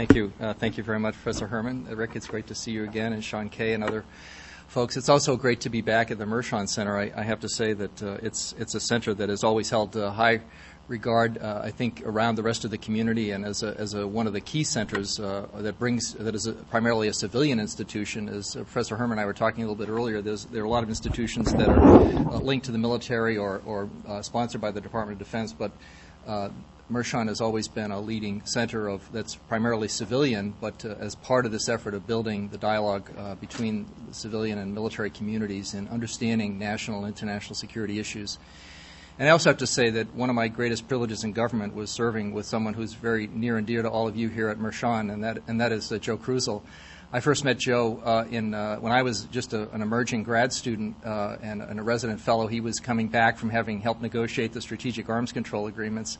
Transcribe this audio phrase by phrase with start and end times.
[0.00, 0.32] Thank you.
[0.40, 1.86] Uh, thank you very much, Professor Herrmann.
[1.86, 4.02] Uh, Rick, it's great to see you again, and Sean Kay and other
[4.66, 4.96] folks.
[4.96, 6.96] It's also great to be back at the Mershon Center.
[6.96, 9.94] I, I have to say that uh, it's it's a center that has always held
[9.98, 10.40] uh, high
[10.88, 14.06] regard, uh, I think, around the rest of the community, and as a, as a,
[14.06, 18.30] one of the key centers uh, that brings that is a, primarily a civilian institution.
[18.30, 20.82] As Professor Herrmann and I were talking a little bit earlier, there are a lot
[20.82, 23.90] of institutions that are linked to the military or, or
[24.22, 25.72] sponsored by the Department of Defense, but
[26.90, 31.46] Mershon has always been a leading center of that's primarily civilian, but uh, as part
[31.46, 35.88] of this effort of building the dialogue uh, between the civilian and military communities and
[35.88, 38.38] understanding national and international security issues.
[39.18, 41.90] And I also have to say that one of my greatest privileges in government was
[41.90, 45.12] serving with someone who's very near and dear to all of you here at Mershon,
[45.12, 46.62] and that and that is uh, Joe Kruzel.
[47.12, 50.52] I first met Joe uh, in uh, when I was just a, an emerging grad
[50.52, 52.46] student uh, and, and, a resident fellow.
[52.46, 56.18] He was coming back from having helped negotiate the strategic arms control agreements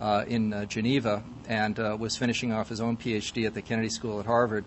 [0.00, 3.88] uh, in uh, Geneva and uh, was finishing off his own PhD at the Kennedy
[3.88, 4.64] School at Harvard.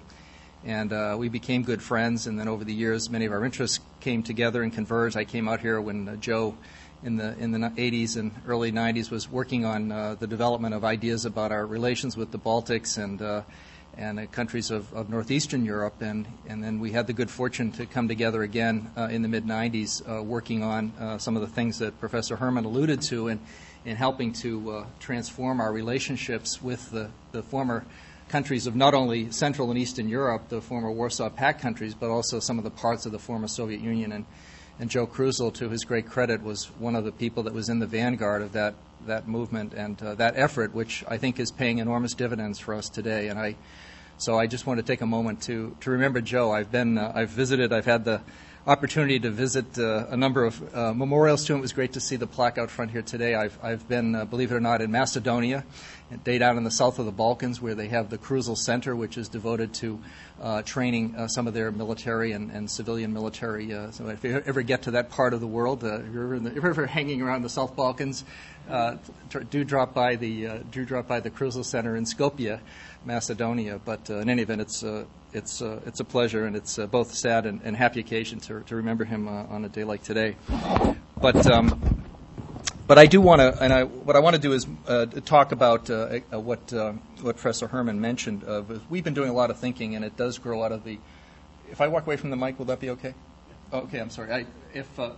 [0.64, 2.28] And uh, we became good friends.
[2.28, 5.18] And then over the years, many of our interests came together and converged.
[5.18, 6.56] I came out here when uh, Joe,
[7.04, 11.26] in the in the 80s and early 90s, was working on the development of ideas
[11.26, 13.44] about our relations with the Baltics and
[13.98, 16.02] and uh, countries of, of, northeastern Europe.
[16.02, 19.28] And, and then we had the good fortune to come together again uh, in the
[19.28, 23.28] mid 90s, uh, working on some of the things that Professor Herrmann alluded to.
[23.28, 23.42] And
[23.86, 27.86] in helping to uh, transform our relationships with the, the former
[28.30, 32.40] countries of not only Central and Eastern Europe, the former Warsaw Pact countries, but also
[32.40, 34.12] some of the parts of the former Soviet Union.
[34.12, 34.26] And,
[34.80, 37.80] and Joe Kruzel, to his great credit, was one of the people that was in
[37.80, 41.80] the vanguard of that, that movement and uh, that effort, which I think is paying
[41.80, 43.28] enormous dividends for us today.
[43.28, 43.56] And I,
[44.18, 46.52] so I just want to take a moment to, to remember Joe.
[46.52, 48.22] I've been, uh, I've visited, I've had the
[48.68, 51.60] opportunity to visit uh, a number of uh, memorials to him.
[51.60, 53.34] It was great to see the plaque out front here today.
[53.34, 55.66] I've, I've been, uh, believe it or not, in Macedonia,
[56.24, 59.18] day down in the south of the Balkans, where they have the Kruzel Center, which
[59.18, 60.00] is devoted to
[60.40, 63.74] uh, training uh, some of their military and, and civilian military.
[63.74, 66.50] Uh, so if you ever get to that part of the world, if you're, the,
[66.50, 68.24] if, you're ever hanging around the South Balkans,
[69.50, 72.60] do drop by the do drop by the Kruzel Center in Skopje,
[73.06, 73.80] Macedonia.
[73.84, 74.84] But in any event, it's
[75.34, 78.62] it's uh, it's a pleasure and it's uh, both sad and, and, happy occasion to
[78.62, 80.36] to remember him uh, on a day like today.
[81.20, 82.04] But um,
[82.88, 85.52] but I do want to, and I, what I want to do is uh, talk
[85.52, 86.74] about uh, uh, what
[87.22, 88.44] what Professor Herrmann mentioned.
[88.90, 91.00] we've been doing a lot of thinking, and it does grow out of the.
[91.70, 93.14] If I walk away from the mic, will that be okay?
[93.72, 94.34] Oh, okay, I'm sorry.
[94.34, 95.12] I, if I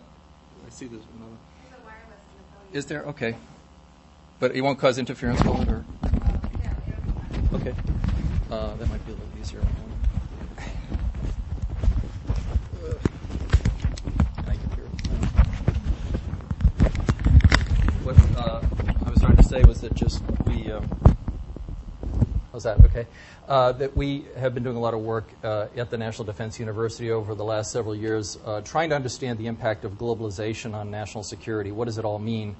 [0.69, 1.01] see this.
[1.15, 1.37] another.
[2.71, 3.35] Is there okay?
[4.39, 5.69] But it won't cause interference, will it?
[5.69, 5.85] Or
[7.67, 7.79] okay,
[8.49, 9.61] that might be a little easier.
[18.03, 18.61] what uh,
[19.05, 20.71] I was trying to say was that just we.
[20.71, 20.85] Um,
[22.51, 22.83] how's that?
[22.85, 23.07] Okay.
[23.47, 26.59] Uh, that we have been doing a lot of work uh, at the National Defense
[26.59, 30.91] University over the last several years, uh, trying to understand the impact of globalization on
[30.91, 31.71] national security.
[31.71, 32.57] What does it all mean?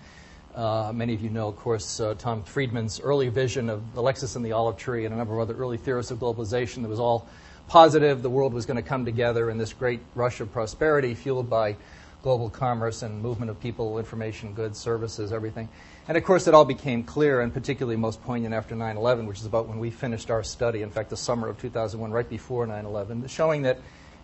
[0.56, 4.36] Uh, many of you know, of course, uh, Tom Friedman's early vision of the Lexus
[4.36, 7.00] and the olive tree and a number of other early theorists of globalization that was
[7.00, 7.28] all
[7.68, 8.22] positive.
[8.22, 11.75] The world was going to come together in this great rush of prosperity fueled by
[12.22, 15.69] global commerce and movement of people, information, goods, services, everything.
[16.08, 19.40] And of course, it all became clear, and particularly most poignant after 9 11, which
[19.40, 22.68] is about when we finished our study, in fact, the summer of 2001, right before
[22.68, 23.80] 9 11, showing that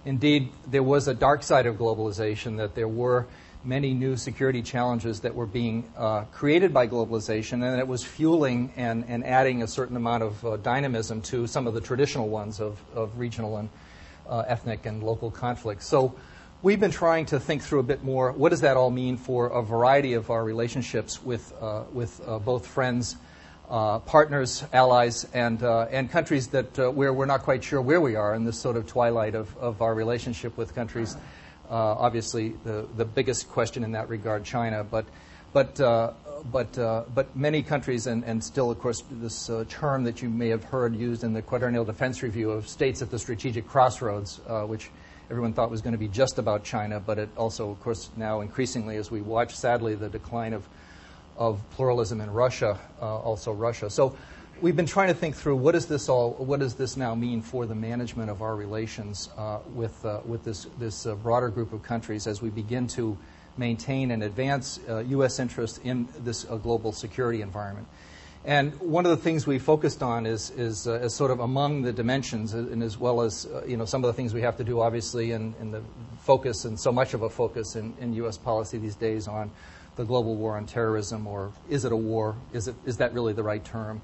[0.06, 3.26] indeed there was a dark side of globalization, that there were
[3.64, 8.72] many new security challenges that were being uh, created by globalization, and it was fueling
[8.78, 12.62] and, and adding a certain amount of uh, dynamism to some of the traditional ones
[12.62, 13.70] of, of regional and
[14.30, 15.86] uh, ethnic and local conflicts.
[15.88, 16.16] So
[16.62, 19.48] we've been trying to think through a bit more what does that all mean for
[19.48, 23.18] a variety of our relationships with, uh, with uh, both friends,
[23.70, 28.34] uh, partners, allies, and, and countries that, where we're not quite sure where we are
[28.34, 31.18] in this sort of twilight of, of our relationship with countries.
[31.70, 35.06] Uh, obviously, the, the biggest question in that regard, China, but,
[35.54, 36.74] but, but,
[37.14, 40.96] but many countries, and, and still, of course, this term that you may have heard
[40.96, 44.90] used in the Quadrennial Defense Review of states at the strategic crossroads, which
[45.30, 48.42] everyone thought was going to be just about China, but it also, of course, now
[48.42, 50.68] increasingly, as we watch, sadly, the decline of,
[51.38, 53.90] of pluralism in Russia, uh, also Russia.
[53.92, 54.18] So
[54.62, 57.42] we've been trying to think through what does this all, what does this now mean
[57.42, 61.74] for the management of our relations uh, with, uh, with this, this uh, broader group
[61.74, 63.18] of countries as we begin to
[63.58, 65.40] maintain and advance U.S.
[65.40, 67.88] Uh, interest in this uh, global security environment.
[68.46, 71.82] And one of the things we focused on is, is, uh, is sort of among
[71.82, 74.64] the dimensions, and as well as you know some of the things we have to
[74.64, 75.82] do, obviously, in, in the
[76.22, 78.38] focus and so much of a focus in, in U.S.
[78.38, 79.52] policy these days on
[79.98, 82.38] the global war on terrorism, or is it a war?
[82.54, 84.02] Is, it, is that really the right term?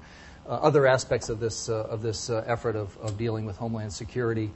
[0.48, 3.92] Uh, other aspects of this, uh, of this uh, effort of, of dealing with homeland
[3.92, 4.50] security,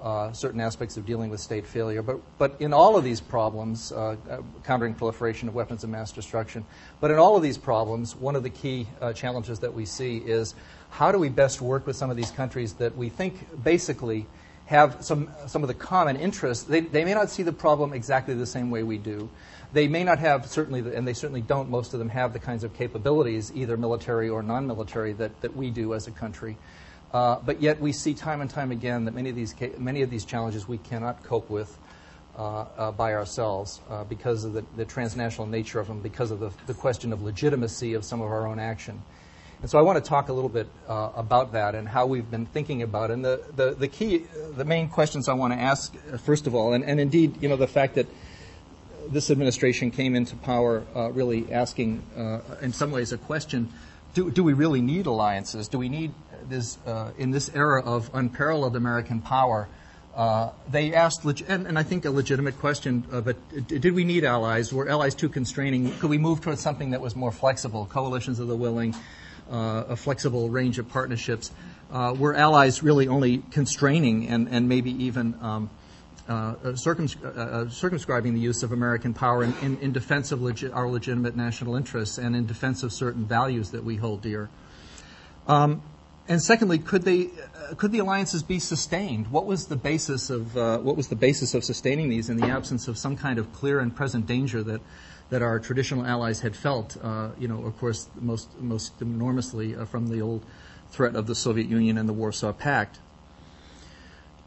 [0.00, 2.02] uh, certain aspects of dealing with state failure.
[2.02, 4.16] But, but in all of these problems, uh,
[4.64, 6.64] countering proliferation of weapons of mass destruction,
[7.00, 10.54] but in all of these problems, one of the key challenges that we see is
[10.90, 14.26] how do we best work with some of these countries that we think basically
[14.66, 16.64] have some, some of the common interests.
[16.64, 19.28] They, they may not see the problem exactly the same way we do.
[19.72, 22.62] They may not have, certainly, and they certainly don't, most of them have the kinds
[22.62, 26.56] of capabilities, either military or non military, that, that we do as a country.
[27.12, 30.10] Uh, but yet we see time and time again that many of these, many of
[30.10, 31.76] these challenges we cannot cope with
[32.36, 36.40] uh, uh, by ourselves uh, because of the, the, transnational nature of them, because of
[36.40, 39.02] the, the question of legitimacy of some of our own action.
[39.62, 42.28] And so I want to talk a little bit uh, about that and how we've
[42.28, 43.14] been thinking about it.
[43.14, 44.24] And the, the, the key,
[44.56, 47.48] the main questions I want to ask, uh, first of all, and, and indeed, you
[47.48, 48.08] know, the fact that
[49.08, 53.72] this administration came into power uh, really asking, uh, in some ways, a question
[54.14, 55.68] do, do we really need alliances?
[55.68, 56.12] Do we need
[56.48, 59.68] this, uh, in this era of unparalleled American power?
[60.14, 63.36] Uh, they asked, leg- and, and, I think a legitimate question, but
[63.68, 64.70] did we need allies?
[64.70, 65.90] Were allies too constraining?
[65.98, 68.94] Could we move towards something that was more flexible, coalitions of the willing,
[69.52, 71.52] a flexible range of partnerships,
[71.92, 75.70] uh, were allies really only constraining and, and maybe even um,
[76.28, 81.36] uh, circumscribing the use of American power in, in, in defense of legi- our legitimate
[81.36, 84.48] national interests and in defense of certain values that we hold dear.
[85.46, 85.82] Um,
[86.28, 89.30] and secondly, could they uh, could the alliances be sustained?
[89.32, 92.46] What was the basis of uh, what was the basis of sustaining these in the
[92.46, 94.80] absence of some kind of clear and present danger that
[95.32, 99.86] that our traditional allies had felt, uh, you know, of course, most, most enormously uh,
[99.86, 100.44] from the old
[100.90, 102.98] threat of the Soviet Union and the Warsaw Pact.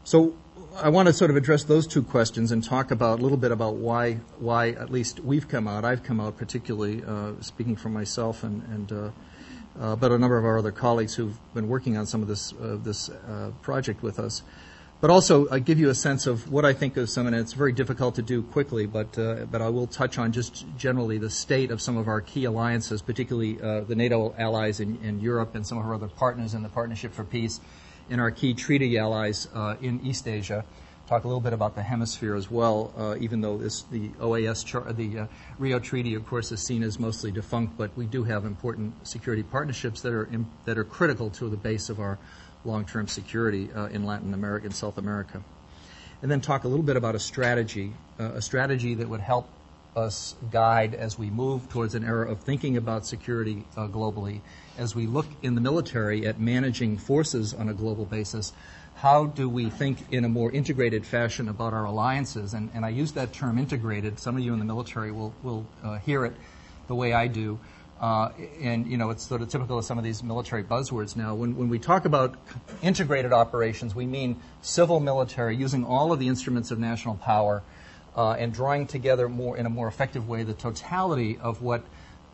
[0.04, 0.36] So
[0.76, 3.50] I want to sort of address those two questions and talk about a little bit
[3.50, 5.84] about why, why at least we've come out.
[5.84, 9.10] I've come out particularly, uh, speaking for myself and, and uh,
[9.80, 12.52] uh, but a number of our other colleagues who've been working on some of this,
[12.52, 13.10] uh, this
[13.60, 14.42] project with us
[15.00, 17.52] but also uh, give you a sense of what I think of some, and it's
[17.52, 21.28] very difficult to do quickly, but, uh, but I will touch on just generally the
[21.28, 25.54] state of some of our key alliances, particularly uh, the NATO allies in, in, Europe
[25.54, 27.60] and some of our other partners in the Partnership for Peace,
[28.08, 30.64] and our key treaty allies uh, in East Asia.
[31.08, 34.64] Talk a little bit about the hemisphere as well, uh, even though this, the OAS,
[34.64, 35.26] char- the uh,
[35.58, 39.44] Rio Treaty, of course, is seen as mostly defunct, but we do have important security
[39.44, 42.18] partnerships that are, in, that are critical to the base of our
[42.66, 45.42] long-term security uh, in Latin America and South America.
[46.22, 49.48] And then talk a little bit about a strategy, uh, a strategy that would help
[49.94, 54.40] us guide as we move towards an era of thinking about security uh, globally,
[54.76, 58.52] as we look in the military at managing forces on a global basis.
[58.96, 62.54] How do we think in a more integrated fashion about our alliances?
[62.54, 64.18] And, and I use that term integrated.
[64.18, 66.34] Some of you in the military will, will uh, hear it
[66.88, 67.58] the way I do.
[68.00, 71.34] Uh, and you know it's sort of typical of some of these military buzzwords now.
[71.34, 72.34] When, when we talk about
[72.82, 77.62] integrated operations, we mean civil military using all of the instruments of national power
[78.14, 81.84] uh, and drawing together more in a more effective way the totality of what.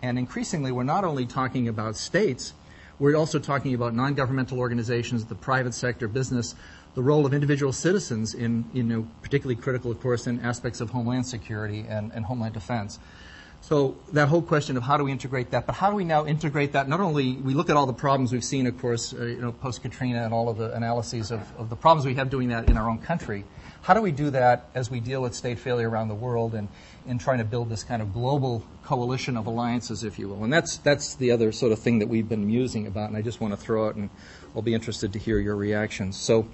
[0.02, 2.54] And increasingly, we're not only talking about states,
[2.98, 6.56] we're also talking about non-governmental organizations, the private sector, business,
[6.94, 10.90] the role of individual citizens in, you know, particularly critical, of course, in aspects of
[10.90, 12.98] homeland security and, and homeland defense.
[13.62, 16.26] So that whole question of how do we integrate that, but how do we now
[16.26, 16.88] integrate that?
[16.88, 19.52] Not only we look at all the problems we've seen, of course, uh, you know,
[19.52, 22.68] post Katrina and all of the analyses of, of the problems we have doing that
[22.68, 23.44] in our own country.
[23.82, 26.68] How do we do that as we deal with state failure around the world and
[27.06, 30.42] in trying to build this kind of global coalition of alliances, if you will?
[30.42, 33.22] And that's that's the other sort of thing that we've been musing about, and I
[33.22, 34.10] just want to throw out and
[34.54, 36.16] I'll be interested to hear your reactions.
[36.18, 36.46] So,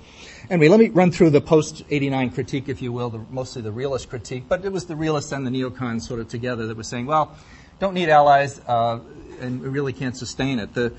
[0.48, 3.72] anyway, let me run through the post 89 critique, if you will, the, mostly the
[3.72, 6.84] realist critique, but it was the realists and the neocons sort of together that were
[6.84, 7.36] saying, well,
[7.80, 9.00] don't need allies, uh,
[9.40, 10.74] and we really can't sustain it.
[10.74, 10.92] The,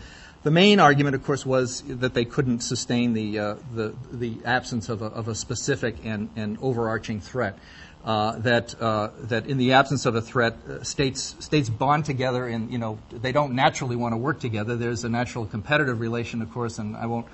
[0.43, 4.87] the main argument, of course, was that they couldn't sustain the, uh, the, the absence
[4.87, 7.57] of a, of a specific and, and overarching threat.
[8.03, 12.47] Uh, that uh, that in the absence of a threat, uh, states states bond together,
[12.47, 14.77] and you know they don't naturally want to work together.
[14.77, 17.27] There's a natural competitive relation, of course, and I won't.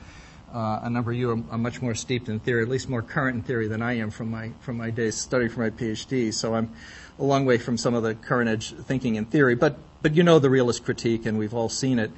[0.51, 3.01] Uh, a number of you are, are, much more steeped in theory, at least more
[3.01, 6.33] current in theory than I am from my from my days studying for my PhD.
[6.33, 6.71] So I'm
[7.19, 9.53] a long way from some of the current edge thinking in theory.
[9.53, 12.09] But but you know the realist critique, and we've all seen it.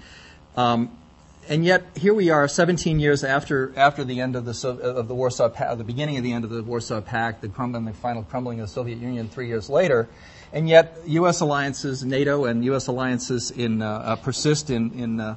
[0.56, 0.98] Um,
[1.50, 5.16] and yet here we are, 17 years after after the end of the of the
[5.16, 8.24] Warsaw Pact, the beginning of the end of the Warsaw Pact, the crumbling, the final
[8.24, 10.08] crumbling of the Soviet Union three years later,
[10.52, 11.40] and yet U.S.
[11.40, 12.88] alliances, NATO and U.S.
[12.88, 15.36] alliances in uh, uh, persist in in uh,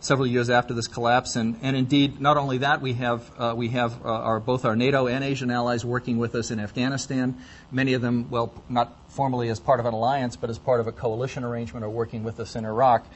[0.00, 3.68] several years after this collapse, and, and indeed not only that we have uh, we
[3.68, 7.38] have uh, our both our NATO and Asian allies working with us in Afghanistan.
[7.70, 10.88] Many of them, well, not formally as part of an alliance, but as part of
[10.88, 13.06] a coalition arrangement, are working with us in Iraq.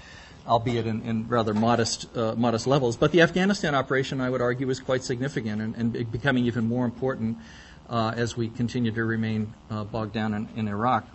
[0.47, 2.97] Albeit in, in rather modest, uh, modest levels.
[2.97, 6.85] But the Afghanistan operation, I would argue, is quite significant and, and becoming even more
[6.85, 7.39] important
[7.89, 11.07] uh, as we continue to remain uh, bogged down in, in Iraq.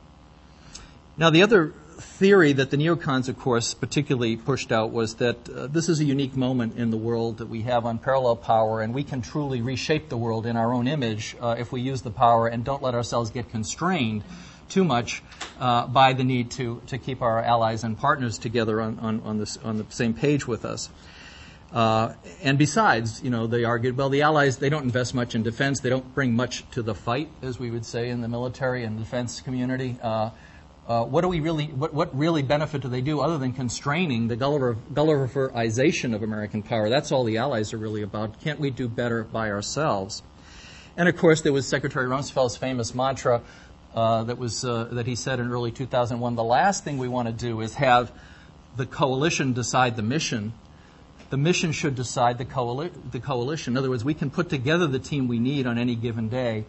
[1.17, 5.67] Now, the other theory that the neocons, of course, particularly pushed out was that uh,
[5.67, 9.03] this is a unique moment in the world that we have unparalleled power, and we
[9.03, 12.47] can truly reshape the world in our own image uh, if we use the power
[12.47, 14.23] and don't let ourselves get constrained
[14.71, 15.21] too much
[15.59, 19.37] uh, by the need to, to keep our allies and partners together on, on, on,
[19.37, 20.89] this, on the same page with us.
[21.71, 25.43] Uh, and besides, you know, they argued, well, the Allies, they don't invest much in
[25.43, 25.79] defense.
[25.79, 28.99] They don't bring much to the fight, as we would say in the military and
[28.99, 29.97] defense community.
[30.01, 30.31] Uh,
[30.87, 34.27] uh, what do we really, what, what really benefit do they do other than constraining
[34.27, 36.89] the Gulliver, Gulliverization of American power?
[36.89, 38.41] That's all the Allies are really about.
[38.41, 40.23] Can't we do better by ourselves?
[40.97, 43.41] And of course, there was Secretary Rumsfeld's famous mantra
[43.95, 46.35] uh, that was uh, that he said in early 2001.
[46.35, 48.11] The last thing we want to do is have
[48.77, 50.53] the coalition decide the mission.
[51.29, 53.73] The mission should decide the, coali- the coalition.
[53.73, 56.65] In other words, we can put together the team we need on any given day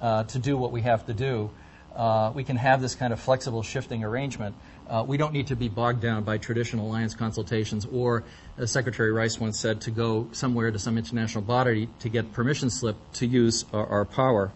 [0.00, 1.50] uh, to do what we have to do
[1.94, 4.54] uh, we can have this kind of flexible shifting arrangement.
[4.88, 8.24] Uh, we don't need to be bogged down by traditional alliance consultations or,
[8.58, 12.68] as Secretary Rice once said, to go somewhere to some international body to get permission
[12.68, 14.52] slip to use our, our power.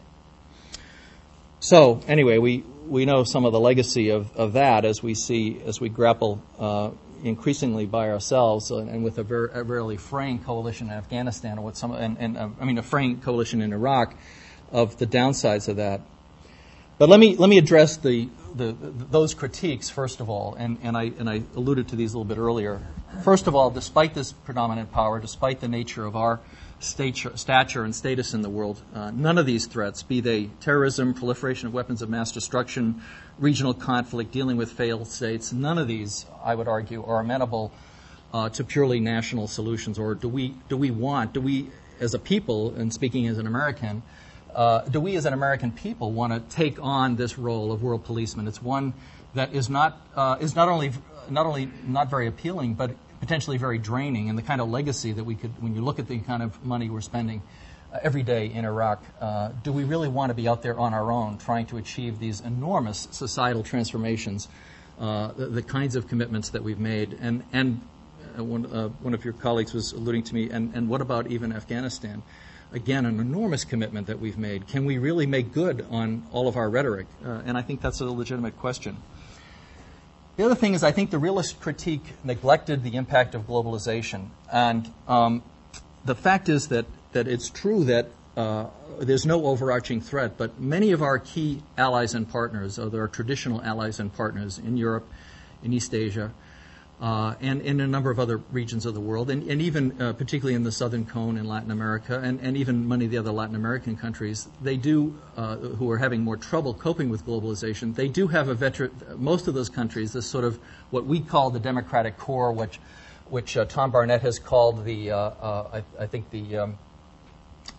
[1.61, 5.61] So, anyway, we, we know some of the legacy of, of that as we see,
[5.67, 6.91] as we grapple uh,
[7.25, 11.77] increasingly by ourselves uh, and with a, very, a rarely fraying coalition in Afghanistan, with
[11.77, 14.15] some, and, and uh, I mean, a fraying coalition in Iraq,
[14.71, 16.01] of the downsides of that.
[16.99, 20.97] But let me, let me address the, the, those critiques, first of all, and, and,
[20.97, 22.81] I, and I alluded to these a little bit earlier.
[23.25, 26.39] First of all, despite this predominant power, despite the nature of our
[26.81, 31.15] stature, stature and status in the world, uh, none of these threats, be they terrorism,
[31.15, 33.03] proliferation of weapons of mass destruction,
[33.39, 37.73] regional conflict, dealing with failed states, none of these, I would argue, are amenable
[38.33, 39.99] uh, to purely national solutions.
[39.99, 41.71] Or do we, do we want, do we,
[42.01, 44.03] as a people, and speaking as an American,
[44.55, 48.05] uh, do we as an American people want to take on this role of world
[48.05, 48.49] policeman?
[48.49, 48.95] It's one
[49.35, 50.93] that is not uh, is not only
[51.29, 54.29] not only not very appealing, but potentially very draining.
[54.29, 56.65] And the kind of legacy that we could, when you look at the kind of
[56.65, 57.43] money we're spending
[57.93, 60.95] uh, every day in Iraq, uh, do we really want to be out there on
[60.95, 64.49] our own trying to achieve these enormous societal transformations,
[65.01, 67.81] uh, the, the, kinds of commitments that we've made, and and
[68.39, 68.65] uh, one,
[69.01, 72.23] one of your colleagues was alluding to me, and, and what about even Afghanistan?
[72.73, 74.67] again, an enormous commitment that we've made.
[74.69, 77.07] Can we really make good on all of our rhetoric?
[77.25, 78.97] Uh, and I think that's a legitimate question.
[80.39, 84.29] The other thing is, I think the realist critique neglected the impact of globalization.
[84.53, 85.43] And um,
[86.05, 88.67] the fact is that, that it's true that uh,
[89.01, 93.61] there's no overarching threat, but many of our key allies and partners, or our traditional
[93.63, 95.09] allies and partners in Europe,
[95.65, 96.31] in East Asia,
[97.01, 100.13] uh, and in a number of other regions of the world, and, and even uh,
[100.13, 103.31] particularly in the southern cone in Latin America, and, and even many of the other
[103.31, 108.09] Latin American countries, they do, uh, who are having more trouble coping with globalization, they
[108.09, 110.59] do have a veteran, most of those countries, this sort of
[110.91, 112.81] what we call the democratic core, which,
[113.29, 116.79] which uh, Tom Barnett has called the, uh, uh, I, I, think the, um,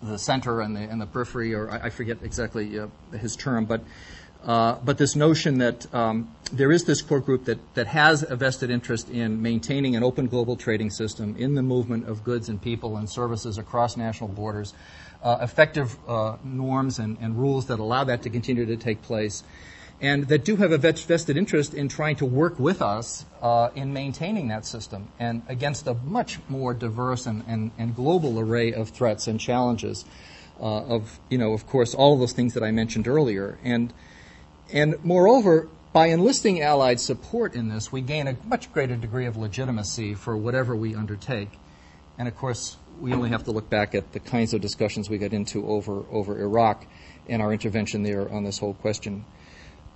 [0.02, 2.80] the center and the, and the periphery, or I, I forget exactly
[3.12, 3.82] his term, but
[4.46, 8.36] uh, but this notion that um, there is this core group that, that has a
[8.36, 12.62] vested interest in maintaining an open global trading system in the movement of goods and
[12.62, 14.74] people and services across national borders,
[15.24, 19.44] uh, effective uh, norms and, and, rules that allow that to continue to take place,
[20.00, 23.92] and that do have a vested interest in trying to work with us uh, in
[23.92, 28.90] maintaining that system and against a much more diverse and, and, and global array of
[28.90, 30.06] threats and challenges.
[30.62, 33.94] Uh, of you know, of course, all of those things that I mentioned earlier, and
[34.72, 39.38] and moreover, by enlisting Allied support in this, we gain a much greater degree of
[39.38, 41.50] legitimacy for whatever we undertake.
[42.18, 45.18] And of course, we only have to look back at the kinds of discussions we
[45.18, 46.86] got into over, over Iraq
[47.28, 49.26] and our intervention there on this whole question.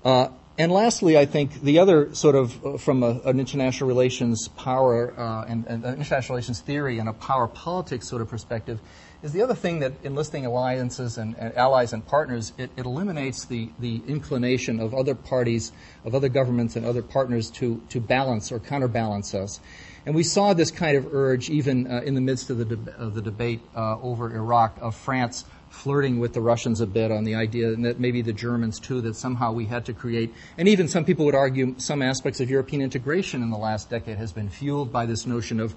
[0.03, 4.47] Uh, and lastly, I think the other sort of uh, from a, an international relations
[4.49, 8.79] power uh, and, and international relations theory and a power politics sort of perspective
[9.23, 13.45] is the other thing that enlisting alliances and, and allies and partners, it, it, eliminates
[13.45, 15.71] the, the inclination of other parties,
[16.03, 19.61] of other governments and other partners to, to balance or counterbalance us.
[20.05, 22.95] And we saw this kind of urge even uh, in the midst of the, de-
[22.97, 27.23] of the debate uh, over Iraq of France flirting with the Russians a bit on
[27.23, 30.67] the idea, and that maybe the Germans too, that somehow we had to create, and
[30.67, 34.31] even some people would argue some aspects of European integration in the last decade has
[34.31, 35.73] been fueled by this notion of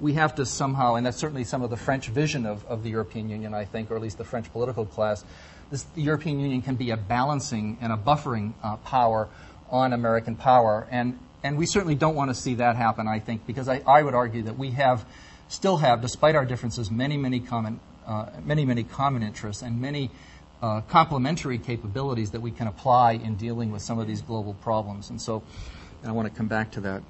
[0.00, 2.90] we have to somehow, and that's certainly some of the French vision of, of the
[2.90, 5.24] European Union, I think, or at least the French political class,
[5.70, 9.28] this, the European Union can be a balancing and a buffering uh, power
[9.70, 10.86] on American power.
[10.90, 14.02] And, and we certainly don't want to see that happen, I think, because I, I
[14.02, 15.04] would argue that we have,
[15.48, 20.10] still have, despite our differences, many, many common, uh, many, many common interests and many
[20.60, 25.10] uh, complementary capabilities that we can apply in dealing with some of these global problems.
[25.10, 25.42] And so
[26.04, 27.02] and I want to come back to that.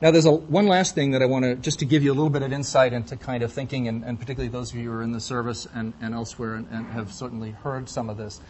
[0.00, 2.14] Now, there's a, one last thing that I want to, just to give you a
[2.14, 4.96] little bit of insight into kind of thinking, and, and particularly those of you who
[4.96, 8.40] are in the service and, and elsewhere and, and, have certainly heard some of this.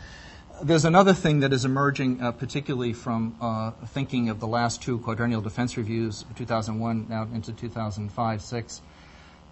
[0.63, 4.99] There's another thing that is emerging, uh, particularly from uh, thinking of the last two
[4.99, 8.83] quadrennial defense reviews, 2001 now into 2005 6.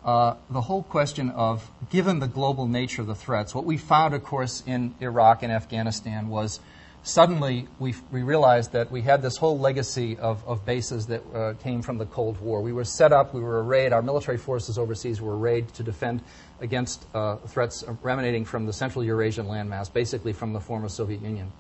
[0.05, 4.13] Uh, the whole question of, given the global nature of the threats, what we found,
[4.13, 6.61] of course, in Iraq and Afghanistan was
[7.07, 11.55] suddenly we, we realized that we had this whole legacy of, of bases that uh,
[11.63, 12.61] came from the Cold War.
[12.61, 16.21] We were set up, we were arrayed, our military forces overseas were arrayed to defend
[16.61, 21.53] against uh, threats emanating from the Central Eurasian landmass, basically from the former Soviet Union.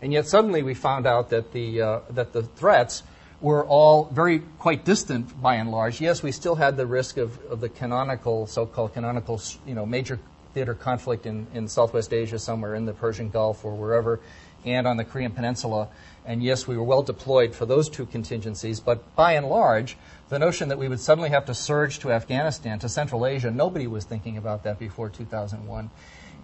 [0.00, 3.02] And yet suddenly we found out that the, uh, that the threats
[3.40, 6.00] were all very quite distant by and large.
[6.00, 10.20] Yes, we still had the risk of, of the canonical, so-called canonical, you know, major
[10.52, 14.20] theater conflict in, in Southwest Asia, somewhere in the Persian Gulf or wherever
[14.64, 15.88] and on the Korean Peninsula.
[16.24, 19.96] And yes, we were well deployed for those two contingencies, but by and large,
[20.30, 23.86] the notion that we would suddenly have to surge to Afghanistan, to Central Asia, nobody
[23.86, 25.90] was thinking about that before 2001.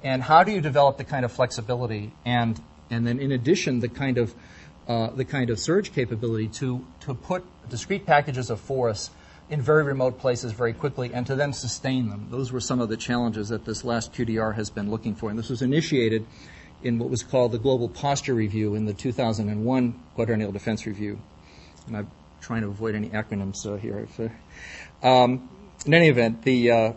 [0.03, 2.61] And how do you develop the kind of flexibility and,
[2.91, 4.35] and then in addition, the kind of,
[4.87, 9.11] uh, the kind of surge capability to, to put discrete packages of force
[9.51, 12.29] in very remote places very quickly and to then sustain them.
[12.31, 15.29] Those were some of the challenges that this last QDR has been looking for.
[15.29, 16.25] And this was initiated
[16.83, 21.21] in what was called the Global Posture Review in the 2001 Quadrennial Defense Review.
[21.87, 22.11] And I'm
[22.41, 24.09] trying to avoid any acronyms uh, here.
[25.03, 25.49] Um,
[25.87, 26.93] in any event, the uh,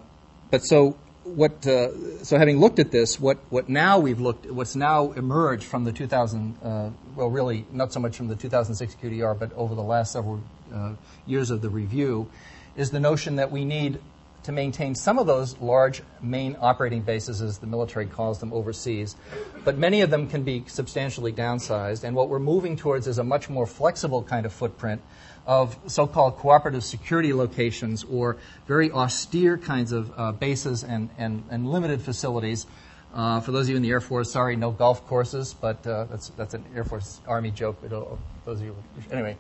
[0.52, 1.66] but so what?
[1.66, 5.84] Uh, so having looked at this, what what now we've looked, what's now emerged from
[5.84, 9.84] the 2000, uh, well, really not so much from the 2006 QDR, but over the
[9.84, 10.42] last several
[10.74, 10.94] uh,
[11.26, 12.30] years of the review,
[12.76, 14.00] is the notion that we need
[14.44, 19.16] to maintain some of those large main operating bases, as the military calls them, overseas.
[19.64, 22.04] But many of them can be substantially downsized.
[22.04, 25.02] And what we're moving towards is a much more flexible kind of footprint
[25.46, 31.44] of so called cooperative security locations or very austere kinds of uh, bases and, and,
[31.50, 32.66] and limited facilities.
[33.14, 36.06] Uh, for those of you in the Air Force, sorry, no golf courses, but uh,
[36.06, 37.78] that's, that's an Air Force Army joke.
[37.88, 38.76] Those of you,
[39.12, 39.38] anyway,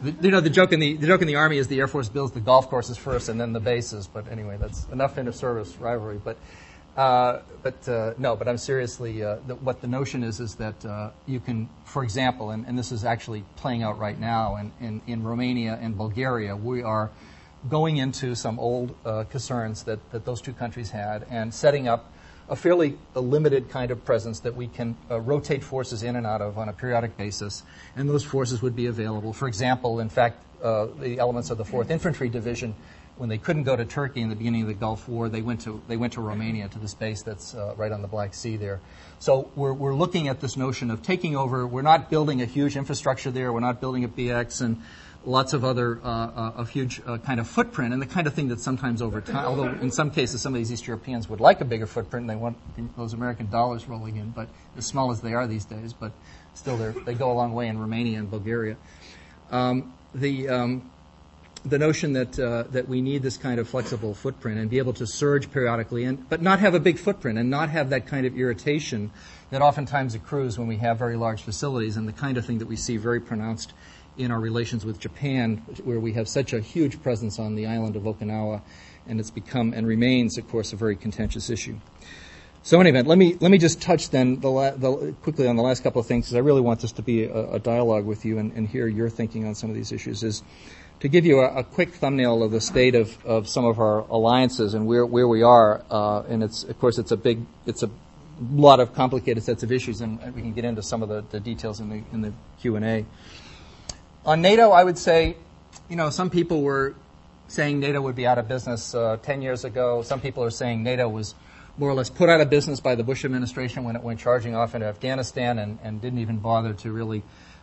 [0.00, 1.88] the, you know, the joke in the the joke in the army is the Air
[1.88, 4.06] Force builds the golf courses first and then the bases.
[4.06, 6.20] But anyway, that's enough inter-service rivalry.
[6.22, 6.36] But
[6.96, 9.22] uh, but uh, no, but I'm seriously.
[9.22, 12.78] Uh, the, what the notion is is that uh, you can, for example, and, and
[12.78, 17.10] this is actually playing out right now, in, in, in Romania and Bulgaria, we are
[17.68, 22.12] going into some old uh, concerns that, that those two countries had and setting up
[22.48, 26.26] a fairly a limited kind of presence that we can uh, rotate forces in and
[26.26, 27.62] out of on a periodic basis,
[27.96, 29.32] and those forces would be available.
[29.32, 32.74] For example, in fact, uh, the elements of the 4th Infantry Division,
[33.16, 35.62] when they couldn't go to Turkey in the beginning of the Gulf War, they went
[35.62, 38.56] to, they went to Romania, to the space that's uh, right on the Black Sea
[38.56, 38.80] there.
[39.18, 41.66] So we're, we're looking at this notion of taking over.
[41.66, 43.52] We're not building a huge infrastructure there.
[43.52, 44.82] We're not building a BX and
[45.26, 48.34] lots of other uh, uh, a huge uh, kind of footprint and the kind of
[48.34, 51.40] thing that sometimes over time, although in some cases some of these East Europeans would
[51.40, 52.56] like a bigger footprint and they want
[52.96, 56.12] those American dollars rolling in, but as small as they are these days, but
[56.54, 58.76] still they go a long way in Romania and Bulgaria.
[59.50, 60.90] Um, the um,
[61.64, 64.92] the notion that uh, that we need this kind of flexible footprint and be able
[64.94, 68.26] to surge periodically, and but not have a big footprint and not have that kind
[68.26, 69.10] of irritation
[69.50, 72.66] that oftentimes accrues when we have very large facilities and the kind of thing that
[72.66, 73.72] we see very pronounced
[74.18, 77.96] in our relations with Japan, where we have such a huge presence on the island
[77.96, 78.62] of Okinawa,
[79.06, 81.76] and it's become and remains, of course, a very contentious issue.
[82.62, 85.46] So, in any event, let me let me just touch then the la- the, quickly
[85.46, 87.58] on the last couple of things, because I really want this to be a, a
[87.60, 90.24] dialogue with you and, and, hear your thinking on some of these issues.
[90.24, 90.42] Is
[90.98, 94.00] to give you a, a, quick thumbnail of the state of, of some of our
[94.10, 97.84] alliances and where where we are, uh, and it's of course it's a big it's
[97.84, 97.90] a
[98.50, 101.38] lot of complicated sets of issues, and we can get into some of the, the
[101.38, 103.06] details in the in the Q and A.
[104.26, 105.36] On NATO, I would say,
[105.88, 106.96] you know, some people were
[107.46, 110.02] saying NATO would be out of business uh, 10 years ago.
[110.02, 111.36] Some people are saying NATO was
[111.78, 114.56] more or less put out of business by the Bush administration when it went charging
[114.56, 117.22] off into Afghanistan and, and didn't even bother to really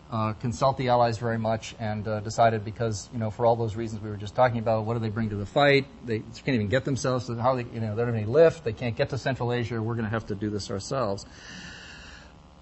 [0.09, 3.75] uh, consult the allies very much and uh, decided because, you know, for all those
[3.75, 5.85] reasons we were just talking about, what do they bring to the fight?
[6.05, 8.63] They can't even get themselves how they, you know, they don't have any lift.
[8.63, 9.81] They can't get to Central Asia.
[9.81, 11.25] We're going to have to do this ourselves.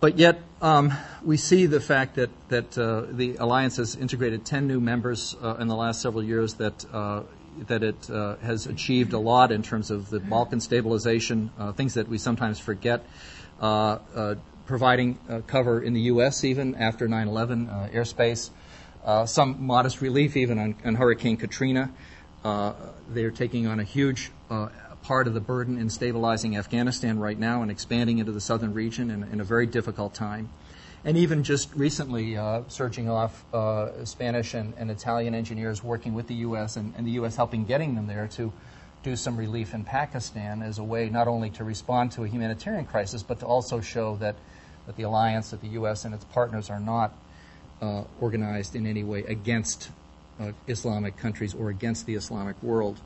[0.02, 0.92] But yet, um,
[1.24, 5.58] we see the fact that, that uh, the alliance has integrated 10 new members uh,
[5.60, 7.22] in the last several years, that, uh,
[7.68, 11.94] that it uh, has achieved a lot in terms of the Balkan stabilization, uh, things
[11.94, 13.06] that we sometimes forget,
[13.60, 14.00] uh,
[14.66, 16.44] providing cover in the U.S.
[16.44, 18.50] even after 9 11, airspace.
[19.28, 21.92] Some modest relief even on, on Hurricane Katrina.
[22.44, 22.74] Uh,
[23.08, 24.32] they're taking on a huge
[25.04, 29.10] part of the burden in stabilizing Afghanistan right now and expanding into the southern region
[29.10, 30.50] in, in a very difficult time.
[31.04, 32.62] And even just recently, uh,
[33.10, 36.76] off uh, Spanish and, and, Italian engineers working with the U.S.
[36.76, 37.36] And, and, the U.S.
[37.36, 38.54] helping getting them there to
[39.02, 42.86] do some relief in Pakistan as a way not only to respond to a humanitarian
[42.86, 44.36] crisis, but to also show that,
[44.86, 46.06] that the alliance, that the U.S.
[46.06, 47.12] and its partners are not
[47.82, 49.90] uh, organized in any way against
[50.40, 53.00] uh, Islamic countries or against the Islamic world.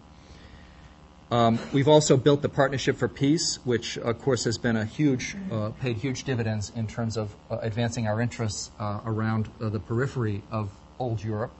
[1.31, 5.35] Um, we've also built the Partnership for Peace, which, of course, has been a huge,
[5.51, 9.79] uh, paid huge dividends in terms of uh, advancing our interests uh, around uh, the
[9.79, 11.51] periphery of old Europe.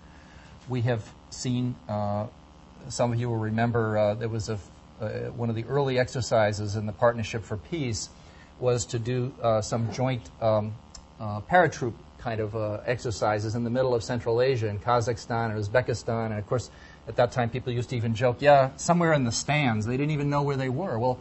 [0.70, 2.28] We have seen, uh,
[2.90, 4.60] some of you will remember, uh, there was a,
[5.36, 8.10] one of the early exercises in the Partnership for Peace
[8.60, 10.76] was to do some joint um,
[11.20, 16.40] paratroop kind of exercises in the middle of Central Asia, in Kazakhstan and Uzbekistan, and
[16.40, 16.70] of course,
[17.08, 19.86] at that time, people used to even joke, yeah, somewhere in the stands.
[19.86, 20.98] They didn't even know where they were.
[20.98, 21.20] Well,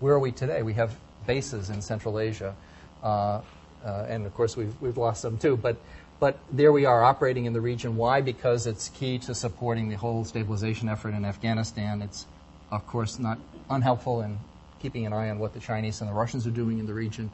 [0.00, 0.62] where are we today?
[0.62, 2.54] We have bases in Central Asia.
[3.02, 3.40] Uh,
[3.84, 5.56] uh, and of course, we've, we've lost some too.
[5.56, 5.76] But,
[6.20, 7.96] but there we are operating in the region.
[7.96, 8.20] Why?
[8.20, 12.02] Because it's key to supporting the whole stabilization effort in Afghanistan.
[12.02, 12.26] It's,
[12.70, 14.38] of course, not unhelpful in
[14.80, 17.30] keeping an eye on what the Chinese and the Russians are doing in the region.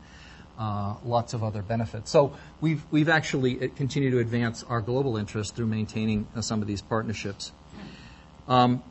[0.58, 2.10] Uh, lots of other benefits.
[2.10, 6.60] So we've, we've actually uh, continued to advance our global interests through maintaining uh, some
[6.60, 7.52] of these partnerships.
[8.48, 8.82] Um,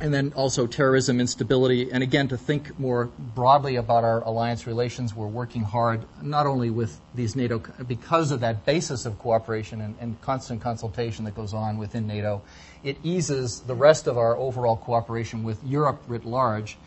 [0.00, 5.14] and then also terrorism, instability, and again, to think more broadly about our alliance relations,
[5.14, 9.96] we're working hard not only with these NATO, because of that basis of cooperation and,
[10.00, 12.40] and, constant consultation that goes on within NATO,
[12.82, 16.78] it eases the rest of our overall cooperation with Europe writ large.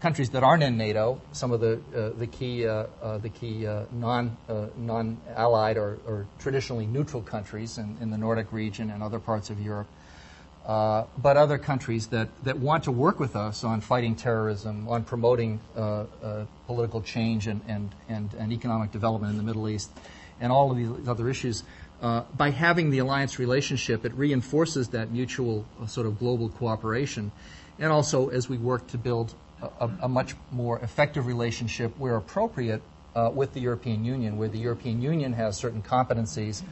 [0.00, 3.66] Countries that aren't in NATO, some of the uh, the key uh, uh, the key
[3.66, 8.90] uh, non uh, non allied or, or, traditionally neutral countries in, in the Nordic region
[8.90, 9.86] and other parts of Europe
[10.66, 15.04] uh, but other countries that, that want to work with us on fighting terrorism, on
[15.04, 19.90] promoting uh, uh, political change and, and, and, and, economic development in the Middle East,
[20.40, 21.64] and all of these other issues.
[22.00, 27.30] Uh, by having the alliance relationship, it reinforces that mutual uh, sort of global cooperation.
[27.78, 32.80] And also, as we work to build a, a much more effective relationship where appropriate
[33.32, 36.62] with the European Union, where the European Union has certain competencies,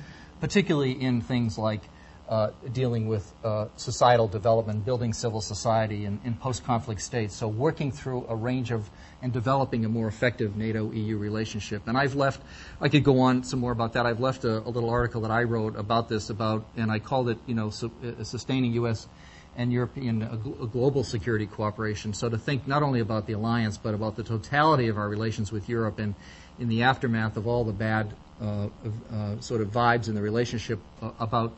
[0.41, 1.83] particularly in things like
[2.33, 7.35] uh, dealing with uh, societal development, building civil society in, in post-conflict states.
[7.35, 8.89] So working through a range of
[9.21, 11.83] and developing a more effective NATO-EU relationship.
[11.87, 12.41] And I've left,
[12.81, 14.07] I could go on some more about that.
[14.07, 17.29] I've left a, a little article that I wrote about this about, and I called
[17.29, 19.09] it, you know, su- uh, sustaining U.S.
[19.55, 22.15] and European uh, global security cooperation.
[22.15, 25.53] So to think not only about the alliance, but about the totality of our relations
[25.53, 26.15] with Europe and
[26.59, 28.69] in the aftermath of all the bad uh,
[29.13, 30.81] uh, sort of vibes in the relationship
[31.21, 31.53] about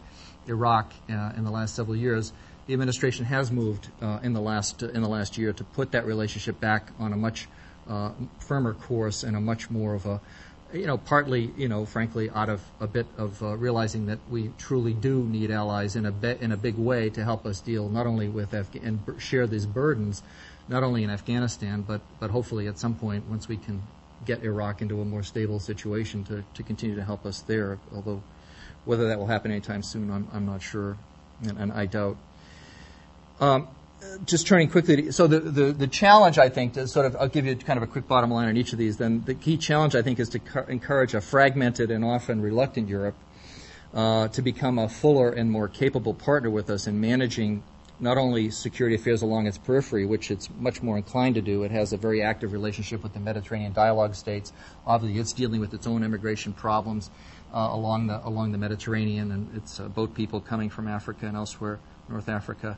[0.47, 2.33] Iraq uh, in the last several years,
[2.67, 6.07] the administration has moved uh, in the last in the last year to put that
[6.07, 7.49] relationship back on a much
[7.89, 10.21] uh, firmer course and a much more of a
[10.75, 14.51] you know, partly, you know, frankly, out of a bit of uh, realizing that we
[14.59, 17.89] truly do need allies in a be- in a big way to help us deal
[17.89, 20.23] not only with Afga- and b- share these burdens,
[20.69, 23.83] not only in Afghanistan, but but hopefully at some point once we can
[24.25, 27.79] get Iraq into a more stable situation to to continue to help us there.
[27.95, 28.23] Although
[28.85, 30.97] whether that will happen anytime soon, I'm, I'm not sure,
[31.43, 32.17] and, and I doubt.
[33.41, 33.69] Um,
[34.27, 37.29] just turning quickly, to, so the, the, the, challenge, I think, to sort of, I'll
[37.29, 38.97] give you kind of a quick bottom line on each of these.
[38.97, 42.89] Then the key challenge, I think, is to cu- encourage a fragmented and often reluctant
[42.89, 43.17] Europe
[43.95, 47.63] uh, to become a fuller and more capable partner with us in managing
[48.01, 51.63] not only security affairs along its periphery, which it's much more inclined to do.
[51.63, 54.53] It has a very active relationship with the Mediterranean dialogue states.
[54.87, 57.11] Obviously, it's dealing with its own immigration problems
[57.55, 61.79] along the along the Mediterranean, and it's uh, boat people coming from Africa and elsewhere,
[62.09, 62.77] North Africa.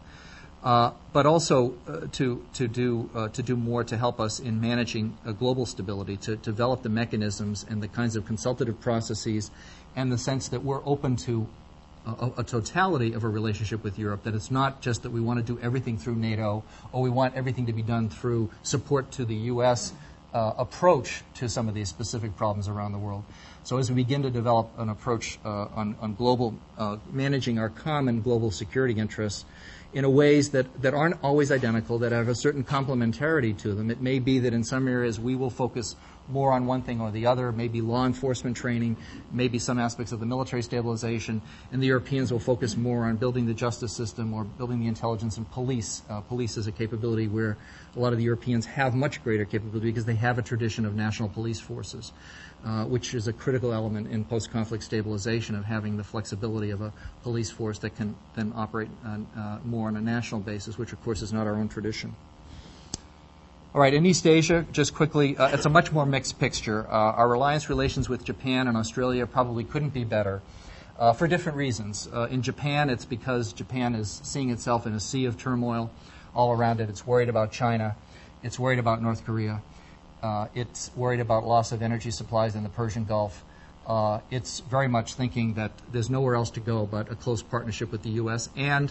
[0.62, 4.60] Uh, but also uh, to to do uh, to do more to help us in
[4.60, 9.50] managing global stability, to, to develop the mechanisms and the kinds of consultative processes,
[9.94, 11.46] and the sense that we're open to
[12.06, 15.44] a, a, totality of a relationship with Europe, that it's not just that we want
[15.44, 16.62] to do everything through NATO
[16.92, 19.92] or we want everything to be done through support to the U.S.
[20.36, 23.24] Uh, approach to some of these specific problems around the world.
[23.64, 27.70] So as we begin to develop an approach uh, on, on, global, uh, managing our
[27.70, 29.46] common global security interests
[29.94, 34.02] in ways that, that aren't always identical, that have a certain complementarity to them, it
[34.02, 35.96] may be that in some areas we will focus
[36.28, 38.96] more on one thing or the other, maybe law enforcement training,
[39.32, 41.40] maybe some aspects of the military stabilization,
[41.72, 45.36] and the Europeans will focus more on building the justice system or building the intelligence
[45.36, 46.02] and police.
[46.08, 47.56] Uh, police is a capability where
[47.94, 50.94] a lot of the Europeans have much greater capability because they have a tradition of
[50.94, 52.12] national police forces,
[52.64, 56.92] uh, which is a critical element in post-conflict stabilization of having the flexibility of a
[57.22, 61.02] police force that can then operate on, uh, more on a national basis, which of
[61.02, 62.14] course is not our own tradition.
[63.76, 66.86] All right, in East Asia, just quickly, uh, it's a much more mixed picture.
[66.88, 70.40] Uh, our alliance relations with Japan and Australia probably couldn't be better
[70.98, 72.08] uh, for different reasons.
[72.10, 75.90] Uh, in Japan, it's because Japan is seeing itself in a sea of turmoil
[76.34, 76.88] all around it.
[76.88, 77.96] It's worried about China,
[78.42, 79.60] it's worried about North Korea,
[80.22, 83.44] uh, it's worried about loss of energy supplies in the Persian Gulf.
[83.86, 87.92] Uh, it's very much thinking that there's nowhere else to go but a close partnership
[87.92, 88.48] with the U.S.
[88.56, 88.90] and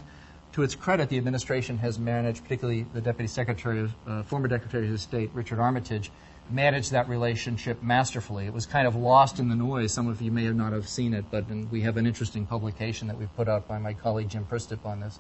[0.55, 4.89] to its credit, the administration has managed, particularly the Deputy Secretary, of, uh, former Secretary
[4.89, 6.13] of State Richard Armitage,
[6.49, 8.45] managed that relationship masterfully.
[8.45, 9.91] It was kind of lost in the noise.
[9.91, 13.09] Some of you may have not have seen it, but we have an interesting publication
[13.09, 15.19] that we've put out by my colleague Jim Przystup on this.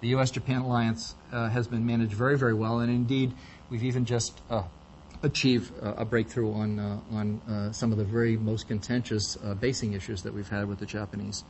[0.00, 3.34] The U.S.-Japan alliance uh, has been managed very, very well, and indeed,
[3.70, 4.64] we've even just uh,
[5.22, 9.54] achieved uh, a breakthrough on uh, on uh, some of the very most contentious uh,
[9.54, 11.44] basing issues that we've had with the Japanese.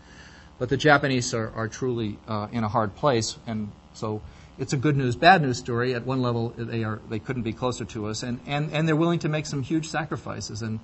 [0.63, 4.23] But the Japanese are, are truly uh, in a hard place, and so
[4.61, 5.93] it's a good news, bad news story.
[5.93, 8.95] At one level, they are they couldn't be closer to us, and, and, and they're
[8.95, 10.63] willing to make some huge sacrifices.
[10.63, 10.79] And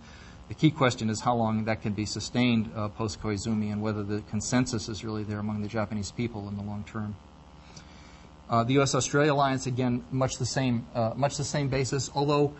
[0.48, 4.02] the key question is how long that can be sustained uh, post Koizumi, and whether
[4.02, 7.14] the consensus is really there among the Japanese people in the long term.
[8.50, 12.52] Uh, the U.S.-Australia alliance, again, much the same, uh, much the same basis, although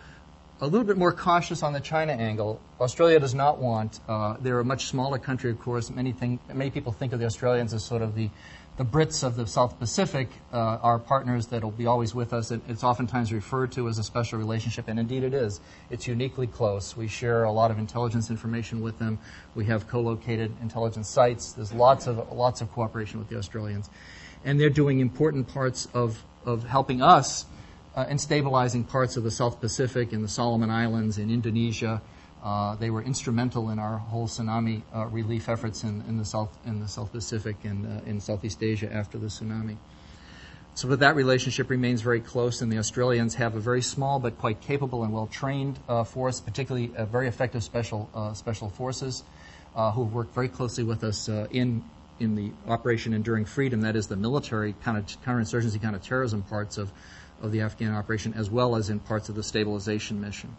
[0.61, 2.59] a little bit more cautious on the China angle.
[2.81, 3.99] Australia does not want.
[4.07, 5.89] Uh, they're a much smaller country, of course.
[5.89, 8.29] Many think, many people think of the Australians as sort of the
[8.77, 12.49] the Brits of the South Pacific uh, are partners that will be always with us.
[12.49, 15.59] It, it's oftentimes referred to as a special relationship, and indeed it is.
[15.89, 16.95] It's uniquely close.
[16.95, 19.19] We share a lot of intelligence information with them.
[19.53, 21.51] We have co-located intelligence sites.
[21.51, 23.89] There's lots of lots of cooperation with the Australians,
[24.45, 27.45] and they're doing important parts of of helping us
[27.95, 32.01] uh, and stabilizing parts of the South Pacific and the Solomon Islands in Indonesia.
[32.43, 36.57] Uh, they were instrumental in our whole tsunami uh, relief efforts in, in, the South
[36.65, 39.75] in the South Pacific and uh, in Southeast Asia after the tsunami.
[40.75, 44.37] So, but that relationship remains very close, and the Australians have a very small but
[44.37, 49.23] quite capable and well-trained uh, force, particularly a very effective special uh, special forces,
[49.75, 51.83] who have worked very closely with us in
[52.19, 53.81] in the Operation Enduring Freedom.
[53.81, 56.91] That is the military of counterinsurgency, kind of terrorism parts of
[57.41, 60.55] of the Afghan operation as well as in parts of the stabilization mission.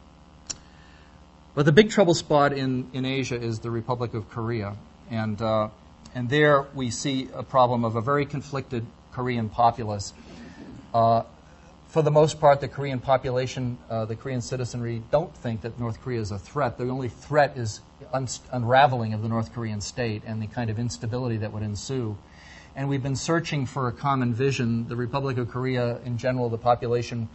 [1.54, 4.76] But the big trouble spot in, in Asia is the Republic of Korea.
[5.10, 5.68] And, uh,
[6.14, 10.12] and there we see a problem of a very conflicted Korean populace.
[10.94, 11.24] Uh,
[11.88, 16.00] for the most part, the Korean population, uh, the Korean citizenry, don't think that North
[16.00, 16.78] Korea is a threat.
[16.78, 17.80] The only threat is
[18.12, 22.16] un- unraveling of the North Korean state and the kind of instability that would ensue
[22.76, 24.88] and we've been searching for a common vision.
[24.88, 27.28] The Republic of Korea, in general, the population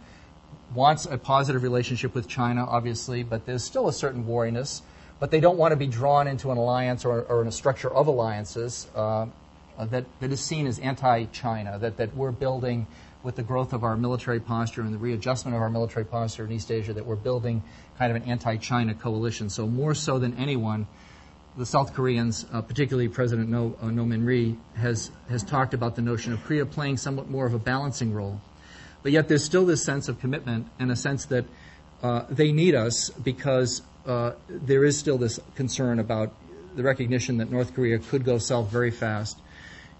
[0.74, 4.82] wants a positive relationship with China, obviously, but there's still a certain wariness.
[5.18, 7.92] But they don't want to be drawn into an alliance or, or in a structure
[7.92, 9.26] of alliances uh,
[9.78, 12.86] that, that is seen as anti-China, that, that we're building
[13.22, 16.52] with the growth of our military posture and the readjustment of our military posture in
[16.52, 17.62] East Asia, that we're building
[17.98, 19.48] kind of an anti-China coalition.
[19.48, 20.86] So more so than anyone,
[21.56, 26.02] the South Koreans, uh, particularly President Roh, uh, no Min-ri, has, has talked about the
[26.02, 28.40] notion of Korea playing somewhat more of a balancing role.
[29.02, 31.46] But yet there's still this sense of commitment and a sense that
[32.02, 36.34] uh, they need us because uh, there is still this concern about
[36.74, 39.38] the recognition that North Korea could go south very fast.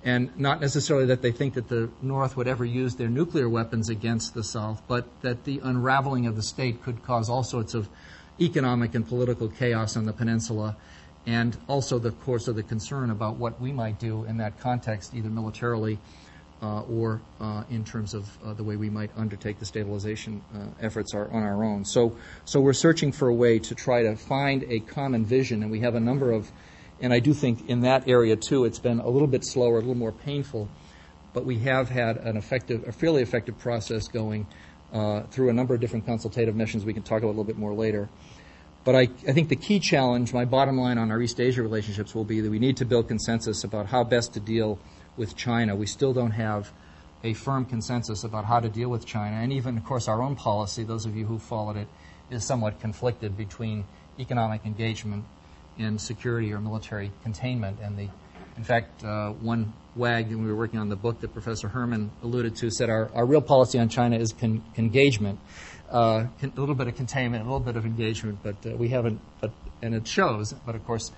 [0.05, 3.89] And not necessarily that they think that the North would ever use their nuclear weapons
[3.89, 7.89] against the South, but that the unraveling of the state could cause all sorts of
[8.39, 10.77] economic and political chaos on the peninsula
[11.27, 15.15] and also, the, course, of the concern about what we might do in that context,
[15.15, 15.99] either militarily
[16.63, 20.59] uh, or uh, in terms of uh, the way we might undertake the stabilization uh,
[20.81, 21.85] efforts are on our own.
[21.85, 25.71] So, so we're searching for a way to try to find a common vision, and
[25.71, 26.51] we have a number of,
[27.01, 29.81] and I do think in that area too, it's been a little bit slower, a
[29.81, 30.69] little more painful,
[31.35, 34.47] but we have had an effective, a fairly effective process going
[34.93, 36.85] uh, through a number of different consultative missions.
[36.85, 38.09] We can talk about a little bit more later.
[38.87, 42.15] But I, I think the key challenge, my bottom line on our East Asia relationships
[42.15, 44.79] will be that we need to build consensus about how best to deal
[45.17, 45.75] with China.
[45.75, 46.73] We still don't have
[47.25, 49.35] a firm consensus about how to deal with China.
[49.35, 51.89] And even, of course, our own policy, those of you who followed it,
[52.31, 53.87] is somewhat conflicted between
[54.21, 55.25] economic engagement
[55.81, 57.81] and security or military containment.
[57.83, 58.09] And the,
[58.57, 62.13] in fact, uh, one WAG, when we were working on the book that Professor Herrmann
[62.23, 65.41] alluded to, said our, our real policy on China is con- engagement.
[65.91, 69.21] Uh, a little bit of containment, a little bit of engagement, but uh, we haven't.
[69.41, 70.53] But and it shows.
[70.53, 71.13] But of course,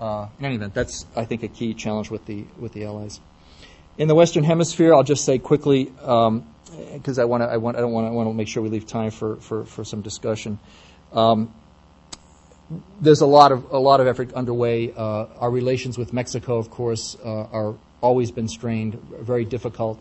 [0.00, 3.20] uh, in any event, that's I think a key challenge with the with the allies.
[3.98, 6.44] In the Western Hemisphere, I'll just say quickly because um,
[7.18, 7.46] I want to.
[7.48, 7.76] I want.
[7.76, 8.06] I don't want.
[8.06, 10.58] I want to make sure we leave time for for, for some discussion.
[11.12, 11.52] Um,
[13.00, 14.92] there's a lot of a lot of effort underway.
[14.92, 19.98] Uh, our relations with Mexico, of course, uh, are always been strained, very difficult.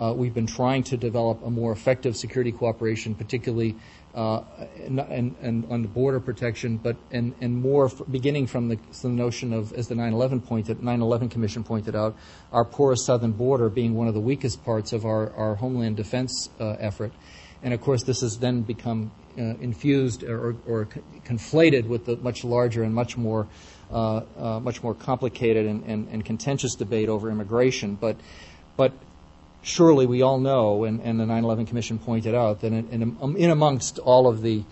[0.00, 3.74] Uh, we've been trying to develop a more effective security cooperation, particularly
[4.14, 4.42] uh,
[4.84, 8.78] and, and, and, on the border protection, but and, and more f- beginning from the,
[9.02, 12.16] the, notion of, as the 9/11 pointed, 9/11 Commission pointed out,
[12.52, 16.48] our porous southern border being one of the weakest parts of our, our homeland defense
[16.58, 17.12] uh, effort,
[17.62, 20.88] and of course this has then become uh, infused or, or,
[21.24, 23.46] conflated with the much larger and much more
[23.92, 27.94] uh, uh, much more complicated and, and, and, contentious debate over immigration.
[27.94, 28.16] But
[28.76, 28.92] but
[29.62, 33.36] surely we all know, and, and the 9/11 Commission pointed out that in, in, um,
[33.36, 34.64] in amongst all of the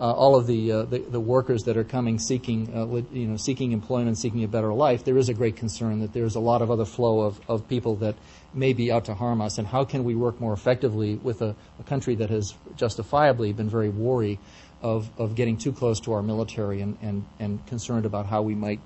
[0.00, 3.36] uh, all of the, uh, the, the workers that are coming seeking uh, you know
[3.36, 6.62] seeking employment, seeking a better life, there is a great concern that there's a lot
[6.62, 8.14] of other flow of, of people that
[8.54, 11.54] may be out to harm us, and how can we work more effectively with a,
[11.78, 14.38] a country that has justifiably been very wary
[14.80, 18.54] of, of getting too close to our military and, and, and concerned about how we
[18.54, 18.80] might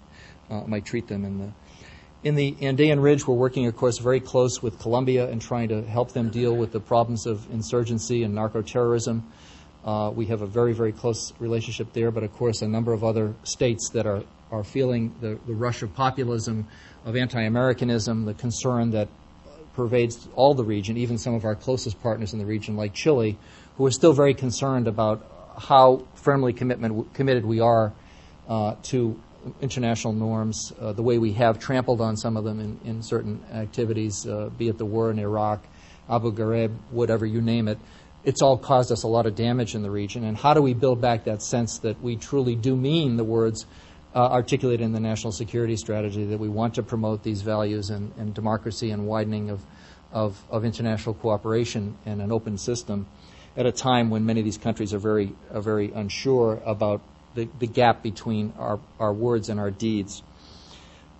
[0.51, 1.53] uh, might treat them in the
[2.25, 5.83] in the Andean Ridge, we're working, of course, very close with Colombia and trying to
[5.83, 9.31] help them deal with the problems of insurgency and narco-terrorism.
[9.85, 13.05] Uh, we have a very, very close relationship there, but of course, a number of
[13.05, 16.67] other states that are, are feeling the, the rush of populism,
[17.05, 19.09] of anti Americanism, the concern that
[19.75, 23.37] pervades all the region, even some of our closest partners in the region, like Chile,
[23.77, 27.93] who are still very concerned about how firmly committed we are
[28.49, 29.21] uh, to
[29.61, 33.43] international norms, uh, the way we have trampled on some of them in, in certain
[33.53, 35.65] activities, uh, be it the war in Iraq,
[36.09, 37.79] Abu Ghraib, whatever you name it
[38.25, 40.25] it's all caused us a lot of damage in the region.
[40.25, 43.67] And how do we build back that sense that we truly do mean the words
[44.15, 48.13] uh, articulated in the national security strategy that we want to promote these values and,
[48.17, 49.61] and democracy and widening of,
[50.13, 53.07] of, of, international cooperation and an open system
[53.57, 57.01] at a time when many of these countries are very, are very unsure about
[57.35, 60.23] the, the gap between our, our words and our deeds.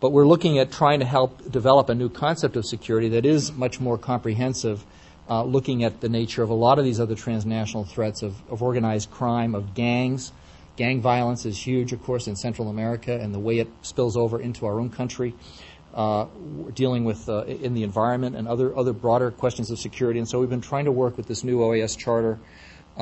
[0.01, 3.53] But we're looking at trying to help develop a new concept of security that is
[3.53, 4.85] much more comprehensive
[5.29, 8.63] uh, looking at the nature of a lot of these other transnational threats of, of,
[8.63, 10.33] organized crime, of gangs.
[10.77, 14.41] Gang violence is huge, of course, in Central America and the way it spills over
[14.41, 15.35] into our own country.
[15.95, 16.27] Uh,
[16.75, 20.19] dealing with uh, in the environment and other other broader questions of security.
[20.19, 22.41] And so we've been trying to work with this new OAS charter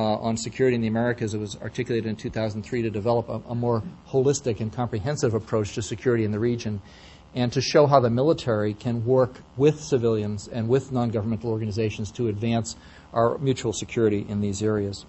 [0.01, 1.35] on security in the Americas.
[1.35, 5.83] It was articulated in 2003 to develop a, a, more holistic and comprehensive approach to
[5.83, 6.81] security in the region
[7.35, 12.29] and to show how the military can work with civilians and with non-governmental organizations to
[12.29, 12.77] advance
[13.13, 15.05] our mutual security in these areas.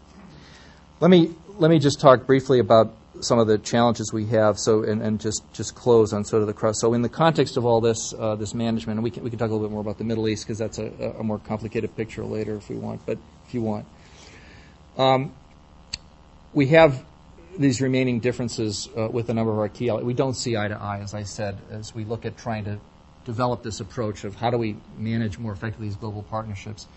[0.99, 4.57] Let me let me just talk briefly about some of the challenges we have.
[4.57, 6.79] So and, and just just close on sort of the cross.
[6.79, 9.39] So in the context of all this uh, this management, and we can we can
[9.39, 11.95] talk a little bit more about the Middle East because that's a, a more complicated
[11.95, 13.05] picture later if we want.
[13.05, 13.85] But if you want,
[14.97, 15.33] um,
[16.53, 17.03] we have
[17.57, 20.03] these remaining differences uh, with a number of our key allies.
[20.03, 22.79] We don't see eye to eye, as I said, as we look at trying to
[23.25, 26.87] develop this approach of how do we manage more effectively these global partnerships.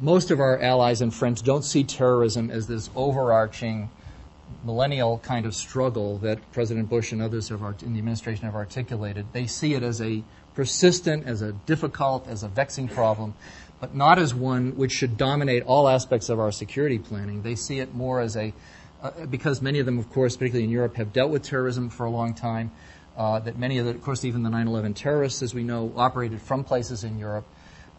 [0.00, 3.90] Most of our allies and friends don't see terrorism as this overarching
[4.64, 9.26] millennial kind of struggle that President Bush and others art- in the administration have articulated.
[9.32, 10.22] They see it as a
[10.54, 13.34] persistent, as a difficult, as a vexing problem,
[13.80, 17.42] but not as one which should dominate all aspects of our security planning.
[17.42, 18.52] They see it more as a
[19.02, 22.04] uh, because many of them, of course, particularly in Europe, have dealt with terrorism for
[22.04, 22.70] a long time.
[23.16, 26.40] Uh, that many of the, of course, even the 9/11 terrorists, as we know, operated
[26.40, 27.46] from places in Europe.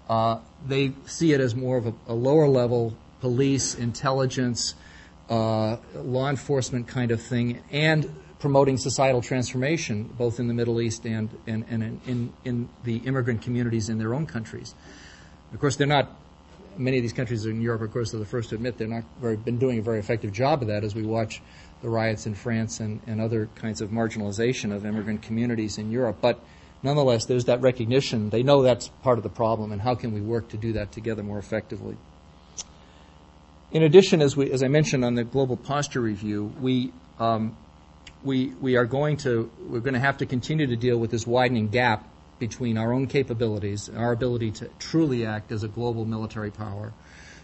[0.07, 4.75] Uh, they see it as more of a, a lower level police, intelligence,
[5.29, 11.05] uh, law enforcement kind of thing, and promoting societal transformation, both in the Middle East
[11.05, 14.73] and, and, and in, in, in the immigrant communities in their own countries.
[15.53, 16.09] Of course, they're not
[16.77, 19.03] many of these countries in Europe, of course, are the first to admit they're not
[19.19, 21.41] very, been doing a very effective job of that as we watch
[21.81, 26.17] the riots in France and, and other kinds of marginalization of immigrant communities in Europe.
[26.21, 26.39] But
[26.83, 28.29] nonetheless, there's that recognition.
[28.29, 30.91] They know that's part of the problem, and how can we work to do that
[30.91, 31.97] together more effectively?
[33.71, 37.55] In addition, as, we, as I mentioned on the global posture review, we, um,
[38.23, 41.25] we, we are going to, we're going to have to continue to deal with this
[41.25, 42.07] widening gap
[42.41, 46.91] between our own capabilities, our ability to truly act as a global military power,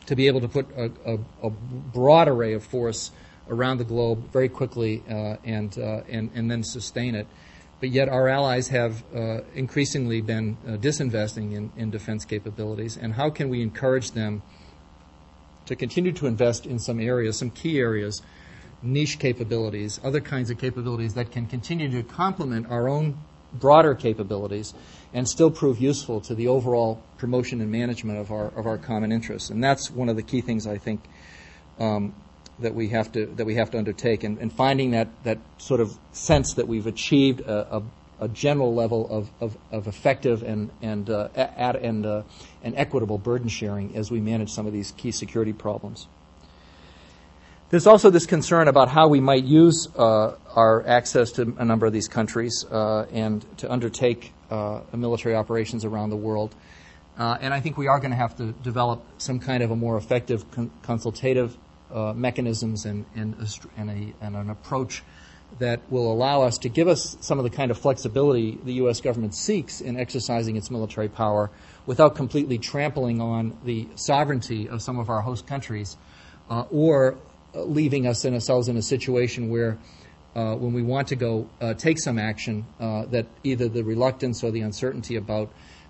[0.08, 3.12] to be able to put a, a, a broad array of force
[3.48, 7.28] around the globe very quickly uh, and, uh, and, and then sustain it.
[7.80, 12.98] But yet, our allies have uh, increasingly been uh, disinvesting in, in defense capabilities.
[12.98, 14.42] And how can we encourage them
[15.68, 18.24] to continue to invest in some areas, some key areas,
[18.82, 23.20] niche capabilities, other kinds of capabilities that can continue to complement our own
[23.54, 24.74] broader capabilities
[25.14, 29.12] and still prove useful to the overall promotion and management of our of our common
[29.12, 29.50] interests.
[29.50, 31.02] And that's one of the key things I think
[31.80, 32.14] um,
[32.60, 35.80] that we have to that we have to undertake, and, and, finding that that sort
[35.80, 37.84] of sense that we've achieved a, a,
[38.22, 42.24] a general level of, of, of, effective and and uh, ad, and uh,
[42.64, 46.08] and equitable burden sharing as we manage some of these key security problems.
[47.70, 51.86] There's also this concern about how we might use uh, our access to a number
[51.86, 56.56] of these countries uh, and to undertake uh, military operations around the world.
[57.18, 59.76] Uh, and I think we are going to have to develop some kind of a
[59.76, 61.58] more effective con- consultative
[61.92, 63.48] uh, mechanisms and, and, a,
[63.82, 65.04] and, a, and, an approach
[65.60, 69.02] that will allow us to give us some of the kind of flexibility the U.S.
[69.02, 71.50] government seeks in exercising its military power
[71.86, 75.98] without completely trampling on the sovereignty of some of our host countries
[76.50, 77.18] uh, or
[77.64, 79.78] leaving us in ourselves in a situation where
[80.36, 84.44] uh, when we want to go uh, take some action, uh, that either the reluctance
[84.44, 85.50] or the uncertainty about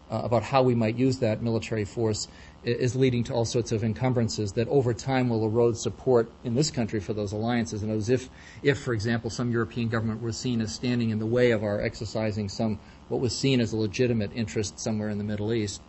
[0.09, 2.29] uh, about how we might use that military force
[2.63, 6.71] is leading to all sorts of encumbrances that over time will erode support in this
[6.71, 7.83] country for those alliances.
[7.83, 8.29] And as if,
[8.63, 11.81] if, for example, some European government were seen as standing in the way of our
[11.81, 15.81] exercising some what was seen as a legitimate interest somewhere in the Middle East.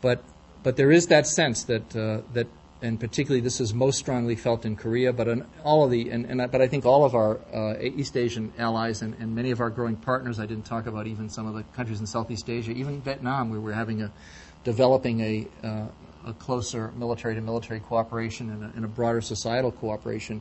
[0.00, 0.22] But
[0.62, 2.46] but there is that sense that uh, that
[2.86, 6.24] and particularly this is most strongly felt in Korea, but in all of the, and,
[6.26, 9.60] and but I think all of our uh, East Asian allies and, and, many of
[9.60, 10.38] our growing partners.
[10.38, 13.60] I didn't talk about even some of the countries in Southeast Asia, even Vietnam, where
[13.60, 14.12] we're having a
[14.64, 15.86] developing a uh,
[16.26, 20.40] a closer military to military cooperation and a, and a broader societal cooperation.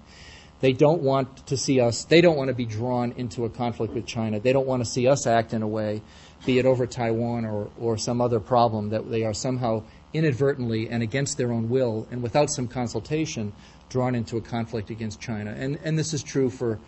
[0.62, 2.06] They don't want to see us.
[2.06, 4.40] They don't want to be drawn into a conflict with China.
[4.40, 6.02] They don't want to see us act in a way,
[6.46, 9.84] be it over Taiwan or or some other problem that they are somehow
[10.16, 13.54] inadvertently and against their own will and without some consultation
[13.90, 15.52] drawn into a conflict against China.
[15.52, 16.80] And, and this is true for,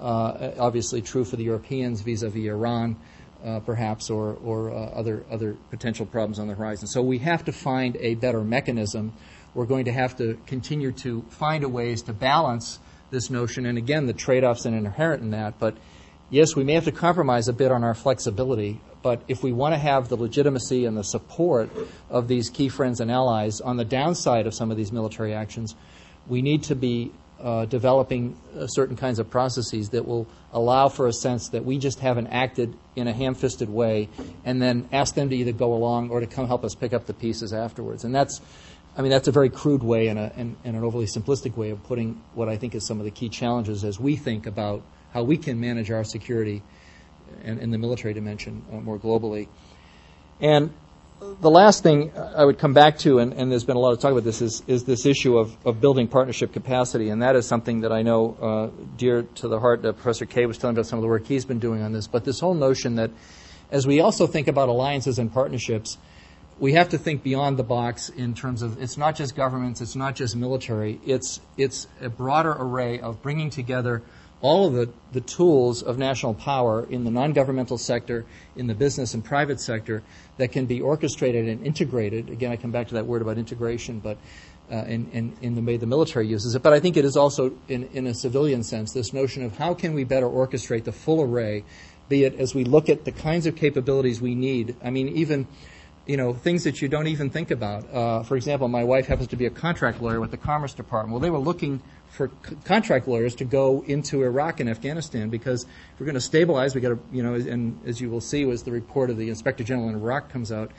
[0.00, 2.96] uh, obviously, true for the Europeans vis a vis Iran.
[3.42, 6.86] Uh, perhaps, or, or uh, other other potential problems on the horizon.
[6.86, 9.14] So we have to find a better mechanism.
[9.54, 12.78] We're going to have to continue to find ways to balance
[13.10, 15.58] this notion, and again, the trade-offs are inherent in that.
[15.58, 15.78] But
[16.28, 19.74] yes, we may have to compromise a bit on our flexibility but if we want
[19.74, 21.70] to have the legitimacy and the support
[22.08, 25.74] of these key friends and allies on the downside of some of these military actions,
[26.28, 31.06] we need to be uh, developing uh, certain kinds of processes that will allow for
[31.06, 34.08] a sense that we just haven't acted in a ham-fisted way,
[34.44, 37.06] and then ask them to either go along or to come help us pick up
[37.06, 38.04] the pieces afterwards.
[38.04, 38.40] And that's,
[38.96, 41.70] I mean, that's a very crude way and, a, and, and an overly simplistic way
[41.70, 44.82] of putting what I think is some of the key challenges as we think about
[45.14, 46.62] how we can manage our security
[47.44, 49.48] and in the military dimension uh, more globally.
[50.40, 50.72] And
[51.40, 54.00] the last thing I would come back to, and, and, there's been a lot of
[54.00, 57.10] talk about this, is, is this issue of, of building partnership capacity.
[57.10, 59.84] And that is something that I know uh, dear to the heart.
[59.84, 62.06] Uh, Professor Kay was telling about some of the work he's been doing on this.
[62.06, 63.10] But this whole notion that
[63.70, 65.98] as we also think about alliances and partnerships,
[66.58, 69.96] we have to think beyond the box in terms of it's not just governments, it's
[69.96, 74.02] not just military, it's, it's a broader array of bringing together
[74.42, 78.24] all of the, the tools of national power in the non-governmental sector,
[78.56, 80.02] in the business and private sector
[80.38, 82.30] that can be orchestrated and integrated.
[82.30, 84.16] Again, I come back to that word about integration, but
[84.70, 86.62] uh, the way the military uses it.
[86.62, 89.74] But I think it is also, in, in a civilian sense, this notion of how
[89.74, 91.64] can we better orchestrate the full array,
[92.08, 94.76] be it as we look at the kinds of capabilities we need.
[94.82, 95.46] I mean, even
[96.06, 97.92] you know, things that you don't even think about.
[97.94, 101.12] Uh, for example, my wife happens to be a contract lawyer with the Commerce Department.
[101.12, 105.62] Well, they were looking for c- contract lawyers to go into Iraq and Afghanistan because
[105.62, 108.48] if we're going to stabilize, we got to, you know, and as you will see,
[108.50, 110.70] as the report of the Inspector General in Iraq comes out,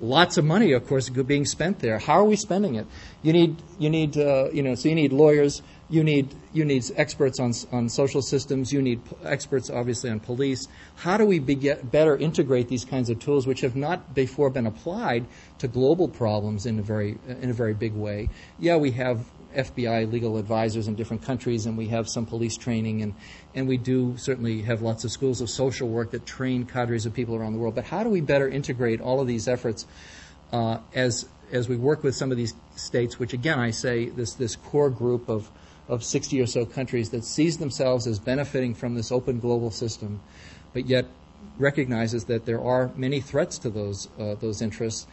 [0.00, 1.98] lots of money, of course, being spent there.
[1.98, 2.86] How are we spending it?
[3.22, 6.84] You need, you need, uh, you know, so you need lawyers, you need, you need
[6.96, 10.66] experts on on social systems, you need p- experts, obviously, on police.
[10.96, 14.66] How do we be- better integrate these kinds of tools, which have not before been
[14.66, 15.26] applied
[15.58, 18.28] to global problems in a very in a very big way?
[18.58, 19.24] Yeah, we have
[19.54, 23.14] FBI legal advisors in different countries, and we have some police training, and,
[23.54, 27.14] and we do certainly have lots of schools of social work that train cadres of
[27.14, 27.74] people around the world.
[27.74, 29.86] But how do we better integrate all of these efforts
[30.52, 34.34] uh, as as we work with some of these states, which again I say this
[34.34, 35.50] this core group of
[35.88, 40.20] of 60 or so countries that sees themselves as benefiting from this open global system,
[40.72, 41.06] but yet
[41.58, 45.06] recognizes that there are many threats to those uh, those interests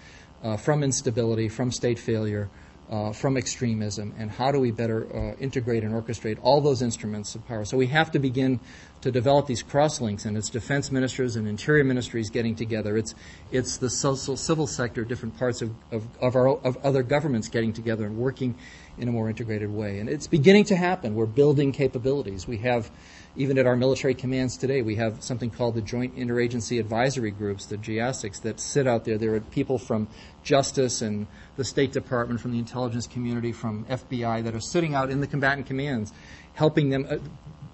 [0.44, 2.50] uh, from instability, from state failure,
[2.94, 7.34] uh, from extremism and how do we better uh, integrate and orchestrate all those instruments
[7.34, 7.66] of power.
[7.66, 8.60] So we have to begin
[9.02, 12.96] to develop these crosslinks, and it's defense ministers and interior ministries getting together.
[12.96, 13.16] It's
[13.52, 17.74] it's the social, civil sector, different parts of of, of our of other governments getting
[17.74, 18.54] together and working
[19.00, 19.98] in a more integrated way.
[19.98, 21.16] And it's beginning to happen.
[21.16, 22.48] We're building capabilities.
[22.48, 22.92] We have
[23.36, 27.66] even at our military commands today, we have something called the Joint Interagency Advisory Groups,
[27.66, 29.18] the JIASICs, that sit out there.
[29.18, 30.08] There are people from
[30.44, 35.10] Justice and the State Department, from the intelligence community, from FBI that are sitting out
[35.10, 36.12] in the combatant commands,
[36.54, 37.08] helping them.
[37.10, 37.18] Uh,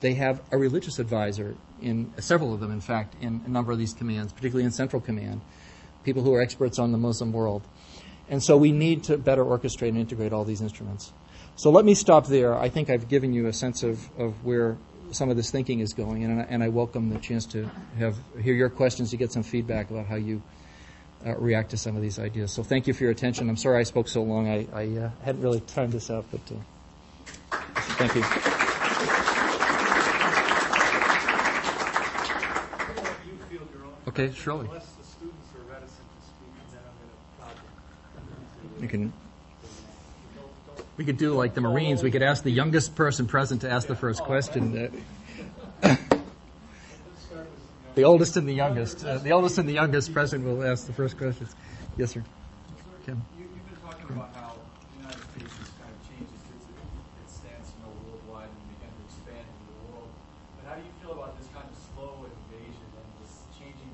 [0.02, 3.78] they have a religious advisor in several of them, in fact, in a number of
[3.78, 5.42] these commands, particularly in Central Command,
[6.04, 7.64] people who are experts on the Muslim world.
[8.30, 11.12] And so we need to better orchestrate and integrate all these instruments.
[11.56, 12.56] So let me stop there.
[12.56, 14.78] I think I've given you a sense of, of where
[15.12, 18.18] some of this thinking is going, and I, and I welcome the chance to have
[18.42, 20.42] hear your questions to get some feedback about how you
[21.26, 22.52] uh, react to some of these ideas.
[22.52, 23.50] So thank you for your attention.
[23.50, 24.48] I'm sorry I spoke so long.
[24.48, 27.58] I, I uh, hadn't really timed this out, but uh,
[27.98, 28.24] thank you.
[34.08, 34.68] Okay, surely.
[38.82, 39.14] You can.
[40.98, 42.02] We could do like the Marines.
[42.02, 44.92] We could ask the youngest person present to ask the first question.
[48.00, 49.04] The oldest and the youngest.
[49.04, 51.52] Uh, the oldest and the youngest present will ask the first questions.
[52.00, 52.24] Yes, sir.
[53.04, 53.20] Kim.
[53.36, 57.44] You, have been talking about how the United States has kind of changed its, its
[57.44, 60.12] stance, you know, worldwide and began to expand into the world.
[60.56, 63.92] But how do you feel about this kind of slow invasion and this changing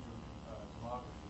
[0.53, 1.29] uh, demography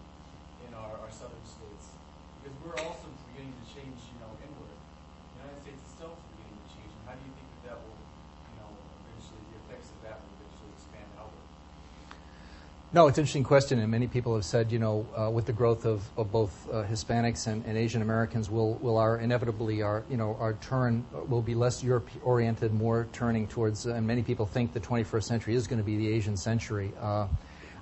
[0.67, 1.95] in our, our southern states?
[2.43, 4.75] Because we're also beginning to change, you know, inward.
[4.75, 6.91] The United States itself is beginning to change.
[6.91, 8.03] And how do you think that that will,
[8.51, 8.71] you know,
[9.07, 11.45] eventually, the effects of that will eventually expand outward?
[12.95, 15.51] No, it's an interesting question, and many people have said, you know, uh, with the
[15.51, 20.05] growth of, of both uh, Hispanics and, and, Asian Americans, will will our inevitably our
[20.09, 23.85] you know our turn will be less Europe oriented, more turning towards.
[23.85, 26.93] Uh, and many people think the 21st century is going to be the Asian century.
[27.01, 27.27] Uh,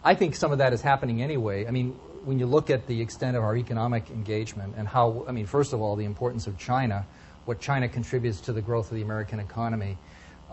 [0.04, 1.68] I think some of that is happening anyway.
[1.68, 1.92] I mean,
[2.26, 5.74] when you look at the extent of our economic engagement and how, I mean, first
[5.74, 7.06] of all, the importance of China,
[7.46, 9.96] what China contributes to the growth of the American economy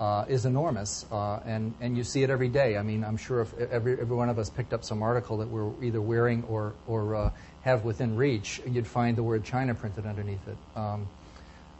[0.00, 2.78] uh, is enormous, uh, and and you see it every day.
[2.78, 5.48] I mean, I'm sure if every every one of us picked up some article that
[5.48, 7.30] we're either wearing or or uh,
[7.62, 10.56] have within reach, you'd find the word China printed underneath it.
[10.74, 11.06] Um,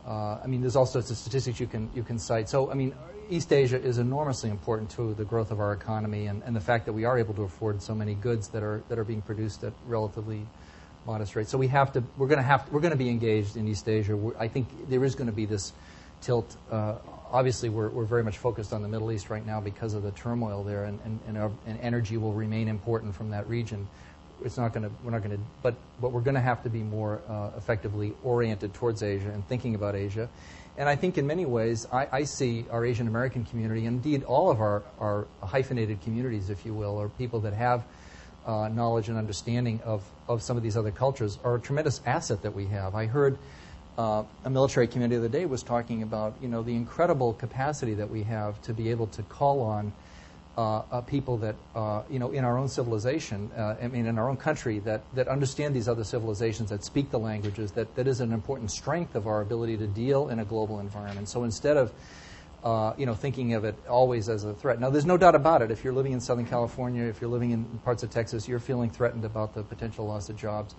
[0.07, 2.51] uh, I mean, there's all sorts of statistics you can you can cite.
[2.51, 2.95] So, I mean,
[3.31, 6.85] East Asia is enormously important to the growth of our economy, and, and the fact
[6.87, 9.65] that we are able to afford so many goods that are that are being produced
[9.65, 10.47] at relatively
[11.07, 11.51] modest rates.
[11.51, 13.89] So we have to we're going to have we're going to be engaged in East
[13.89, 14.15] Asia.
[14.15, 15.73] We're, I think there is going to be this
[16.21, 16.97] tilt uh,
[17.33, 20.63] obviously we're, very much focused on the Middle East right now because of the turmoil
[20.63, 23.87] there, and, and energy will remain important from that region.
[24.41, 28.15] We're not going to, but, but we're going to have to be more uh, effectively
[28.25, 30.29] oriented towards Asia and thinking about Asia.
[30.79, 34.51] And I think in many ways, I, see our Asian American community, and indeed all
[34.51, 37.85] of our, hyphenated communities, if you will, or people that have
[38.47, 42.41] uh, knowledge and understanding of, of some of these other cultures, are a tremendous asset
[42.43, 42.95] that we have.
[42.95, 43.37] I heard
[44.01, 47.35] uh, a military community of the other day was talking about you know the incredible
[47.35, 49.93] capacity that we have to be able to call on
[50.57, 54.19] uh, uh, people that uh, you know in our own civilization, uh, I mean in
[54.19, 58.09] our own country that that understand these other civilizations, that speak the languages, that that
[58.09, 61.29] is an important strength of our ability to deal in a global environment.
[61.29, 61.93] So instead of
[62.65, 64.79] uh, you know, thinking of it always as a threat.
[64.79, 65.71] Now, there's no doubt about it.
[65.71, 68.91] If you're living in Southern California, if you're living in parts of Texas, you're feeling
[68.91, 70.75] threatened about the potential loss of jobs.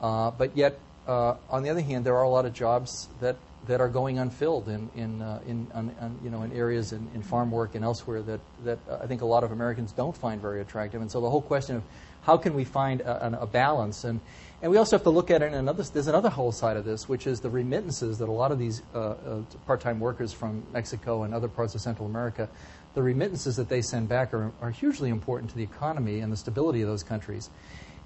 [0.00, 3.36] but yet, uh, on the other hand, there are a lot of jobs that,
[3.66, 7.08] that are going unfilled in, in, uh, in on, on, you know, in areas in,
[7.14, 10.40] in, farm work and elsewhere that, that I think a lot of Americans don't find
[10.40, 11.00] very attractive.
[11.00, 11.82] And so the whole question of
[12.22, 14.20] how can we find a, a balance and
[14.62, 15.82] and we also have to look at it in another.
[15.82, 18.80] There's another whole side of this, which is the remittances that a lot of these
[18.94, 22.48] uh, uh, part-time workers from Mexico and other parts of Central America,
[22.94, 26.36] the remittances that they send back are, are hugely important to the economy and the
[26.36, 27.50] stability of those countries.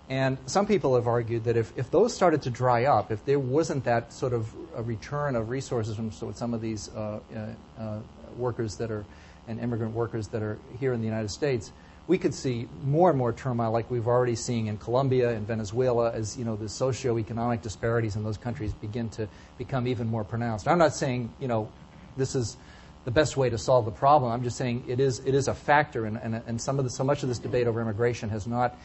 [0.08, 3.40] And some people have argued that if, if those started to dry up, if there
[3.40, 7.98] wasn't that sort of a return of resources from some of these uh, uh, uh,
[8.36, 9.04] workers that are,
[9.48, 11.72] and immigrant workers that are here in the United States,
[12.06, 16.12] we could see more and more turmoil like we've already seen in Colombia and Venezuela
[16.12, 19.28] as you know the socioeconomic disparities in those countries begin to
[19.58, 20.68] become even more pronounced.
[20.68, 21.68] I'm not saying you know
[22.16, 22.56] this is
[23.04, 24.32] the best way to solve the problem.
[24.32, 26.90] I'm just saying it is it is a factor, and, and, and some of the,
[26.90, 28.76] so much of this debate over immigration has not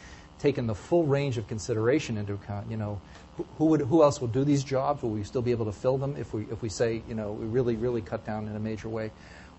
[0.42, 2.68] taken the full range of consideration into account.
[2.68, 3.00] You know,
[3.58, 5.02] who, would who else will do these jobs?
[5.02, 7.32] Will we still be able to fill them if we if we say you know
[7.32, 9.10] we really really cut down in a major way?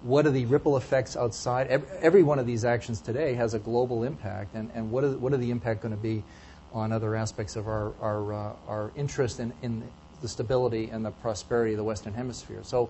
[0.02, 1.68] What are the ripple effects outside?
[2.02, 5.32] Every, one of these actions today has a global impact, and, and what is what
[5.32, 6.24] are the impact going to be
[6.74, 9.82] on other aspects of our our uh, our interest in, in
[10.22, 12.64] the stability and the prosperity of the Western Hemisphere?
[12.64, 12.90] So,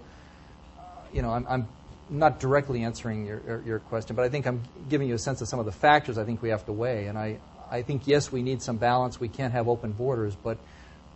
[0.80, 0.82] uh,
[1.14, 1.68] you know, I'm, I'm
[2.10, 5.48] not directly answering your, your question, but I think I'm giving you a sense of
[5.48, 7.08] some of the factors I think we have to weigh.
[7.08, 7.38] And I,
[7.74, 9.20] I think, yes, we need some balance.
[9.20, 10.60] We can't have open borders, but,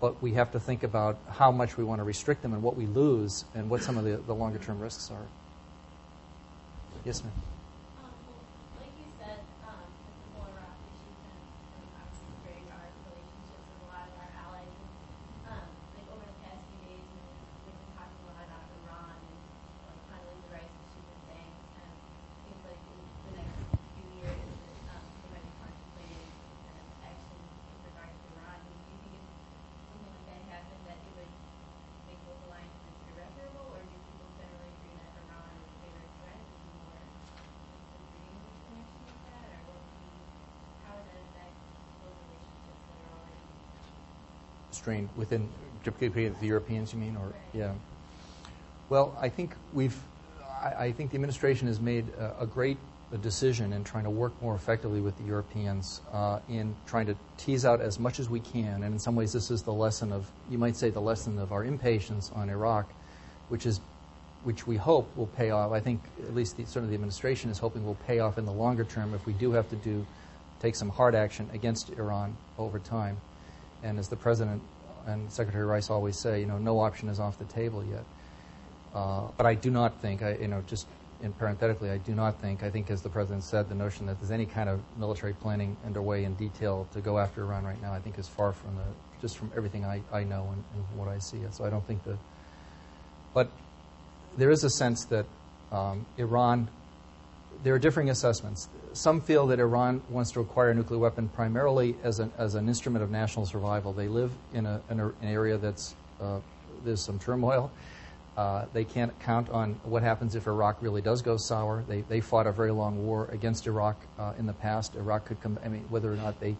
[0.02, 2.76] but we have to think about how much we want to restrict them and what
[2.76, 5.28] we lose and what some of the, the longer term risks are.
[7.06, 7.32] Yes, ma'am.
[44.88, 45.50] Strain within
[45.84, 47.74] the Europeans, you mean, or yeah.
[48.88, 49.98] Well, I think we've,
[50.64, 52.78] I, I think the administration has made a, a great
[53.12, 57.16] a decision in trying to work more effectively with the Europeans uh, in trying to
[57.38, 58.84] tease out as much as we can.
[58.84, 61.52] And in some ways, this is the lesson of, you might say, the lesson of
[61.52, 62.90] our impatience on Iraq,
[63.48, 63.80] which is,
[64.44, 65.72] which we hope will pay off.
[65.72, 68.54] I think at least the, certainly the administration is hoping will pay off in the
[68.54, 70.06] longer term if we do have to do
[70.62, 73.18] take some hard action against Iran over time.
[73.84, 74.62] And as the president
[75.06, 78.04] and Secretary Rice always say, you know, no option is off the table yet.
[78.94, 80.88] Uh, but I do not think, I, you know, just
[81.22, 84.20] in parenthetically, I do not think, I think as the President said, the notion that
[84.20, 87.94] there's any kind of military planning underway in detail to go after Iran right now,
[87.94, 88.84] I think is far from the,
[89.22, 91.40] just from everything I, I know and, and what I see.
[91.52, 92.18] So I don't think that,
[93.34, 93.50] but
[94.38, 95.26] there is a sense that
[95.72, 96.70] um, Iran,
[97.64, 98.70] there are differing assessments.
[98.94, 102.68] Some feel that Iran wants to acquire a nuclear weapon primarily as an, as an
[102.68, 103.94] instrument of national survival.
[103.94, 106.40] They live in, a, in a, an area that's, uh,
[106.84, 107.72] there's some turmoil.
[108.38, 111.84] Uh, they can't count on what happens if Iraq really does go sour.
[111.88, 114.96] They, they fought a very long war against Iraq uh, in the past.
[114.96, 116.56] Iraq could come, I mean, whether or not they,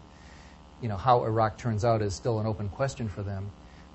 [0.82, 3.50] you know, how Iraq turns out is still an open question for them.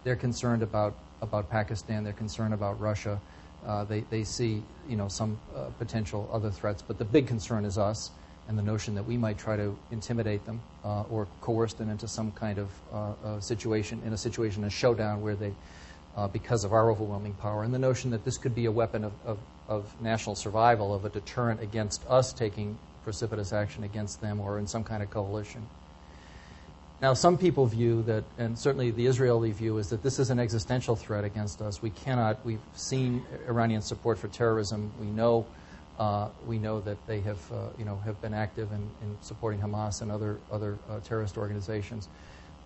[0.05, 2.05] They're concerned about, about Pakistan.
[2.05, 3.19] They're concerned about Russia.
[3.65, 6.81] Uh, they, they see, you know, some uh, potential other threats.
[6.81, 8.11] But the big concern is us
[8.47, 12.07] and the notion that we might try to intimidate them uh, or coerce them into
[12.07, 15.53] some kind of uh, situation, in a situation, a showdown where they
[16.15, 19.03] uh, because of our overwhelming power, and the notion that this could be a weapon
[19.03, 24.39] of, of, of, national survival, of a deterrent against us taking precipitous action against them
[24.39, 25.65] or in some kind of coalition.
[27.03, 30.39] Now, some people view that, and certainly the Israeli view, is that this is an
[30.39, 31.81] existential threat against us.
[31.81, 34.89] We cannot, we've seen Iranian support for terrorism.
[35.01, 35.45] We know,
[35.99, 39.59] uh, we know that they have, uh, you know, have been active in, in supporting
[39.59, 42.07] Hamas and other, other uh, terrorist organizations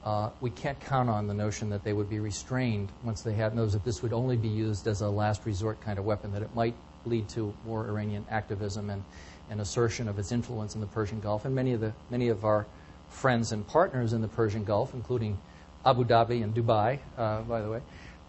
[0.07, 3.53] uh, we can't count on the notion that they would be restrained once they had
[3.53, 6.41] knows that this would only be used as a last resort kind of weapon, that
[6.41, 6.73] it might
[7.05, 9.03] lead to more Iranian activism and,
[9.49, 11.43] and assertion of its influence in the Persian Gulf.
[11.43, 12.65] And many of, the, many of our
[13.09, 15.37] friends and partners in the Persian Gulf, including
[15.85, 17.81] Abu Dhabi and Dubai, uh, by the way,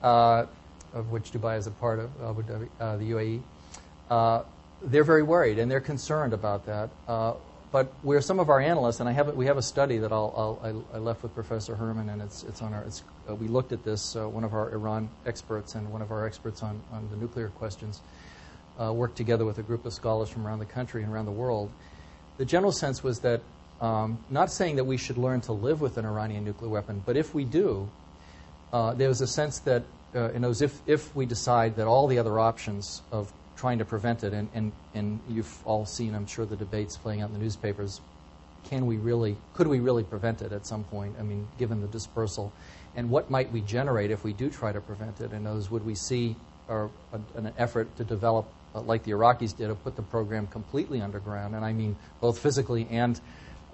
[0.02, 0.46] uh,
[0.94, 3.42] of which Dubai is a part of Abu Dhabi, uh, the UAE,
[4.10, 4.42] uh,
[4.82, 6.90] they're very worried and they're concerned about that.
[7.06, 7.34] Uh,
[7.70, 10.58] but where some of our analysts, and I have we have a study that I'll,
[10.62, 13.72] I'll, i left with Professor Herrmann, and it's, it's on our, it's, uh, we looked
[13.72, 17.16] at this, one of our Iran experts and one of our experts on, on the
[17.16, 18.00] nuclear questions
[18.78, 21.70] worked together with a group of scholars from around the country and around the world.
[22.38, 23.42] The general sense was that,
[23.80, 27.16] um, not saying that we should learn to live with an Iranian nuclear weapon, but
[27.16, 27.88] if we do,
[28.72, 32.06] uh, there was a sense that, uh, you know, if, if we decide that all
[32.06, 34.32] the other options of trying to prevent it.
[34.32, 38.00] And, and, and you've all seen, I'm sure, the debates playing out in the newspapers.
[38.64, 41.16] Can we really, could we really prevent it at some point?
[41.18, 42.52] I mean, given the dispersal.
[42.96, 45.32] And what might we generate if we do try to prevent it?
[45.32, 46.36] And those, would we see
[46.68, 51.54] an effort to develop, uh, like the Iraqis did, to put the program completely underground?
[51.54, 53.20] And I mean both physically and,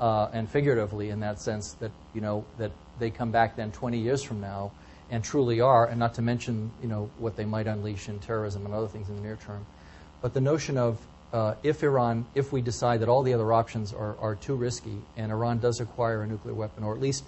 [0.00, 3.98] uh, and figuratively in that sense that, you know, that they come back then 20
[3.98, 4.72] years from now
[5.10, 8.64] and truly are, and not to mention, you know, what they might unleash in terrorism
[8.64, 9.64] and other things in the near term.
[10.22, 10.98] But the notion of
[11.32, 14.98] uh, if Iran, if we decide that all the other options are, are too risky
[15.16, 17.24] and Iran does acquire a nuclear weapon, or at least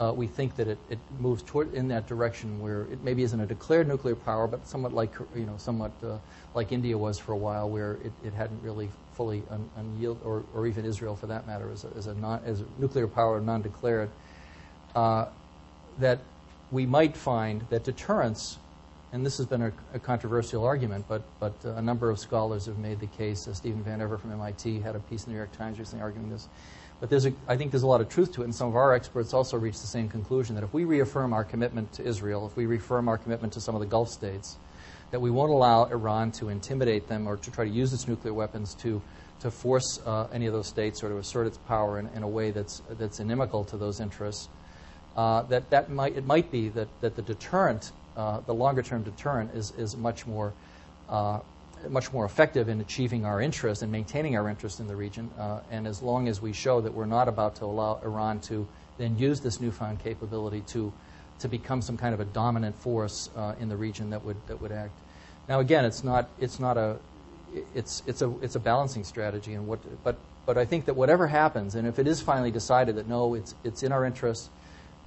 [0.00, 3.40] uh, we think that it, it moves toward in that direction where it maybe isn't
[3.40, 6.18] a declared nuclear power, but somewhat like you know, somewhat uh,
[6.54, 10.44] like India was for a while, where it, it hadn't really fully un, unyield, or,
[10.54, 13.40] or even Israel for that matter, as a, as a, non, as a nuclear power
[13.40, 14.08] non-declared.
[14.94, 15.26] Uh,
[15.98, 16.20] that
[16.70, 18.58] we might find that deterrence
[19.12, 22.66] and this has been a, a controversial argument, but, but uh, a number of scholars
[22.66, 23.48] have made the case.
[23.48, 26.02] Uh, Stephen Van Evera from MIT had a piece in the New York Times recently
[26.02, 26.48] arguing this.
[27.00, 28.76] But there's a, I think there's a lot of truth to it, and some of
[28.76, 32.46] our experts also reached the same conclusion that if we reaffirm our commitment to Israel,
[32.46, 34.56] if we reaffirm our commitment to some of the Gulf states,
[35.10, 38.34] that we won't allow Iran to intimidate them or to try to use its nuclear
[38.34, 39.00] weapons to,
[39.40, 42.28] to force uh, any of those states or to assert its power in, in a
[42.28, 44.48] way that's, that's inimical to those interests.
[45.16, 49.02] Uh, that, that might, it might be that, that the deterrent, uh, the longer term
[49.02, 50.52] deterrent, is, is much more
[51.08, 51.40] uh,
[51.88, 55.30] much more effective in achieving our interest and maintaining our interest in the region.
[55.38, 58.66] Uh, and as long as we show that we're not about to allow Iran to
[58.98, 60.92] then use this newfound capability to
[61.40, 64.60] to become some kind of a dominant force uh, in the region that would that
[64.60, 64.98] would act.
[65.48, 66.96] Now, again, it's not it's not a
[67.74, 70.16] it's it's a it's a balancing strategy, and what but
[70.46, 73.54] but I think that whatever happens, and if it is finally decided that no, it's
[73.64, 74.50] it's in our interest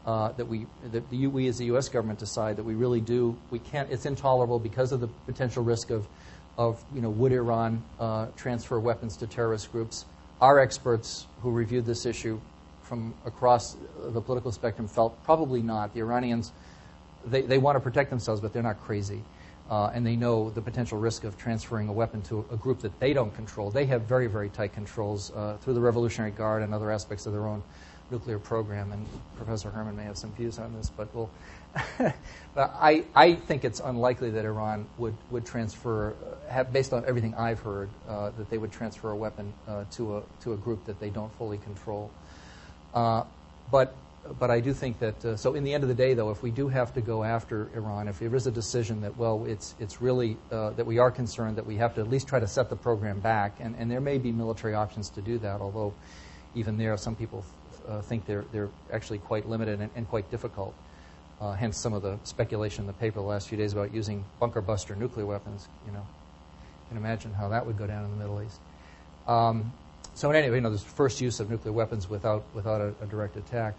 [0.06, 1.90] uh, that we that the, we as the U.S.
[1.90, 5.90] government decide that we really do we can't it's intolerable because of the potential risk
[5.90, 6.08] of
[6.58, 10.06] of you know would Iran uh, transfer weapons to terrorist groups.
[10.40, 12.42] Our experts who reviewed this issue
[12.92, 15.94] from across the political spectrum felt probably not.
[15.94, 16.52] The Iranians,
[17.26, 19.24] they, they want to protect themselves, but they're not crazy.
[19.70, 23.00] Uh, and they know the potential risk of transferring a weapon to a group that
[23.00, 23.72] they don't control.
[23.72, 27.32] They have very, very tight controls uh, through the Revolutionary Guard and other aspects of
[27.32, 27.64] their own
[28.12, 28.92] nuclear program.
[28.92, 29.06] And
[29.38, 31.30] Professor Herrmann may have some views on this, but we'll.
[32.58, 37.34] I, I think it's unlikely that Iran would, would transfer, uh, have, based on everything
[37.36, 40.84] I've heard, uh, that they would transfer a weapon uh, to, a, to a group
[40.84, 42.12] that they don't fully control.
[42.94, 43.24] Uh,
[43.72, 43.96] but
[44.40, 46.44] but I do think that uh, so in the end of the day, though, if
[46.44, 49.76] we do have to go after Iran, if there is a decision that well, it's
[49.80, 52.48] it's really uh, that we are concerned that we have to at least try to
[52.48, 55.94] set the program back, and, and there may be military options to do that, although
[56.54, 57.44] even there, some people
[57.88, 60.74] uh, think they're they're actually quite limited and, and quite difficult.
[61.40, 64.24] Uh, hence, some of the speculation in the paper the last few days about using
[64.40, 65.68] bunker buster nuclear weapons.
[65.88, 68.60] You know, you can imagine how that would go down in the Middle East.
[69.28, 69.74] Um,
[70.14, 73.38] so anyway, you know, this first use of nuclear weapons without without a, a direct
[73.38, 73.76] attack.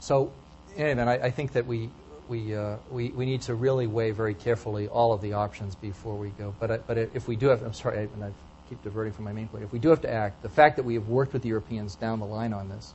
[0.00, 0.32] So,
[0.76, 1.90] in any event, I, I think that we
[2.28, 6.16] we, uh, we we need to really weigh very carefully all of the options before
[6.16, 6.54] we go.
[6.60, 8.32] But uh, but if we do have, I'm sorry, I, and I
[8.68, 9.64] keep diverting from my main point.
[9.64, 11.94] If we do have to act, the fact that we have worked with the Europeans
[11.96, 12.94] down the line on this,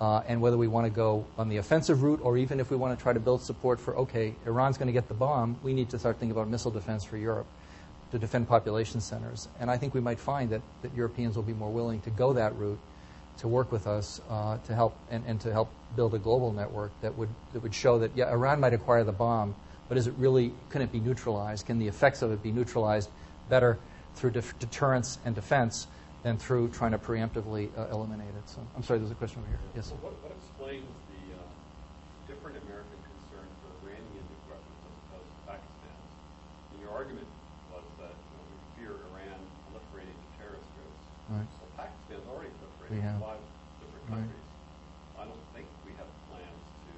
[0.00, 2.76] uh, and whether we want to go on the offensive route or even if we
[2.76, 5.74] want to try to build support for, okay, Iran's going to get the bomb, we
[5.74, 7.46] need to start thinking about missile defense for Europe
[8.10, 9.48] to defend population centers.
[9.60, 12.32] And I think we might find that, that Europeans will be more willing to go
[12.32, 12.78] that route
[13.38, 16.90] to work with us uh, to help and, and to help build a global network
[17.02, 19.54] that would that would show that yeah Iran might acquire the bomb,
[19.88, 21.66] but is it really can it be neutralized?
[21.66, 23.10] Can the effects of it be neutralized
[23.48, 23.78] better
[24.14, 25.86] through def- deterrence and defense
[26.24, 28.48] than through trying to preemptively uh, eliminate it?
[28.48, 29.60] So I'm sorry, there's a question over here.
[29.76, 29.86] Yes.
[29.86, 31.42] So what, what explains the uh,
[32.26, 36.10] different American concern for Iranian nuclear weapons as opposed to Pakistan's?
[36.74, 37.28] In your argument
[41.28, 41.44] Right.
[41.60, 42.48] So Pakistan's already
[42.88, 43.20] We have.
[43.20, 43.36] five
[43.84, 44.24] different Right.
[44.24, 44.48] countries.
[45.20, 46.92] I don't think we have plans to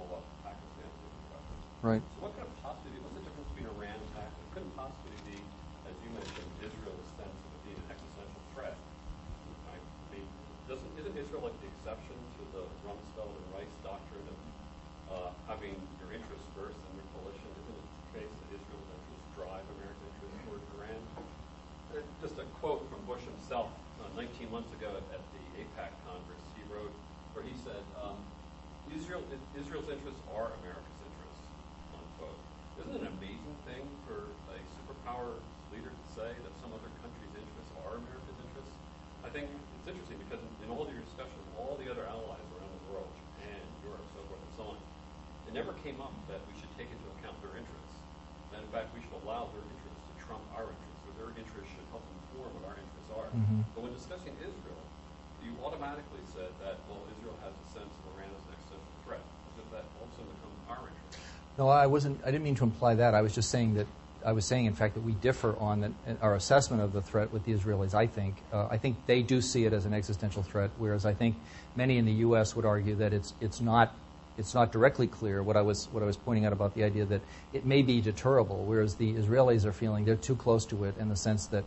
[0.00, 1.62] blow up weapons.
[1.84, 2.00] Right.
[2.16, 4.40] So what could possibly, what's the difference between Iran and Pakistan?
[4.40, 5.36] It couldn't possibly be,
[5.84, 8.76] as you mentioned, Israel's sense of it being an existential threat.
[9.68, 9.84] Right?
[9.84, 10.26] I mean,
[10.64, 14.38] doesn't, isn't Israel like the exception to the Rumsfeld and Rice doctrine of
[15.12, 17.44] uh, having your interests first and your coalition?
[17.52, 21.00] Isn't it the case that Israel's interests drive American interests toward Iran?
[21.92, 23.68] Uh, Just a quote from Bush himself
[24.00, 26.42] uh, 19 months ago at, at the AIPAC Congress.
[26.56, 26.90] He wrote,
[27.36, 28.16] where he said, um,
[29.14, 31.46] Israel, Israel's interests are America's interests,
[31.94, 32.34] unquote.
[32.82, 35.38] Isn't it an amazing thing for a superpower
[35.70, 38.74] leader to say that some other country's interests are America's interests?
[39.22, 42.82] I think it's interesting because in all your discussions, all the other allies around the
[42.90, 43.06] world,
[43.38, 44.78] Japan, Europe, so forth and so on,
[45.46, 47.94] it never came up that we should take into account their interests.
[48.50, 51.70] And in fact, we should allow their interests to trump our interests, or their interests
[51.70, 53.30] should help inform what our interests are.
[53.30, 53.62] Mhm.
[53.78, 54.82] But when discussing Israel,
[55.38, 59.20] you automatically said that, well, Israel has a sense of Iran as an existential threat,
[59.20, 61.20] as if that all of a sudden becomes our interest.
[61.58, 62.20] No, I wasn't.
[62.24, 63.14] I didn't mean to imply that.
[63.14, 63.86] I was just saying that.
[64.24, 65.92] I was saying, in fact, that we differ on the,
[66.22, 67.94] our assessment of the threat with the Israelis.
[67.94, 68.36] I think.
[68.52, 71.36] Uh, I think they do see it as an existential threat, whereas I think
[71.76, 72.56] many in the U.S.
[72.56, 73.94] would argue that it's it's not.
[74.36, 77.04] It's not directly clear what I was what I was pointing out about the idea
[77.04, 77.20] that
[77.52, 81.08] it may be deterrable, whereas the Israelis are feeling they're too close to it in
[81.08, 81.64] the sense that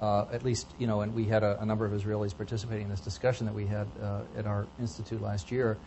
[0.00, 2.90] uh, at least, you know, and we had a, a, number of Israelis participating in
[2.90, 5.78] this discussion that we had uh, at our institute last year,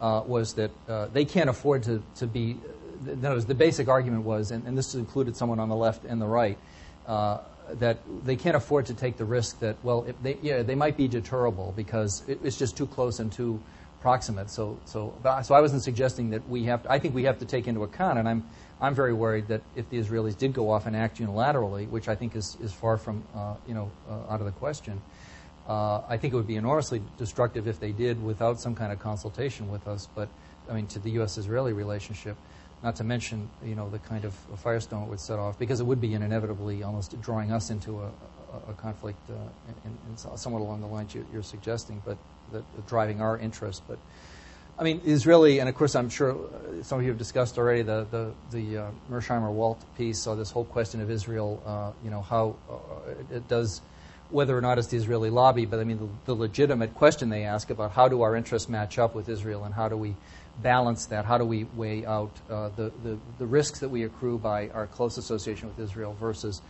[0.00, 2.56] uh, was that uh, they can't afford to, to be.
[3.02, 6.58] The basic argument was, and, and, this included someone on the left and the right,
[7.06, 7.38] uh,
[7.78, 7.96] that
[8.26, 11.72] they can't afford to take the risk that, well, they, yeah, they might be deterrable
[11.74, 13.58] because it, it's just too close and too
[14.02, 14.50] proximate.
[14.50, 16.82] So, so, so I wasn't suggesting that we have.
[16.82, 18.44] To, I think we have to take into account, and I'm
[18.80, 22.14] I'm very worried that if the Israelis did go off and act unilaterally, which I
[22.14, 25.00] think is, is far from uh, you know uh, out of the question,
[25.70, 28.98] uh, I think it would be enormously destructive if they did without some kind of
[28.98, 30.08] consultation with us.
[30.12, 30.28] But
[30.68, 32.36] I mean, to the U.S.-Israeli relationship.
[32.82, 35.84] not to mention, you know, the kind of firestorm it would set off, because it
[35.84, 38.10] would be inevitably almost drawing us into a,
[38.70, 39.34] a, conflict uh,
[39.84, 42.16] in, in somewhat along the lines you, are suggesting, but
[42.52, 43.82] that, driving our interest.
[43.86, 43.98] But
[44.78, 47.82] I mean, Israeli, and of course, I'm sure uh, some of you have discussed already
[47.82, 51.62] the the, the uh, Mearsheimer Walt piece, or this whole question of Israel.
[51.66, 53.82] Uh, you know, how uh, it does,
[54.32, 57.44] whether or not it's the Israeli lobby, but I mean, the, the legitimate question they
[57.44, 60.14] ask about how do our interests match up with Israel, and how do we
[60.62, 61.24] balance that?
[61.24, 64.86] How do we weigh out uh, the, the, the, risks that we accrue by our
[64.86, 66.60] close association with Israel versus,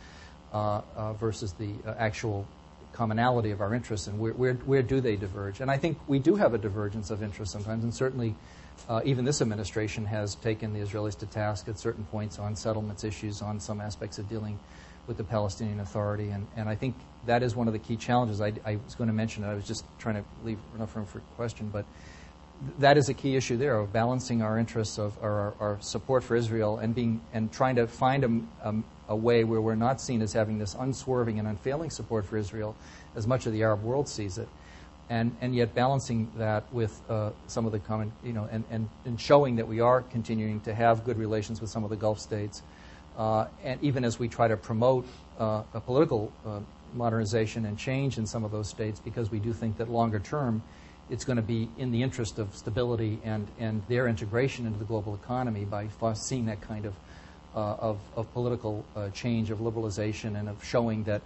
[0.52, 2.46] uh, uh, versus the uh, actual
[2.92, 5.60] commonality of our interests, and where, where, where, do they diverge?
[5.60, 8.34] And I think we do have a divergence of interests sometimes, and certainly
[8.88, 13.04] uh, even this administration has taken the Israelis to task at certain points on settlements
[13.04, 14.58] issues, on some aspects of dealing
[15.06, 16.94] with the Palestinian Authority, and, and I think
[17.26, 18.40] that is one of the key challenges.
[18.40, 19.48] I, I was going to mention it.
[19.48, 21.84] I was just trying to leave enough room for question, but
[22.78, 26.36] that is a key issue there of balancing our interests of our, our support for
[26.36, 28.74] Israel and being and trying to find a,
[29.08, 32.76] a, way where we're not seen as having this unswerving and unfailing support for Israel
[33.16, 34.48] as much of the Arab world sees it,
[35.08, 38.88] and and yet balancing that with uh, some of the common you know and, and
[39.06, 42.20] and showing that we are continuing to have good relations with some of the Gulf
[42.20, 42.62] states,
[43.16, 45.06] uh, and even as we try to promote
[45.38, 46.60] uh, a political uh,
[46.94, 50.62] modernization and change in some of those states because we do think that longer term
[51.10, 54.84] it's going to be in the interest of stability and, and their integration into the
[54.84, 56.94] global economy by seeing that kind of,
[57.54, 61.20] uh, of, of, political uh, change, of liberalization, and of showing that,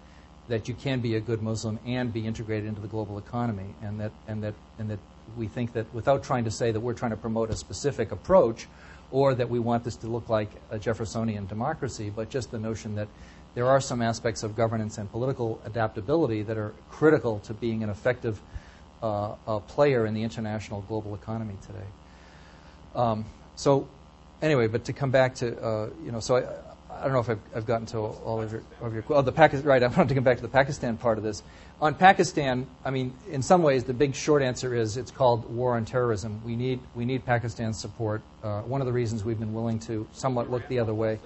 [0.48, 3.74] that you can be a good Muslim and be integrated into the global economy.
[3.82, 4.98] And that, and, that, and that
[5.36, 8.66] we think that without trying to say that we're trying to promote a specific approach
[9.10, 12.94] or that we want this to look like a Jeffersonian democracy, but just the notion
[12.94, 13.08] that
[13.54, 17.90] there are some aspects of governance and political adaptability that are critical to being an
[17.90, 18.40] effective
[19.02, 21.86] uh, a player in the international global economy today.
[22.94, 23.24] Um,
[23.54, 23.86] so,
[24.40, 26.44] anyway, but to come back to uh, you know, so I,
[27.00, 29.32] I don't know if I've, I've gotten to all of your, of your oh, the
[29.32, 31.42] Pakistan, right, I wanted to come back to the Pakistan part of this.
[31.80, 35.76] On Pakistan, I mean, in some ways, the big short answer is it's called war
[35.76, 36.40] on terrorism.
[36.44, 38.22] We need, we need Pakistan's support.
[38.42, 41.18] Uh, one of the reasons we've been willing to somewhat look the other way.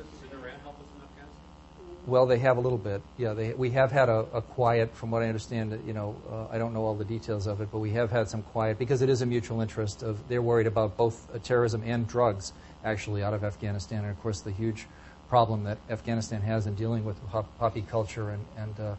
[2.09, 3.03] Well, they have a little bit.
[3.19, 5.79] Yeah, they, we have had a, a quiet, from what I understand.
[5.87, 8.31] You know, uh, I don't know all the details of it, but we have had
[8.31, 10.03] some quiet because it is a mutual interest.
[10.03, 14.19] Of they're worried about both uh, terrorism and drugs, actually, out of Afghanistan, and of
[14.23, 14.87] course the huge
[15.29, 17.19] problem that Afghanistan has in dealing with
[17.59, 18.95] poppy culture and and uh,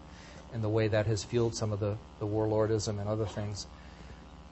[0.53, 3.65] and the way that has fueled some of the, the warlordism and other things,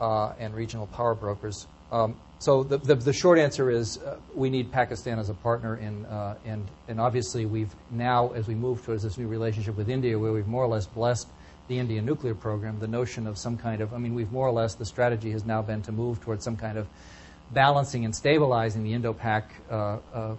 [0.01, 1.67] uh, and regional power brokers.
[1.91, 5.77] Um, so the, the, the, short answer is uh, we need Pakistan as a partner,
[5.77, 9.89] in, uh, and, and obviously we've now, as we move towards this new relationship with
[9.89, 11.27] India, where we've more or less blessed
[11.67, 14.51] the Indian nuclear program, the notion of some kind of, I mean, we've more or
[14.51, 16.87] less, the strategy has now been to move towards some kind of
[17.51, 20.35] balancing and stabilizing the Indo-Pak uh, uh, uh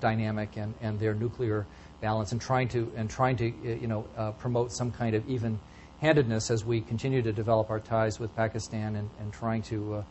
[0.00, 1.66] dynamic and, and their nuclear
[2.00, 6.50] balance, and trying to and trying to uh, you know promote some kind of even-handedness
[6.50, 10.04] as we continue to develop our ties with Pakistan and, and trying to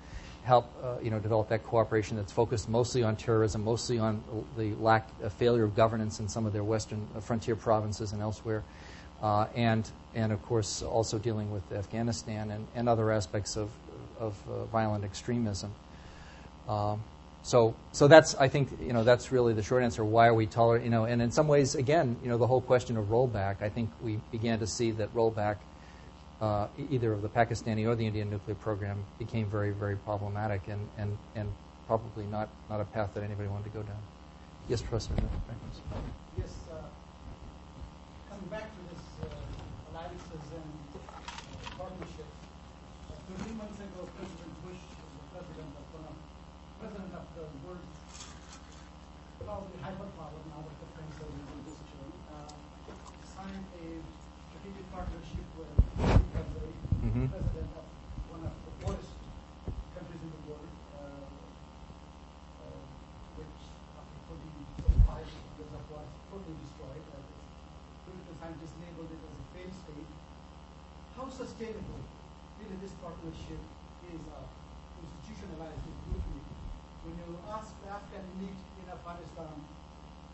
[0.44, 4.24] help uh, you know develop that cooperation that's focused mostly on terrorism, mostly on
[4.58, 8.22] the lack, uh, failure of governance in some of their western uh, frontier provinces and
[8.22, 8.64] elsewhere,
[9.22, 13.70] uh, and and of course also dealing with Afghanistan and, and other aspects of
[14.20, 14.36] of
[14.72, 15.74] violent extremism.
[16.68, 17.02] Um,
[17.44, 20.04] so so that's I think you know that's really the short answer.
[20.04, 20.86] Why are we tolerant?
[20.86, 23.62] You know, and in some ways, again, you know, the whole question of rollback.
[23.62, 25.58] I think we began to see that rollback
[26.42, 30.90] uh, either of the Pakistani or the Indian nuclear program became very, very problematic and,
[30.98, 31.48] and, and
[31.86, 34.02] probably not, not a path that anybody wanted to go down.
[34.68, 35.14] Yes, Professor.
[36.38, 36.82] Yes, uh,
[38.30, 42.38] coming back to this uh, alliances and uh, partnerships.
[43.14, 46.18] Uh, 13 months ago, President Bush, the president of one of,
[46.82, 47.86] president of the world,
[49.46, 52.50] probably hyperpower now with the French industry, uh,
[53.30, 53.86] signed a
[54.50, 55.92] strategic partnership with
[57.12, 57.28] mm-hmm.
[57.28, 57.86] president of
[58.32, 59.12] one of the poorest
[59.92, 61.28] countries in the world, uh,
[62.62, 62.80] uh,
[63.36, 63.58] which
[64.00, 65.28] after 45
[65.60, 67.04] years of war totally destroyed.
[67.12, 67.20] Uh,
[68.08, 70.10] political scientists labeled it as a failed state.
[71.20, 71.28] How
[71.62, 72.02] sustainable
[72.58, 73.62] really this partnership
[74.10, 74.42] is uh,
[74.98, 76.42] institutionalized deeply?
[77.06, 79.62] When you ask the Afghan elite in Afghanistan,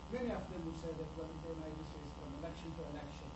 [0.08, 3.28] many of them would say that, well, the United States from election to election,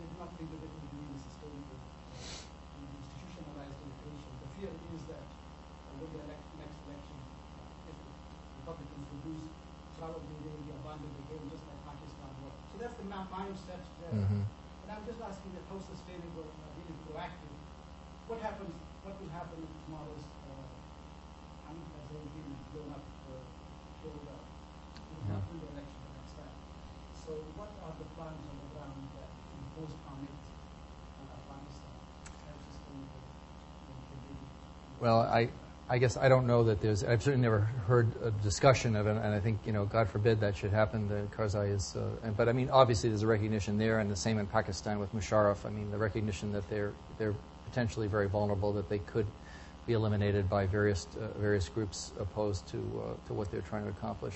[0.00, 1.76] they do not think that it will be really sustainable
[2.72, 4.32] institutionalized education.
[4.40, 7.96] The fear is that uh, with the elect next election, uh, if
[8.64, 9.52] Republicans will lose,
[10.00, 12.56] probably they will abandon the game just like Pakistan was.
[12.72, 14.24] So that's the mindset there.
[14.24, 14.64] Mm-hmm.
[14.84, 16.53] And I'm just asking that how sustainable, uh.
[18.26, 18.72] What happens,
[19.04, 21.76] what will happen tomorrow's uh, as
[22.08, 23.36] they will blown up uh,
[24.00, 24.40] showed up.
[24.40, 25.44] It Yeah.
[25.44, 26.56] the election the next time.
[27.20, 29.28] So what are the plans on the ground that
[29.60, 30.36] imposed on it
[31.36, 31.92] Afghanistan?
[32.48, 33.20] As just in the
[35.04, 35.48] Well, I,
[35.90, 37.04] I guess I don't know that there's.
[37.04, 40.40] I've certainly never heard a discussion of it, and I think you know, God forbid
[40.40, 41.08] that should happen.
[41.08, 44.16] The Karzai is, uh, and, but I mean, obviously there's a recognition there, and the
[44.16, 45.66] same in Pakistan with Musharraf.
[45.66, 47.34] I mean, the recognition that they're they're
[47.74, 49.26] potentially very vulnerable, that they could
[49.84, 53.90] be eliminated by various uh, various groups opposed to uh, to what they're trying to
[53.90, 54.34] accomplish.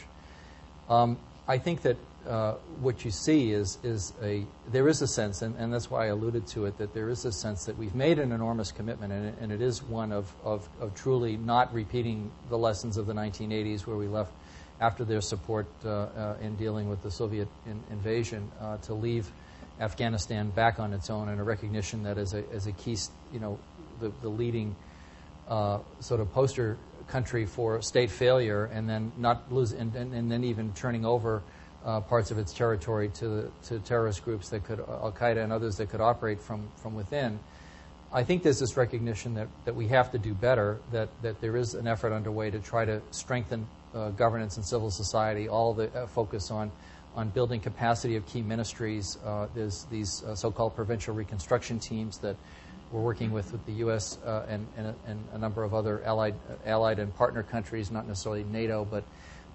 [0.88, 1.16] Um,
[1.46, 5.54] I think that uh, what you see is is a there is a sense, and,
[5.56, 8.18] and that's why I alluded to it, that there is a sense that we've made
[8.18, 12.30] an enormous commitment, and it, and it is one of, of, of truly not repeating
[12.50, 14.32] the lessons of the 1980s, where we left
[14.80, 19.30] after their support uh, uh, in dealing with the Soviet in, invasion uh, to leave
[19.80, 22.96] Afghanistan back on its own, and a recognition that as a as a key,
[23.32, 23.58] you know,
[24.00, 24.74] the, the leading
[25.48, 26.76] uh, sort of poster
[27.06, 31.42] country for state failure, and then not lose, and, and, and then even turning over
[31.84, 35.76] uh, parts of its territory to to terrorist groups that could Al Qaeda and others
[35.76, 37.38] that could operate from from within.
[38.10, 41.56] I think there's this recognition that, that we have to do better, that, that there
[41.58, 45.94] is an effort underway to try to strengthen uh, governance and civil society, all the
[45.94, 46.72] uh, focus on,
[47.14, 49.18] on building capacity of key ministries.
[49.24, 52.36] Uh, there's these uh, so called provincial reconstruction teams that
[52.92, 54.18] we're working with, with the U.S.
[54.24, 56.34] Uh, and, and, a, and a number of other allied,
[56.64, 59.04] allied and partner countries, not necessarily NATO, but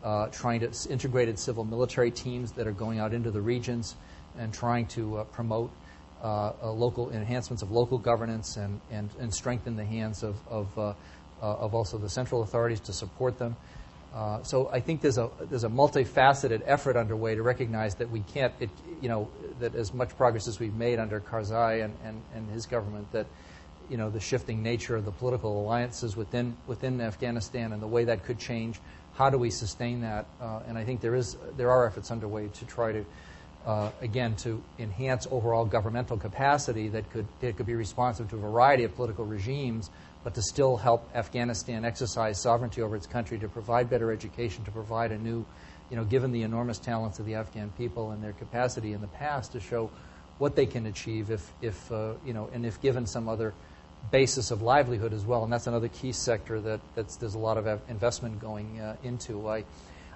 [0.03, 3.95] uh, trying to integrated civil military teams that are going out into the regions
[4.37, 5.71] and trying to uh, promote
[6.23, 10.77] uh, uh, local enhancements of local governance and, and, and strengthen the hands of, of,
[10.77, 10.93] uh, uh,
[11.41, 13.55] of also the central authorities to support them.
[14.13, 18.19] Uh, so I think there's a there's a multifaceted effort underway to recognize that we
[18.21, 18.69] can't it,
[19.01, 19.27] you know
[19.59, 23.25] that as much progress as we've made under Karzai and, and, and his government that
[23.89, 28.03] you know the shifting nature of the political alliances within within Afghanistan and the way
[28.03, 28.79] that could change
[29.15, 30.25] how do we sustain that?
[30.41, 33.05] Uh, and I think there is there are efforts underway to try to
[33.65, 38.39] uh, again, to enhance overall governmental capacity that could, that could be responsive to a
[38.39, 39.89] variety of political regimes,
[40.23, 44.71] but to still help Afghanistan exercise sovereignty over its country, to provide better education, to
[44.71, 45.45] provide a new,
[45.89, 49.07] you know, given the enormous talents of the Afghan people and their capacity in the
[49.07, 49.89] past to show
[50.37, 53.53] what they can achieve if, if uh, you know, and if given some other
[54.11, 55.43] basis of livelihood as well.
[55.43, 59.47] And that's another key sector that there's a lot of investment going uh, into.
[59.47, 59.63] I,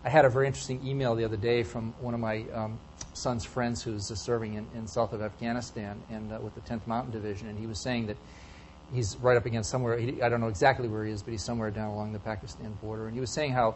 [0.04, 2.80] I had a very interesting email the other day from one of my um,
[3.14, 6.86] son's friends who's uh, serving in, in south of Afghanistan and uh, with the 10th
[6.88, 8.18] Mountain Division, and he was saying that
[8.94, 9.98] he's right up against somewhere.
[9.98, 12.78] He, I don't know exactly where he is, but he's somewhere down along the Pakistan
[12.82, 13.06] border.
[13.06, 13.76] And he was saying how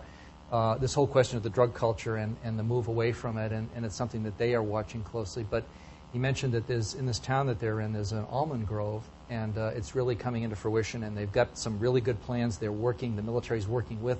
[0.51, 3.51] uh, this whole question of the drug culture and, and the move away from it,
[3.51, 5.45] and, and it's something that they are watching closely.
[5.49, 5.63] But
[6.11, 9.57] he mentioned that there's in this town that they're in, there's an almond grove, and
[9.57, 11.03] uh, it's really coming into fruition.
[11.03, 12.57] And they've got some really good plans.
[12.57, 13.15] They're working.
[13.15, 14.19] The military's working with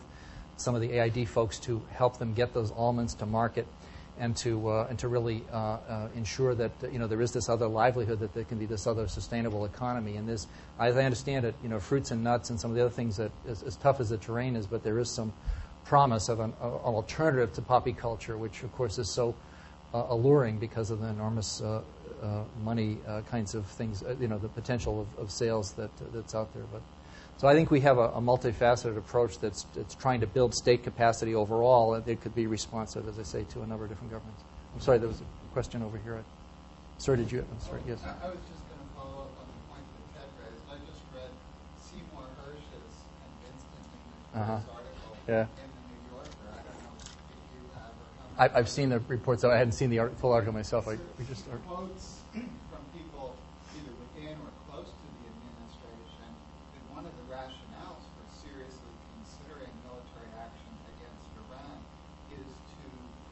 [0.56, 3.68] some of the AID folks to help them get those almonds to market
[4.22, 7.49] and to uh, and to really uh, uh, ensure that you know there is this
[7.49, 10.15] other livelihood that there can be this other sustainable economy.
[10.15, 10.47] And this
[10.80, 13.17] as I understand it you know fruits and nuts and some of the other things
[13.17, 15.34] that as, as tough as the terrain is but there is some
[15.86, 19.34] promise of an, an alternative to poppy culture which of course is so
[19.95, 21.82] uh, alluring because of the enormous uh,
[22.22, 22.99] uh, money
[23.30, 26.63] kinds of things you know the potential of, of sales that that's out there.
[26.72, 26.84] But
[27.38, 30.84] so I think we have a, a, multifaceted approach that's, that's trying to build state
[30.84, 34.12] capacity overall, and it could be responsive, as I say, to a number of different
[34.12, 34.44] governments.
[34.76, 36.24] I'm sorry, there was a question over here.
[37.00, 37.40] Sir, did you?
[37.40, 37.98] I'm sorry, yes.
[38.06, 40.62] I, I was just going to follow up on the point that Ted raised.
[40.70, 41.34] I just read
[41.82, 42.94] Seymour Hersh's
[43.26, 44.78] and Winston English's Uh-huh.
[44.78, 45.50] article Yeah.
[45.50, 46.46] in New Yorker.
[46.54, 47.10] I don't know if
[47.58, 49.42] you have or come I, I've seen the reports.
[49.42, 50.88] Though, I hadn't seen the full article myself.
[50.88, 53.34] I, we just are, quotes from people
[53.74, 56.30] either within or close to the administration
[56.78, 61.76] that one of the rationales for seriously considering military action against Iran
[62.30, 62.78] is to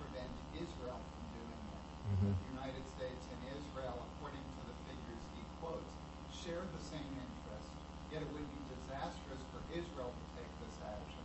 [0.02, 1.82] prevent Israel from doing it.
[2.18, 2.34] Mhm.
[2.36, 5.91] The United States and Israel, according to the figures he quotes,
[6.36, 7.72] share the same interest,
[8.12, 11.24] yet it would be disastrous for Israel to take this action.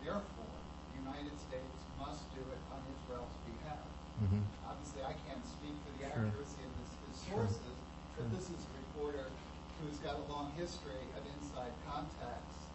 [0.00, 0.56] Therefore,
[0.94, 3.84] the United States must do it on Israel's behalf.
[4.24, 4.40] Mhm.
[4.64, 6.24] Obviously, I can't speak for the Sure.
[6.24, 7.44] accuracy of his, his Sure.
[7.44, 7.76] sources,
[8.16, 8.32] but Sure.
[8.32, 9.26] this is a reporter
[9.82, 12.68] who's got a long history of inside contacts.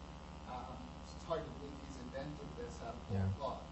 [0.50, 0.74] Um,
[1.14, 3.22] it's hard to believe he's invented this out of Yeah.
[3.38, 3.62] cloth.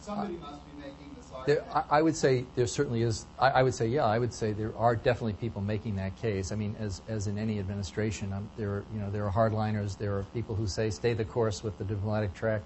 [0.00, 1.64] Somebody must be making this There.
[1.74, 3.26] I, I would say there certainly is.
[3.38, 6.52] I, I would say, yeah, I would say there are definitely people making that case.
[6.52, 9.98] I mean, as as in any administration, um, there are you know there are hardliners.
[9.98, 12.62] There are people who say stay the course with the diplomatic track.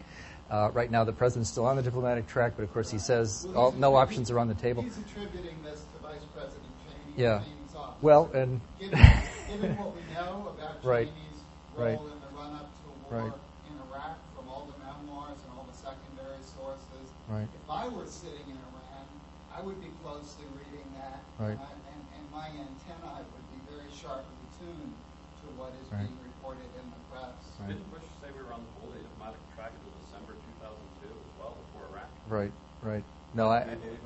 [0.50, 3.46] Uh, right now, the president's still on the diplomatic track, but of course, he says
[3.48, 4.82] Well, all, no options are on the table.
[4.82, 7.34] He's attributing this to Vice President Cheney Yeah.
[7.36, 7.57] office.
[8.00, 8.98] Well, and given,
[9.50, 11.08] given what we know about Right.
[11.10, 11.42] Cheney's
[11.74, 11.98] role Right.
[11.98, 13.34] in the run-up to war Right.
[13.66, 17.44] in Iraq from all the memoirs and all the secondary sources Right.
[17.44, 19.04] If I were sitting in Iran,
[19.52, 21.20] I would be closely reading that.
[21.36, 21.58] Right.
[21.58, 26.08] And, I, and, and my antennae would be very sharply tuned to what is Right.
[26.08, 27.36] being reported in the press.
[27.60, 27.68] Right.
[27.74, 31.52] Didn't Bush say we were on the whole diplomatic track until December 2002 as well
[31.52, 32.08] before Iraq?
[32.32, 33.04] Right, right.
[33.36, 33.98] No, I, They believe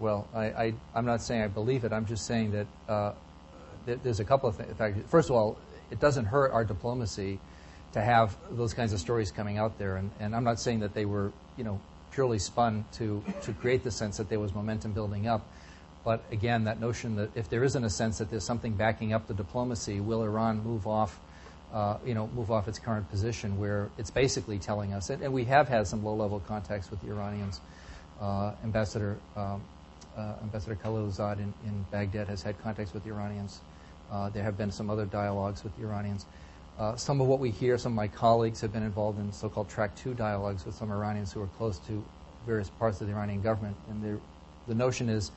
[0.00, 1.92] well, I, I, I'm not saying I believe it.
[1.92, 3.20] I'm just saying that uh, th-
[4.02, 5.04] there's a couple of things.
[5.08, 5.56] First of all,
[5.90, 7.38] it doesn't hurt our diplomacy
[7.92, 9.96] to have those kinds of stories coming out there.
[9.96, 11.80] And, and I'm not saying that they were, you know,
[12.12, 15.46] purely spun to, to create the sense that there was momentum building up.
[16.04, 19.26] But again, that notion that if there isn't a sense that there's something backing up
[19.26, 21.20] the diplomacy, will Iran move off,
[21.72, 25.32] uh, you know, move off its current position where it's basically telling us, and, and
[25.32, 27.60] we have had some low-level contacts with the Iranians.
[28.20, 29.62] Uh, Ambassador um,
[30.16, 33.60] uh, Ambassador Khalilzad in, in Baghdad has had contacts with the Iranians.
[34.10, 36.26] Uh, there have been some other dialogues with the Iranians.
[36.78, 39.68] Uh, some of what we hear, some of my colleagues have been involved in so-called
[39.68, 42.02] track two dialogues with some Iranians who are close to
[42.46, 43.76] various parts of the Iranian government.
[43.90, 44.20] And the,
[44.66, 45.30] the notion is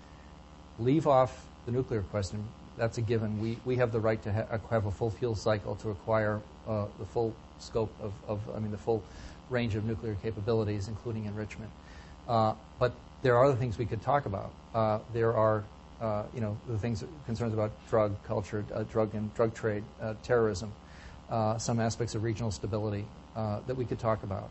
[0.80, 2.44] leave off the nuclear question.
[2.78, 3.40] That's a given.
[3.40, 6.86] We, we have the right to ha- have a full fuel cycle to acquire uh,
[6.98, 9.04] the full scope of, of, I mean, the full
[9.50, 11.70] range of nuclear capabilities, including enrichment.
[12.28, 14.52] Uh, but there are other things we could talk about.
[14.74, 15.64] Uh, there are,
[16.04, 20.14] uh, you know, the things concerns about drug culture, uh, drug and drug trade, uh,
[20.22, 20.70] terrorism,
[21.30, 23.06] uh, some aspects of regional stability
[23.38, 24.50] uh, that we could talk about.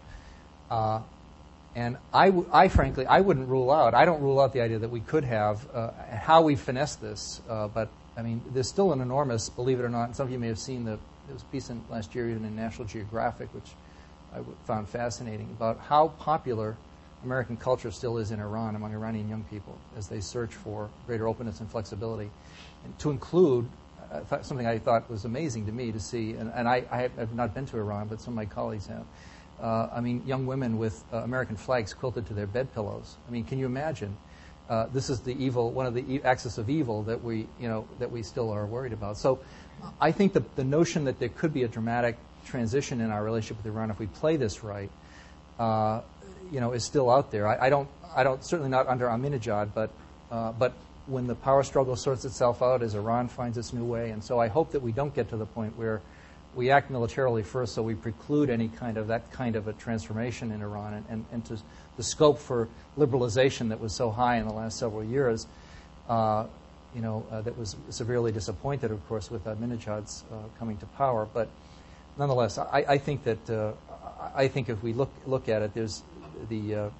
[1.74, 3.94] And I, w- I frankly, I wouldn't rule out.
[3.94, 5.66] I don't rule out the idea that we could have
[6.10, 7.40] how we finesse this.
[7.46, 10.16] But I mean, there's still an enormous, believe it or not.
[10.16, 12.44] Some of you may have seen the there was a piece in last year even
[12.44, 13.70] in National Geographic, which
[14.34, 16.76] I found fascinating about how popular
[17.24, 21.28] American culture still is in Iran among Iranian young people as they search for greater
[21.28, 22.30] openness and flexibility,
[22.84, 23.68] and to include
[24.10, 26.32] uh, th- something I thought was amazing to me to see.
[26.32, 29.04] And, and I, I have not been to Iran, but some of my colleagues have.
[29.60, 33.16] Uh, I mean, young women with uh, American flags quilted to their bed pillows.
[33.28, 34.16] I mean, can you imagine?
[34.68, 37.68] Uh, this is the evil, one of the e- axis of evil that we, you
[37.68, 39.18] know, that we still are worried about.
[39.18, 39.38] So,
[40.00, 43.58] I think the, the notion that there could be a dramatic transition in our relationship
[43.58, 44.90] with Iran if we play this right,
[45.58, 46.00] uh,
[46.52, 47.48] you know, is still out there.
[47.48, 49.90] I, I don't, I don't, certainly not under Ahmadinejad, but,
[50.30, 50.74] uh, but
[51.06, 54.38] when the power struggle sorts itself out, as Iran finds its new way, and so
[54.38, 56.00] I hope that we don't get to the point where
[56.54, 60.52] we act militarily first, so we preclude any kind of that kind of a transformation
[60.52, 61.56] in Iran, and, and, and to
[61.96, 65.46] the scope for liberalization that was so high in the last several years.
[66.08, 66.46] Uh,
[66.94, 71.26] you know, uh, that was severely disappointed, of course, with Ahmadinejad's uh, coming to power.
[71.32, 71.48] But
[72.18, 73.72] nonetheless, I, I think that uh,
[74.34, 76.02] I think if we look look at it, there's
[76.48, 76.90] the, uh,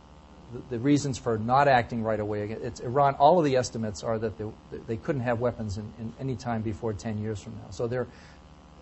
[0.53, 2.51] the the reasons for not acting right away.
[2.51, 3.15] It's Iran.
[3.15, 4.45] All of the estimates are that they,
[4.87, 7.71] they couldn't have weapons in, in any time before 10 years from now.
[7.71, 8.07] So there,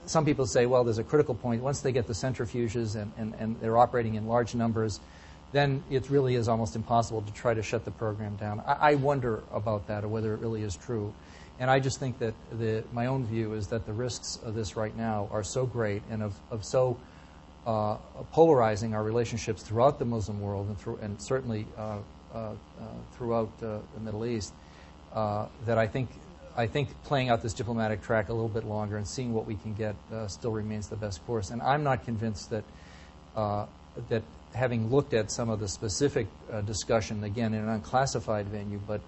[0.06, 3.34] some people say, well, there's a critical point once they get the centrifuges and, and,
[3.38, 5.00] and they're operating in large numbers.
[5.52, 8.62] Then it really is almost impossible to try to shut the program down.
[8.66, 11.12] I, I wonder about that or whether it really is true.
[11.58, 14.76] And I just think that the, my own view is that the risks of this
[14.76, 16.96] right now are so great and of, of so
[17.66, 17.96] uh,
[18.32, 21.98] polarizing our relationships throughout the Muslim world and, through, and certainly uh,
[22.32, 22.54] uh, uh
[23.12, 24.52] throughout uh, the Middle East
[25.12, 26.08] uh, that I think
[26.56, 29.54] I think playing out this diplomatic track a little bit longer and seeing what we
[29.54, 29.94] can get
[30.26, 31.50] still remains the best course.
[31.50, 32.64] And I'm not convinced that
[34.08, 36.26] that having looked at some of the specific
[36.66, 39.00] discussion again in an unclassified venue, but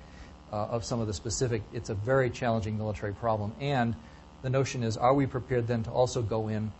[0.52, 3.52] of some of the specific, it's a very challenging military problem.
[3.60, 3.96] And
[4.42, 6.72] the notion is, are we prepared then to also go in?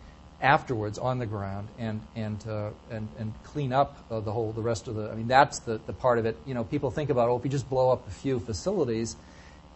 [0.42, 4.60] Afterwards on the ground and and uh, and and clean up uh, the whole the
[4.60, 5.08] rest of the.
[5.08, 6.36] I mean, that's the the part of it.
[6.44, 9.16] You know, people think about oh, if you just blow up a few facilities,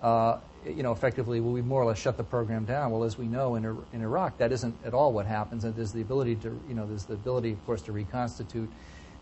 [0.02, 2.90] uh, you know, effectively will we more or less shut the program down?
[2.90, 5.64] Well, as we know in in Iraq, that isn't at all what happens.
[5.64, 8.70] And there's the ability to you know there's the ability, of course, to reconstitute.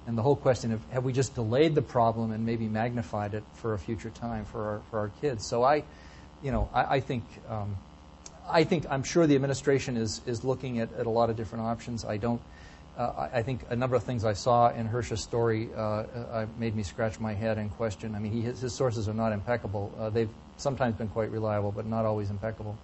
[0.06, 3.44] And the whole question of have we just delayed the problem and maybe magnified it
[3.54, 5.46] for a future time for our for our kids?
[5.46, 5.84] So I,
[6.42, 7.24] you know, I, I think.
[7.48, 7.76] Um,
[8.48, 11.64] I think I'm sure the administration is is looking at, at a lot of different
[11.64, 12.04] options.
[12.04, 12.40] I don't.
[12.96, 16.76] Uh, I, think a number of things I saw in Hersh's story uh, uh, made
[16.76, 18.14] me scratch my head and question.
[18.14, 19.92] I mean, he, his, his sources are not impeccable.
[19.98, 22.78] Uh, they've sometimes been quite reliable, but not always impeccable.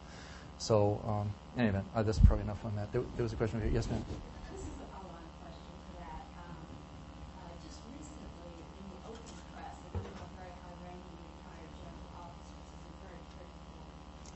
[0.58, 2.90] So, um, any event, uh, that's probably enough on that.
[2.92, 3.70] There, there was a question here.
[3.72, 4.04] Yes, ma'am.
[4.50, 6.26] This is a follow-on question to that.
[6.42, 6.58] Um,
[7.38, 12.82] uh, just recently, in the open press, there were very high-ranking retired general officers who
[12.82, 13.78] were very critical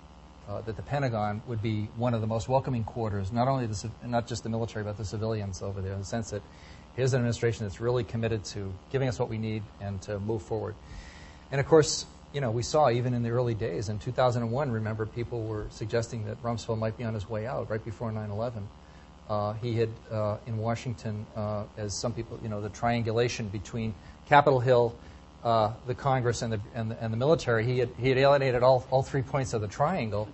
[0.49, 3.91] uh, that the Pentagon would be one of the most welcoming quarters, not only the,
[4.05, 6.41] not just the military, but the civilians over there, in the sense that
[6.95, 10.41] here's an administration that's really committed to giving us what we need and to move
[10.41, 10.73] forward.
[11.51, 14.71] And of course, you know, we saw even in the early days in 2001.
[14.71, 18.63] Remember, people were suggesting that Rumsfeld might be on his way out right before 9/11.
[19.29, 23.93] Uh, he had uh, in Washington, uh, as some people, you know, the triangulation between
[24.25, 24.95] Capitol Hill,
[25.47, 27.63] uh, the Congress, and the, and the and the military.
[27.63, 30.27] He had he had alienated all all three points of the triangle.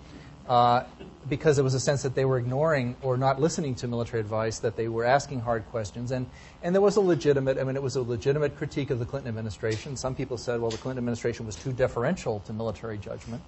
[0.50, 0.84] Uh,
[1.30, 4.60] because there was a sense that they were ignoring or not listening to military advice,
[4.60, 6.26] that they were asking hard questions, and,
[6.64, 9.30] and there was a legitimate, I mean, it was a legitimate critique of the Clinton
[9.30, 9.96] administration.
[9.96, 13.42] Some people said, well, the Clinton administration was too deferential to military judgment,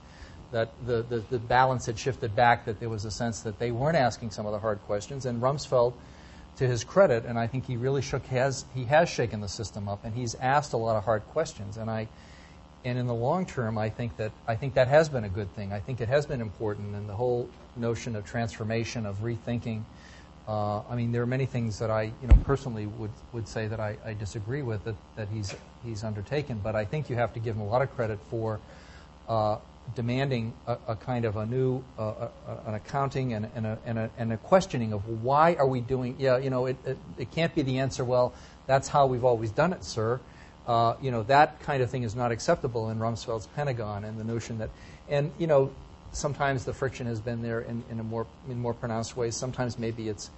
[0.53, 3.71] that the, the, the balance had shifted back, that there was a sense that they
[3.71, 5.91] weren't asking some of the hard questions, and Rumsfeld,
[6.57, 9.87] to his credit, and I think he really shook, has, he has shaken the system
[9.89, 12.07] up, and he's asked a lot of hard questions, and I,
[12.85, 15.53] and in the long term, I think that I think that has been a good
[15.55, 15.73] thing.
[15.73, 19.83] I think it has been important, and the whole notion of transformation, of rethinking.
[20.47, 23.67] Uh, I mean, there are many things that I, you know, personally would, would say
[23.67, 26.61] that I, I disagree with that, that he's he's undertaken.
[26.63, 28.59] But I think you have to give him a lot of credit for
[29.27, 29.57] uh,
[29.93, 34.09] demanding a, a, kind of a new uh, a, an accounting and, and, a, and,
[34.17, 36.15] and a questioning of why are we doing?
[36.17, 38.03] Yeah, you know, it, it, it can't be the answer.
[38.03, 38.33] Well,
[38.67, 40.19] that's how we've always done it, sir.
[40.67, 44.23] Uh, you know, that kind of thing is not acceptable in Rumsfeld's Pentagon, and the
[44.23, 44.71] notion that,
[45.07, 45.71] and you know,
[46.11, 49.35] sometimes the friction has been there in, in a more in more pronounced ways.
[49.35, 50.31] Sometimes maybe it's,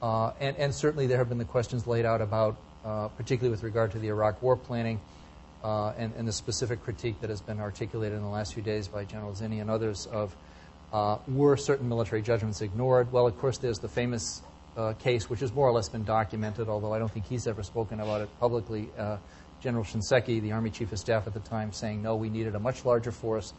[0.00, 2.56] uh, and and certainly there have been the questions laid out about,
[2.86, 4.98] uh, particularly with regard to the Iraq War planning,
[5.66, 8.86] uh, and and the specific critique that has been articulated in the last few days
[8.86, 10.34] by General Zinni and others of,
[10.92, 13.10] uh, were certain military judgments ignored?
[13.10, 14.42] Well, of course, there's the famous.
[14.98, 17.98] case, which has more or less been documented, although I don't think he's ever spoken
[17.98, 18.90] about it publicly,
[19.62, 22.58] General Shinseki, the Army Chief of Staff at the time, saying, no, we needed a
[22.58, 23.54] much larger force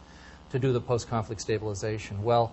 [0.50, 2.22] to do the post conflict stabilization.
[2.22, 2.52] Well,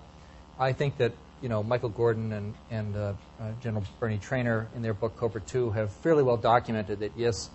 [0.59, 4.81] I think that you know, Michael Gordon and, and uh, uh, General Bernie Trainor in
[4.81, 7.49] their book Cobra 2 have fairly well documented that, yes,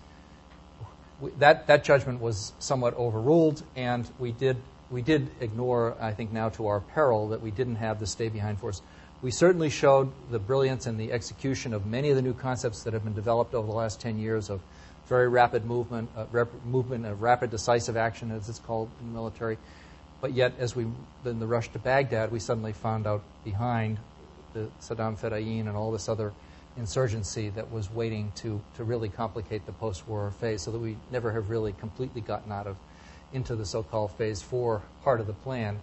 [1.39, 4.57] that, that judgment was somewhat overruled, and we did,
[4.89, 8.29] we did ignore, I think now to our peril, that we didn't have the stay
[8.29, 8.81] behind force.
[9.21, 12.93] We certainly showed the brilliance and the execution of many of the new concepts that
[12.93, 14.61] have been developed over the last 10 years of
[15.05, 19.13] very rapid movement, uh, rep- movement of rapid decisive action, as it's called in the
[19.13, 19.57] military.
[20.21, 20.85] But yet, as we
[21.25, 23.99] in the rush to Baghdad, we suddenly found out behind
[24.53, 26.33] the Saddam Fedayeen and all this other
[26.81, 31.31] insurgency that was waiting to, to really complicate the post-war phase, so that we never
[31.31, 32.75] have really completely gotten out of
[33.33, 35.79] into the so-called phase four part of the plan.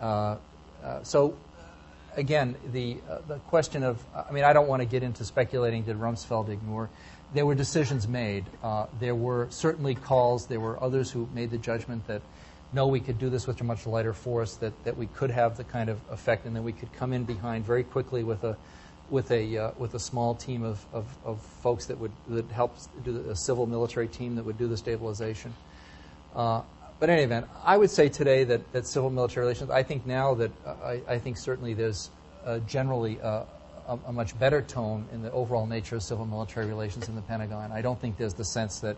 [0.00, 0.36] Uh,
[0.82, 1.36] uh, so
[2.16, 5.82] again, the uh, the question of I mean, I don't want to get into speculating.
[5.82, 6.88] Did Rumsfeld ignore?
[7.34, 8.44] there were decisions made.
[8.62, 10.46] Uh, there were certainly calls.
[10.46, 12.22] There were others who made the judgment that
[12.72, 15.56] no, we could do this with a much lighter force, that, that we could have
[15.56, 18.56] the kind of effect, and then we could come in behind very quickly with a
[19.10, 22.76] with a uh, with a small team of, of, of, folks that would that help
[23.04, 25.54] do a civil military team that would do the stabilization.
[26.34, 26.62] Uh,
[26.98, 29.70] but in any event, I would say today that, that civil military relations.
[29.70, 32.10] I think now that uh, I, I think certainly there's
[32.44, 33.44] uh, generally a,
[34.06, 37.70] a, much better tone in the overall nature of civil military relations in the Pentagon.
[37.70, 38.96] I don't think there's the sense that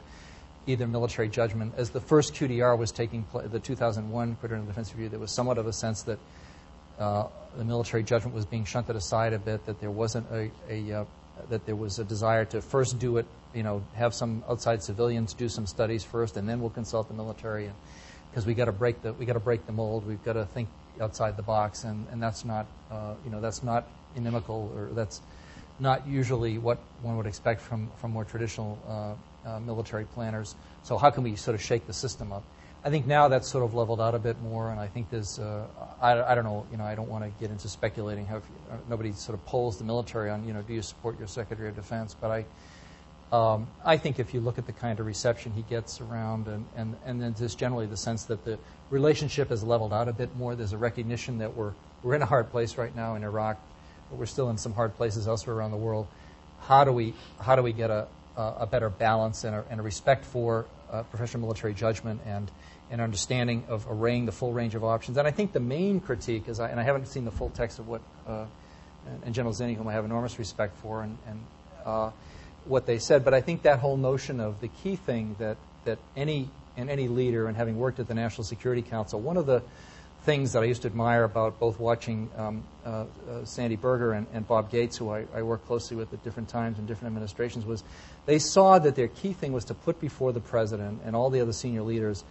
[0.67, 5.09] either military judgment, as the first QDR was taking place, the 2001 Quadrennial Defense Review,
[5.09, 6.19] there was somewhat of a sense that
[6.99, 11.01] uh, the military judgment was being shunted aside a bit, that there wasn't a, a
[11.01, 11.05] uh,
[11.49, 15.35] that there was a desire to first do it, you know, have some outside civilians
[15.35, 17.71] do some studies first, and then we'll consult the military,
[18.31, 20.07] because we got to break the we got to break the mold.
[20.07, 20.69] We've got to think
[21.01, 25.21] outside the box, and, and that's not uh, you know that's not inimical, or that's
[25.81, 30.57] not usually what one would expect from, from more traditional uh, uh, military planners.
[30.83, 32.43] So how can we sort of shake the system up?
[32.89, 35.39] I think now that's sort of leveled out a bit more, and I think there's,
[35.39, 35.67] uh,
[36.01, 38.41] I, I don't know, you know, I don't want to get into speculating how, uh,
[38.89, 41.77] nobody sort of polls the military on, you know, do you support your Secretary of
[41.77, 45.61] Defense, but I, um, I think if you look at the kind of reception he
[45.69, 48.59] gets around, and, and, and then just generally the sense that the
[48.89, 52.27] relationship has leveled out a bit more, there's a recognition that we're, we're in a
[52.27, 53.61] hard place right now in Iraq
[54.09, 56.07] but we're still in some hard places elsewhere around the world.
[56.63, 58.07] How do we how do we get a
[58.39, 62.51] a better balance and a, and a respect for uh, professional military judgment and
[62.91, 65.19] an understanding of arraying the full range of options?
[65.19, 67.79] And I think the main critique is, I, and I haven't seen the full text
[67.79, 68.47] of what uh,
[69.25, 71.41] and General Zinni, whom I have enormous respect for, and, and
[71.85, 72.11] uh,
[72.65, 73.25] what they said.
[73.25, 77.09] But I think that whole notion of the key thing that that any and any
[77.09, 79.63] leader, and having worked at the National Security Council, one of the
[80.23, 84.27] things that I used to admire about both watching um, uh, uh, Sandy Berger and,
[84.33, 87.65] and, Bob Gates, who I, I worked closely with at different times in different administrations,
[87.65, 87.83] was
[88.27, 91.41] they saw that their key thing was to put before the president and all the
[91.41, 92.25] other senior leaders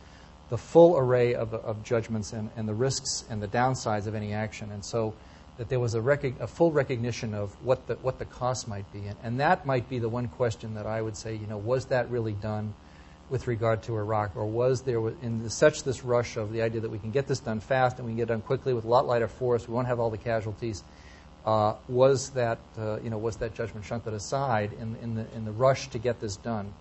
[0.49, 4.33] the full array of, of judgments and, and the risks and the downsides of any
[4.33, 4.71] action.
[4.71, 5.13] And so
[5.57, 8.91] that there was a, rec- a full recognition of what the, what the cost might
[8.93, 8.99] be.
[8.99, 11.85] And, and that might be the one question that I would say, you know, was
[11.85, 12.73] that really done
[13.29, 14.35] with regard to Iraq?
[14.35, 17.39] Or was there, in such this rush of the idea that we can get this
[17.39, 19.87] done fast and we can get done quickly with a lot lighter force, we won't
[19.87, 20.83] have all the casualties,
[21.45, 25.43] uh, was, that, uh, you know, was that judgment shunted aside in, in, the, in
[25.43, 26.71] the rush to get this done?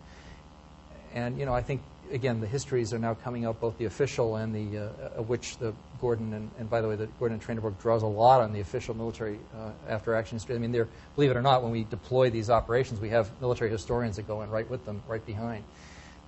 [1.15, 1.81] And, you know, I think
[2.13, 5.75] again, the histories are now coming out, both the official and the, uh, which the
[6.01, 8.53] Gordon, and, and, by the way, the Gordon and Trainor book draws a lot on
[8.53, 10.55] the official military uh, after action history.
[10.55, 13.71] I mean, there, believe it or not, when we deploy these operations, we have military
[13.71, 15.65] historians that go in right with them, right behind,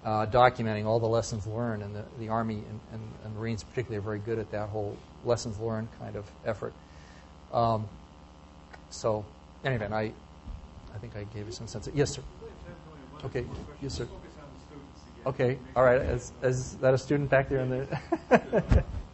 [0.05, 1.83] uh, documenting all the lessons learned.
[1.83, 4.97] And the, the Army and, and, and, Marines, particularly, are very good at that whole
[5.25, 6.73] lessons learned kind of effort.
[7.53, 7.89] Um,
[8.91, 9.25] so,
[9.65, 10.13] anyway, I,
[10.95, 11.87] I think I gave you some sense.
[11.87, 12.23] Of, yes, sir.
[13.25, 13.45] Okay.
[13.83, 14.07] Yes, sir.
[15.29, 16.01] Okay, all right.
[16.01, 18.85] Is, is that a student back there in the?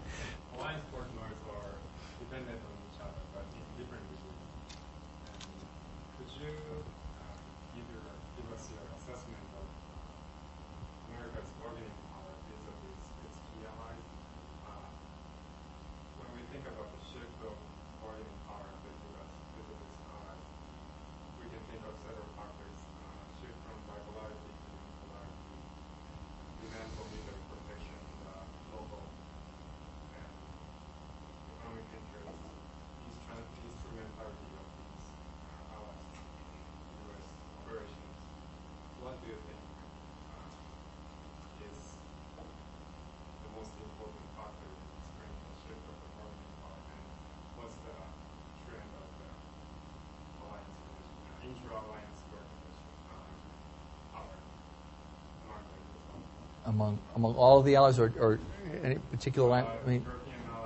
[56.74, 58.38] among among all of the allies, or, or
[58.82, 59.66] any particular line?
[59.84, 60.06] I mean,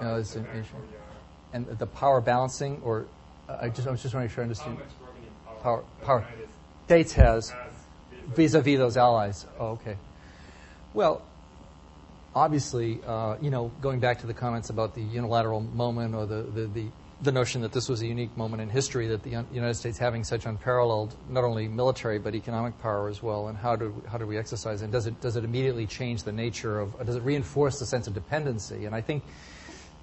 [0.00, 0.22] uh,
[1.52, 3.06] and the power balancing, or
[3.48, 4.78] uh, I just I was just make sure I understand.
[5.62, 6.26] Power, power.
[6.86, 7.52] States has
[8.34, 9.46] vis-a-vis those allies.
[9.58, 9.96] Oh, okay.
[10.94, 11.22] Well,
[12.34, 16.42] obviously, uh, you know, going back to the comments about the unilateral moment or the,
[16.42, 16.86] the, the
[17.20, 20.22] the notion that this was a unique moment in history that the United States having
[20.22, 24.26] such unparalleled not only military but economic power as well, and how do how do
[24.26, 24.82] we exercise?
[24.82, 27.04] And does it does it immediately change the nature of?
[27.04, 28.84] Does it reinforce the sense of dependency?
[28.84, 29.24] And I think.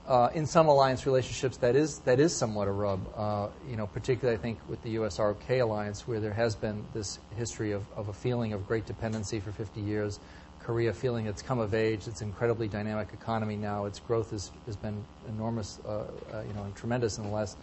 [0.07, 2.99] Uh, in some alliance relationships, that is that is somewhat a rub.
[3.17, 5.17] Uh, you know, particularly I think with the U.S.
[5.17, 9.39] ROK alliance, where there has been this history of, of a feeling of great dependency
[9.39, 10.19] for 50 years,
[10.65, 12.07] Korea feeling it's come of age.
[12.07, 13.85] It's an incredibly dynamic economy now.
[13.85, 17.55] Its growth has, has been enormous, uh, uh, you know, and tremendous in the last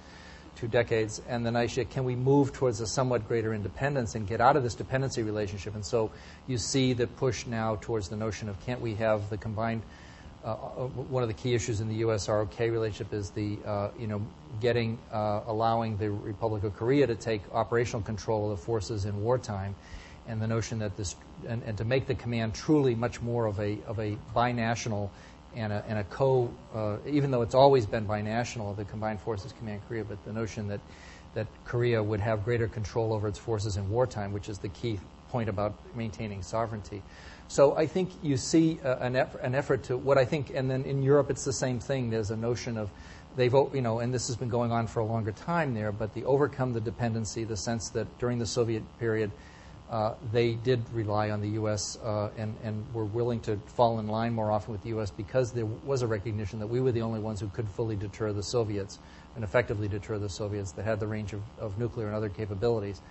[0.54, 1.20] two decades.
[1.28, 4.56] And then I idea, can we move towards a somewhat greater independence and get out
[4.56, 5.74] of this dependency relationship?
[5.74, 6.12] And so
[6.46, 9.82] you see the push now towards the notion of can't we have the combined
[10.44, 12.28] uh, uh one of the key issues in the U.S.
[12.28, 14.22] ROK relationship is the, uh, you know,
[14.60, 19.24] getting, uh, allowing the Republic of Korea to take operational control of the forces in
[19.24, 19.74] wartime
[20.26, 21.16] and the notion that this
[21.48, 25.10] and, and, to make the command truly much more of a of a binational
[25.54, 29.52] and a, and a co uh, even though it's always been binational the combined forces
[29.52, 30.80] command Korea but the notion that
[31.34, 34.98] that Korea would have greater control over its forces in wartime which is the key
[35.30, 37.02] point about maintaining sovereignty.
[37.48, 40.84] So I think you see uh, an, an effort to what I think and then
[40.84, 42.10] in Europe it's the same thing.
[42.10, 42.90] There's a notion of
[43.36, 46.12] they've you know and this has been going on for a longer time there but
[46.14, 49.30] the overcome the dependency the sense that during the Soviet period
[49.92, 51.98] uh, they did rely on the U.S.
[52.02, 55.10] Uh, and, and were willing to fall in line more often with the U.S.
[55.10, 58.32] because there was a recognition that we were the only ones who could fully deter
[58.32, 58.98] the Soviets
[59.34, 63.02] and effectively deter the Soviets that had the range of, of nuclear and other capabilities.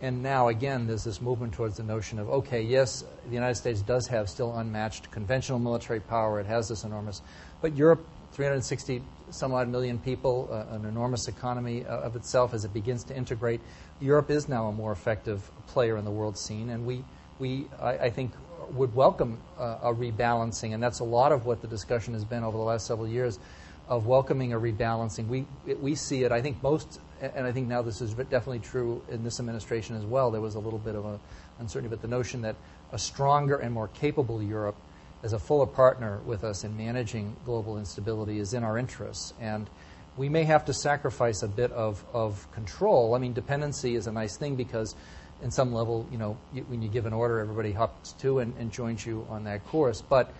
[0.00, 3.80] And now, again, there's this movement towards the notion of okay, yes, the United States
[3.80, 7.22] does have still unmatched conventional military power, it has this enormous,
[7.62, 9.00] but Europe 360
[9.30, 13.16] some odd million people, uh, an enormous economy uh, of itself as it begins to
[13.16, 13.60] integrate.
[14.00, 17.04] Europe is now a more effective player in the world scene, and we,
[17.38, 18.32] we I, I think,
[18.72, 22.44] would welcome uh, a rebalancing, and that's a lot of what the discussion has been
[22.44, 23.38] over the last several years
[23.88, 25.28] of welcoming a rebalancing.
[25.28, 25.46] We,
[25.80, 29.22] we see it, I think most, and I think now this is definitely true in
[29.22, 30.30] this administration as well.
[30.30, 31.20] There was a little bit of a
[31.58, 32.56] uncertainty, but the notion that
[32.92, 34.76] a stronger and more capable Europe
[35.26, 39.34] as a fuller partner with us in managing global instability is in our interests.
[39.40, 39.68] And
[40.16, 42.04] we may have to sacrifice a bit of,
[42.52, 43.12] control.
[43.16, 44.94] I mean, dependency is a nice thing because,
[45.42, 46.38] in some level, you know,
[46.68, 50.00] when you give an order, everybody hops to and, joins you on that course.
[50.00, 50.32] But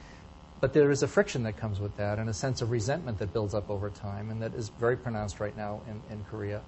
[0.58, 3.30] but there is a friction that comes with that and a sense of resentment that
[3.30, 6.62] builds up over time and that is very pronounced right now in, Korea,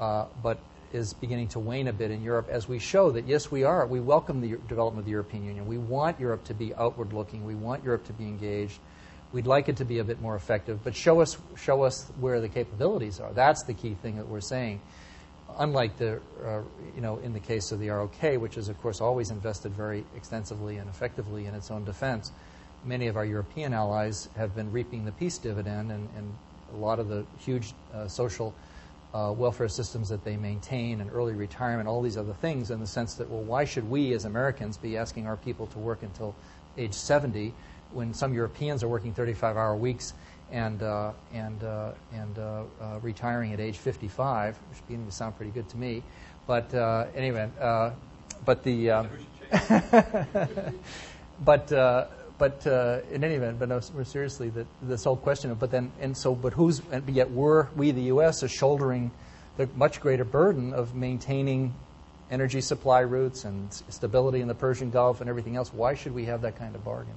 [0.00, 0.58] uh, but
[0.92, 3.86] is beginning to wane a bit in Europe as we show that, yes, we are.
[3.86, 5.66] We welcome the development of the European Union.
[5.66, 7.44] We want Europe to be outward looking.
[7.44, 8.78] We want Europe to be engaged.
[9.32, 12.40] We'd like it to be a bit more effective, but show us, show us where
[12.40, 13.32] the capabilities are.
[13.32, 14.80] That's the key thing that we're saying.
[15.58, 16.62] Unlike the, uh,
[16.94, 20.04] you know, in the case of the ROK, which is, of course, always invested very
[20.16, 22.32] extensively and effectively in its own defense,
[22.84, 26.32] many of our European allies have been reaping the peace dividend, and, and
[26.72, 28.54] a lot of the huge uh, social
[29.14, 32.86] uh, welfare systems that they maintain and early retirement, all these other things, in the
[32.86, 36.34] sense that, well, why should we as Americans be asking our people to work until
[36.76, 37.54] age 70
[37.92, 40.12] when some Europeans are working 35-hour weeks
[40.50, 45.36] and uh, and uh, and uh, uh retiring at age 55, which beginning to sound
[45.36, 46.02] pretty good to me.
[46.46, 47.50] But uh, anyway,
[48.44, 49.06] but the
[51.44, 51.72] but
[52.38, 52.66] but
[53.10, 56.34] in any event, but no, seriously, that this whole question of but then and so
[56.34, 58.42] but who's and yet we're we the U.S.
[58.42, 59.10] are shouldering
[59.56, 61.74] the much greater burden of maintaining
[62.30, 65.72] energy supply routes and stability in the Persian Gulf and everything else.
[65.72, 67.14] Why should we have that kind of bargain?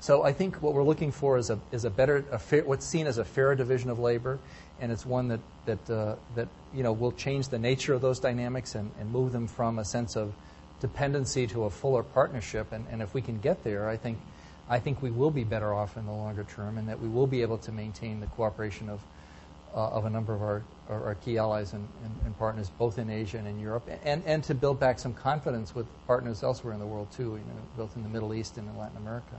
[0.00, 2.86] So I think what we're looking for is a, is a better, a fair, what's
[2.86, 4.38] seen as a fair division of labor,
[4.80, 8.18] and it's one that, that, uh, that you know, will change the nature of those
[8.18, 10.32] dynamics and, and move them from a sense of
[10.80, 12.72] dependency to a fuller partnership.
[12.72, 14.18] And, and if we can get there, I think,
[14.70, 17.26] I think we will be better off in the longer term, and that we will
[17.26, 19.00] be able to maintain the cooperation of,
[19.74, 22.98] uh, of a number of our, our, our key allies and, and, and, partners, both
[22.98, 26.72] in Asia and in Europe, and, and to build back some confidence with partners elsewhere
[26.72, 29.36] in the world, too, you know, both in the Middle East and in Latin America.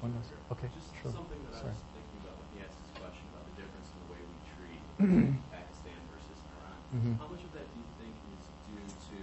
[0.00, 0.14] One
[0.54, 1.10] Okay, Just sure.
[1.10, 1.68] something that Sorry.
[1.68, 4.20] I was thinking about when he asked this question about the difference in the way
[4.22, 4.82] we treat
[5.58, 6.78] Pakistan versus Iran.
[6.94, 7.14] Mhm.
[7.18, 9.18] How much of that do you think is due to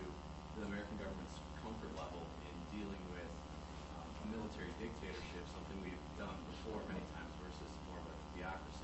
[0.60, 3.32] the American government's comfort level in dealing with
[3.96, 8.84] um, a military dictatorship, something we've done before many times, versus more of a theocracy?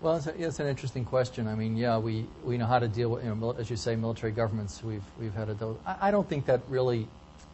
[0.00, 1.48] Well, it's, a, an interesting question.
[1.48, 3.96] I mean, yeah, we, we know how to deal with, you know, as you say,
[3.96, 4.82] military governments.
[4.82, 5.54] We've we've had a.
[5.54, 7.08] Do- I, I don't think that really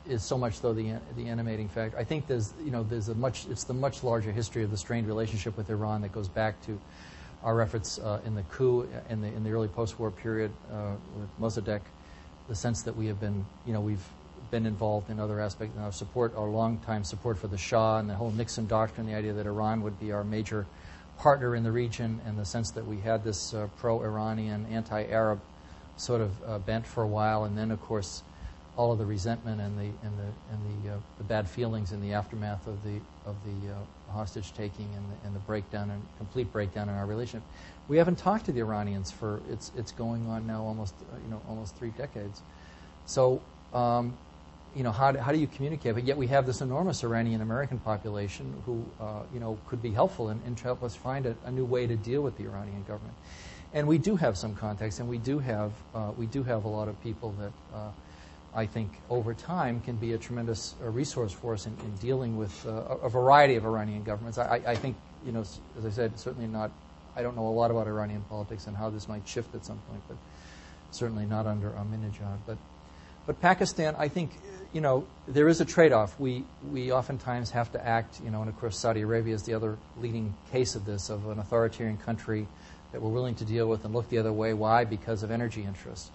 [0.08, 1.96] is so much though the the animating factor.
[1.96, 4.76] I think there's you know there's a much it's the much larger history of the
[4.76, 6.78] strained relationship with Iran that goes back to
[7.44, 11.28] our efforts uh, in the coup in the in the early post-war period uh, with
[11.40, 11.82] Mossadegh,
[12.48, 14.04] the sense that we have been you know we've
[14.50, 18.10] been involved in other aspects in our support our long-time support for the Shah and
[18.10, 20.66] the whole Nixon doctrine, the idea that Iran would be our major
[21.22, 25.40] partner in the region, in the sense that we had this uh, pro-Iranian, anti-Arab
[25.96, 28.24] sort of uh, bent for a while, and then of course
[28.76, 32.00] all of the resentment and the and the and the, uh, the bad feelings in
[32.00, 36.02] the aftermath of the of the uh, hostage taking and the, and the breakdown and
[36.18, 37.46] complete breakdown in our relationship.
[37.86, 41.30] We haven't talked to the Iranians for it's it's going on now almost uh, you
[41.30, 42.42] know almost three decades.
[43.06, 43.40] So.
[43.72, 44.18] Um,
[44.74, 45.94] you know, how do, how do you communicate?
[45.94, 49.90] But yet we have this enormous Iranian American population who, uh, you know, could be
[49.90, 52.82] helpful and, and help us find a, a, new way to deal with the Iranian
[52.84, 53.14] government.
[53.74, 56.68] And we do have some contacts, and we do have uh, we do have a
[56.68, 57.90] lot of people that uh,
[58.54, 62.36] I think over time can be a tremendous uh, resource for us in, in dealing
[62.36, 64.36] with uh, a, variety of Iranian governments.
[64.36, 66.70] I, I, think, you know, as I said, certainly not,
[67.16, 69.78] I don't know a lot about Iranian politics and how this might shift at some
[69.88, 70.18] point, but
[70.90, 72.38] certainly not under Ahmadinejad.
[72.46, 72.58] But,
[73.26, 74.30] but Pakistan, I think,
[74.72, 76.18] you know, there is a trade-off.
[76.18, 79.54] We, we oftentimes have to act, you know, and of course Saudi Arabia is the
[79.54, 82.46] other leading case of this, of an authoritarian country
[82.92, 84.52] that we're willing to deal with and look the other way.
[84.54, 84.84] Why?
[84.84, 86.10] Because of energy interests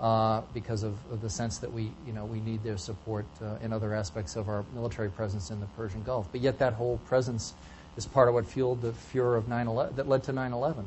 [0.00, 3.56] uh, because of, of, the sense that we, you know, we need their support uh,
[3.62, 6.28] in other aspects of our military presence in the Persian Gulf.
[6.30, 7.54] But yet that whole presence
[7.96, 10.84] is part of what fueled the furor of 9/11 that led to 9/11.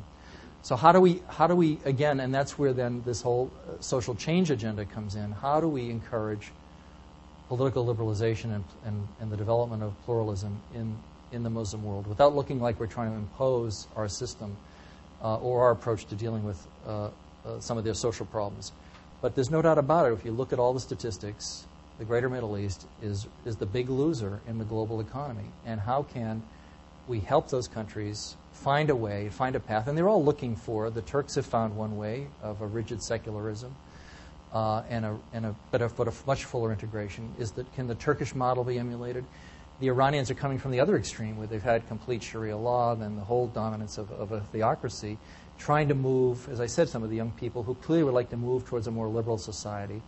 [0.62, 3.80] So how do we, how do we again, and that's where then this whole uh,
[3.80, 5.32] social change agenda comes in.
[5.32, 6.52] How do we encourage
[7.48, 10.96] political liberalization and, and, and the development of pluralism in
[11.32, 14.56] in the Muslim world without looking like we're trying to impose our system
[15.22, 17.08] uh, or our approach to dealing with uh,
[17.44, 18.72] uh, some of their social problems.
[19.20, 20.12] But there's no doubt about it.
[20.12, 21.66] If you look at all the statistics,
[21.98, 25.46] the greater Middle East is, is the big loser in the global economy.
[25.64, 26.42] And how can
[27.08, 29.88] we help those countries find a way, find a path?
[29.88, 33.74] And they're all looking for, the Turks have found one way of a rigid secularism.
[34.52, 37.34] Uh, and a, and a, but, a, but a much fuller integration.
[37.38, 39.24] Is that can the Turkish model be emulated?
[39.80, 43.16] The Iranians are coming from the other extreme, where they've had complete Sharia law, then
[43.16, 45.16] the whole dominance of, of a theocracy
[45.58, 48.30] trying to move, as I said, some of the young people who clearly would like
[48.30, 50.02] to move towards a more liberal society,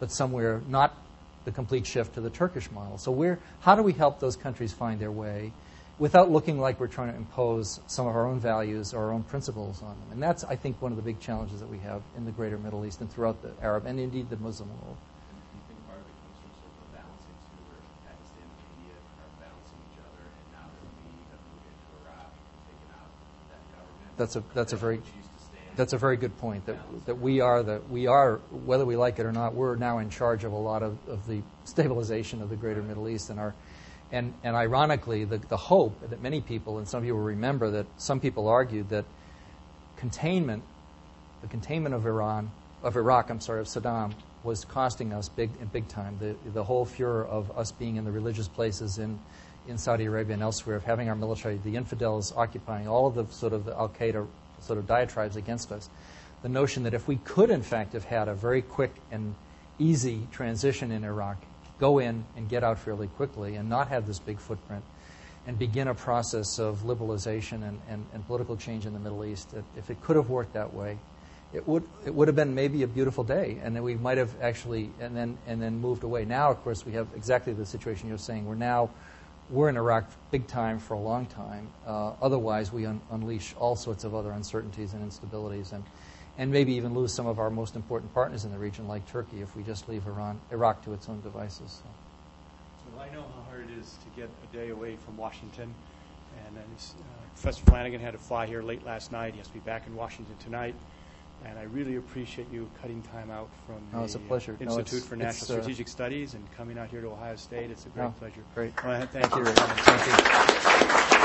[0.00, 0.96] but somewhere not
[1.44, 2.96] the complete shift to the Turkish model.
[2.96, 5.52] So where, how do we help those countries find their way
[5.98, 9.22] without looking like we're trying to impose some of our own values or our own
[9.22, 10.08] principles on them.
[10.12, 12.58] And that's, I think, one of the big challenges that we have in the greater
[12.58, 14.96] Middle East and throughout the Arab and indeed the Muslim world.
[24.16, 25.00] That's a that's a very
[25.74, 26.76] that's a very good point that
[27.06, 30.08] that we are the we are whether we like it or not we're now in
[30.08, 33.54] charge of a lot of, of the stabilization of the greater Middle East and our
[34.12, 37.70] and and ironically the the hope that many people and some of you will remember
[37.70, 39.04] that some people argued that
[39.96, 40.62] containment
[41.42, 42.50] the containment of Iran
[42.82, 44.12] of Iraq I'm sorry of Saddam
[44.44, 46.18] was costing us big big time.
[46.20, 49.18] The the whole furor of us being in the religious places in
[49.66, 53.26] in Saudi Arabia and elsewhere, of having our military, the infidels occupying all of the
[53.32, 54.26] sort of the Al Qaeda
[54.60, 55.88] sort of diatribes against us.
[56.42, 59.34] The notion that if we could, in fact, have had a very quick and
[59.78, 61.38] easy transition in Iraq,
[61.78, 64.84] go in and get out fairly quickly and not have this big footprint,
[65.46, 69.54] and begin a process of liberalization and, and, and political change in the Middle East,
[69.76, 70.98] if it could have worked that way,
[71.52, 74.34] it would it would have been maybe a beautiful day, and then we might have
[74.42, 76.24] actually and then and then moved away.
[76.24, 78.44] Now, of course, we have exactly the situation you're saying.
[78.44, 78.90] We're now
[79.50, 81.68] we're in Iraq big time for a long time.
[81.86, 85.84] Uh, otherwise, we un- unleash all sorts of other uncertainties and instabilities, and
[86.38, 89.40] and maybe even lose some of our most important partners in the region, like Turkey,
[89.40, 91.80] if we just leave Iran Iraq to its own devices.
[91.82, 91.88] So.
[92.94, 95.72] So I know how hard it is to get a day away from Washington.
[96.46, 97.02] And then uh,
[97.40, 99.32] Professor Flanagan had to fly here late last night.
[99.34, 100.74] He has to be back in Washington tonight.
[101.44, 104.52] And I really appreciate you cutting time out from No, the it's a pleasure.
[104.60, 107.08] uh, No, Institute it's- for it's, National uh, Strategic Studies and coming out here to
[107.08, 107.70] Ohio State.
[107.70, 108.42] It's a great No, pleasure.
[108.54, 108.72] great.
[108.82, 109.44] I wanna thank you.
[109.44, 109.52] For.
[109.52, 111.23] Thank you.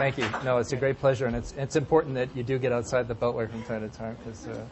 [0.00, 0.26] Thank you.
[0.46, 3.14] No, it's a great pleasure, and it's it's important that you do get outside the
[3.14, 4.64] Beltway from time to time because uh,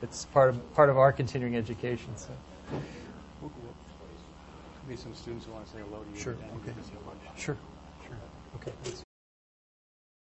[0.00, 2.16] it's part of part of our continuing education.
[2.16, 2.30] So.
[4.86, 6.22] Maybe some students who want to say hello to you.
[6.22, 6.66] Sure, okay.
[6.66, 7.20] give us your lunch.
[7.36, 7.56] Sure.
[8.06, 8.16] Sure.
[8.60, 9.02] Okay.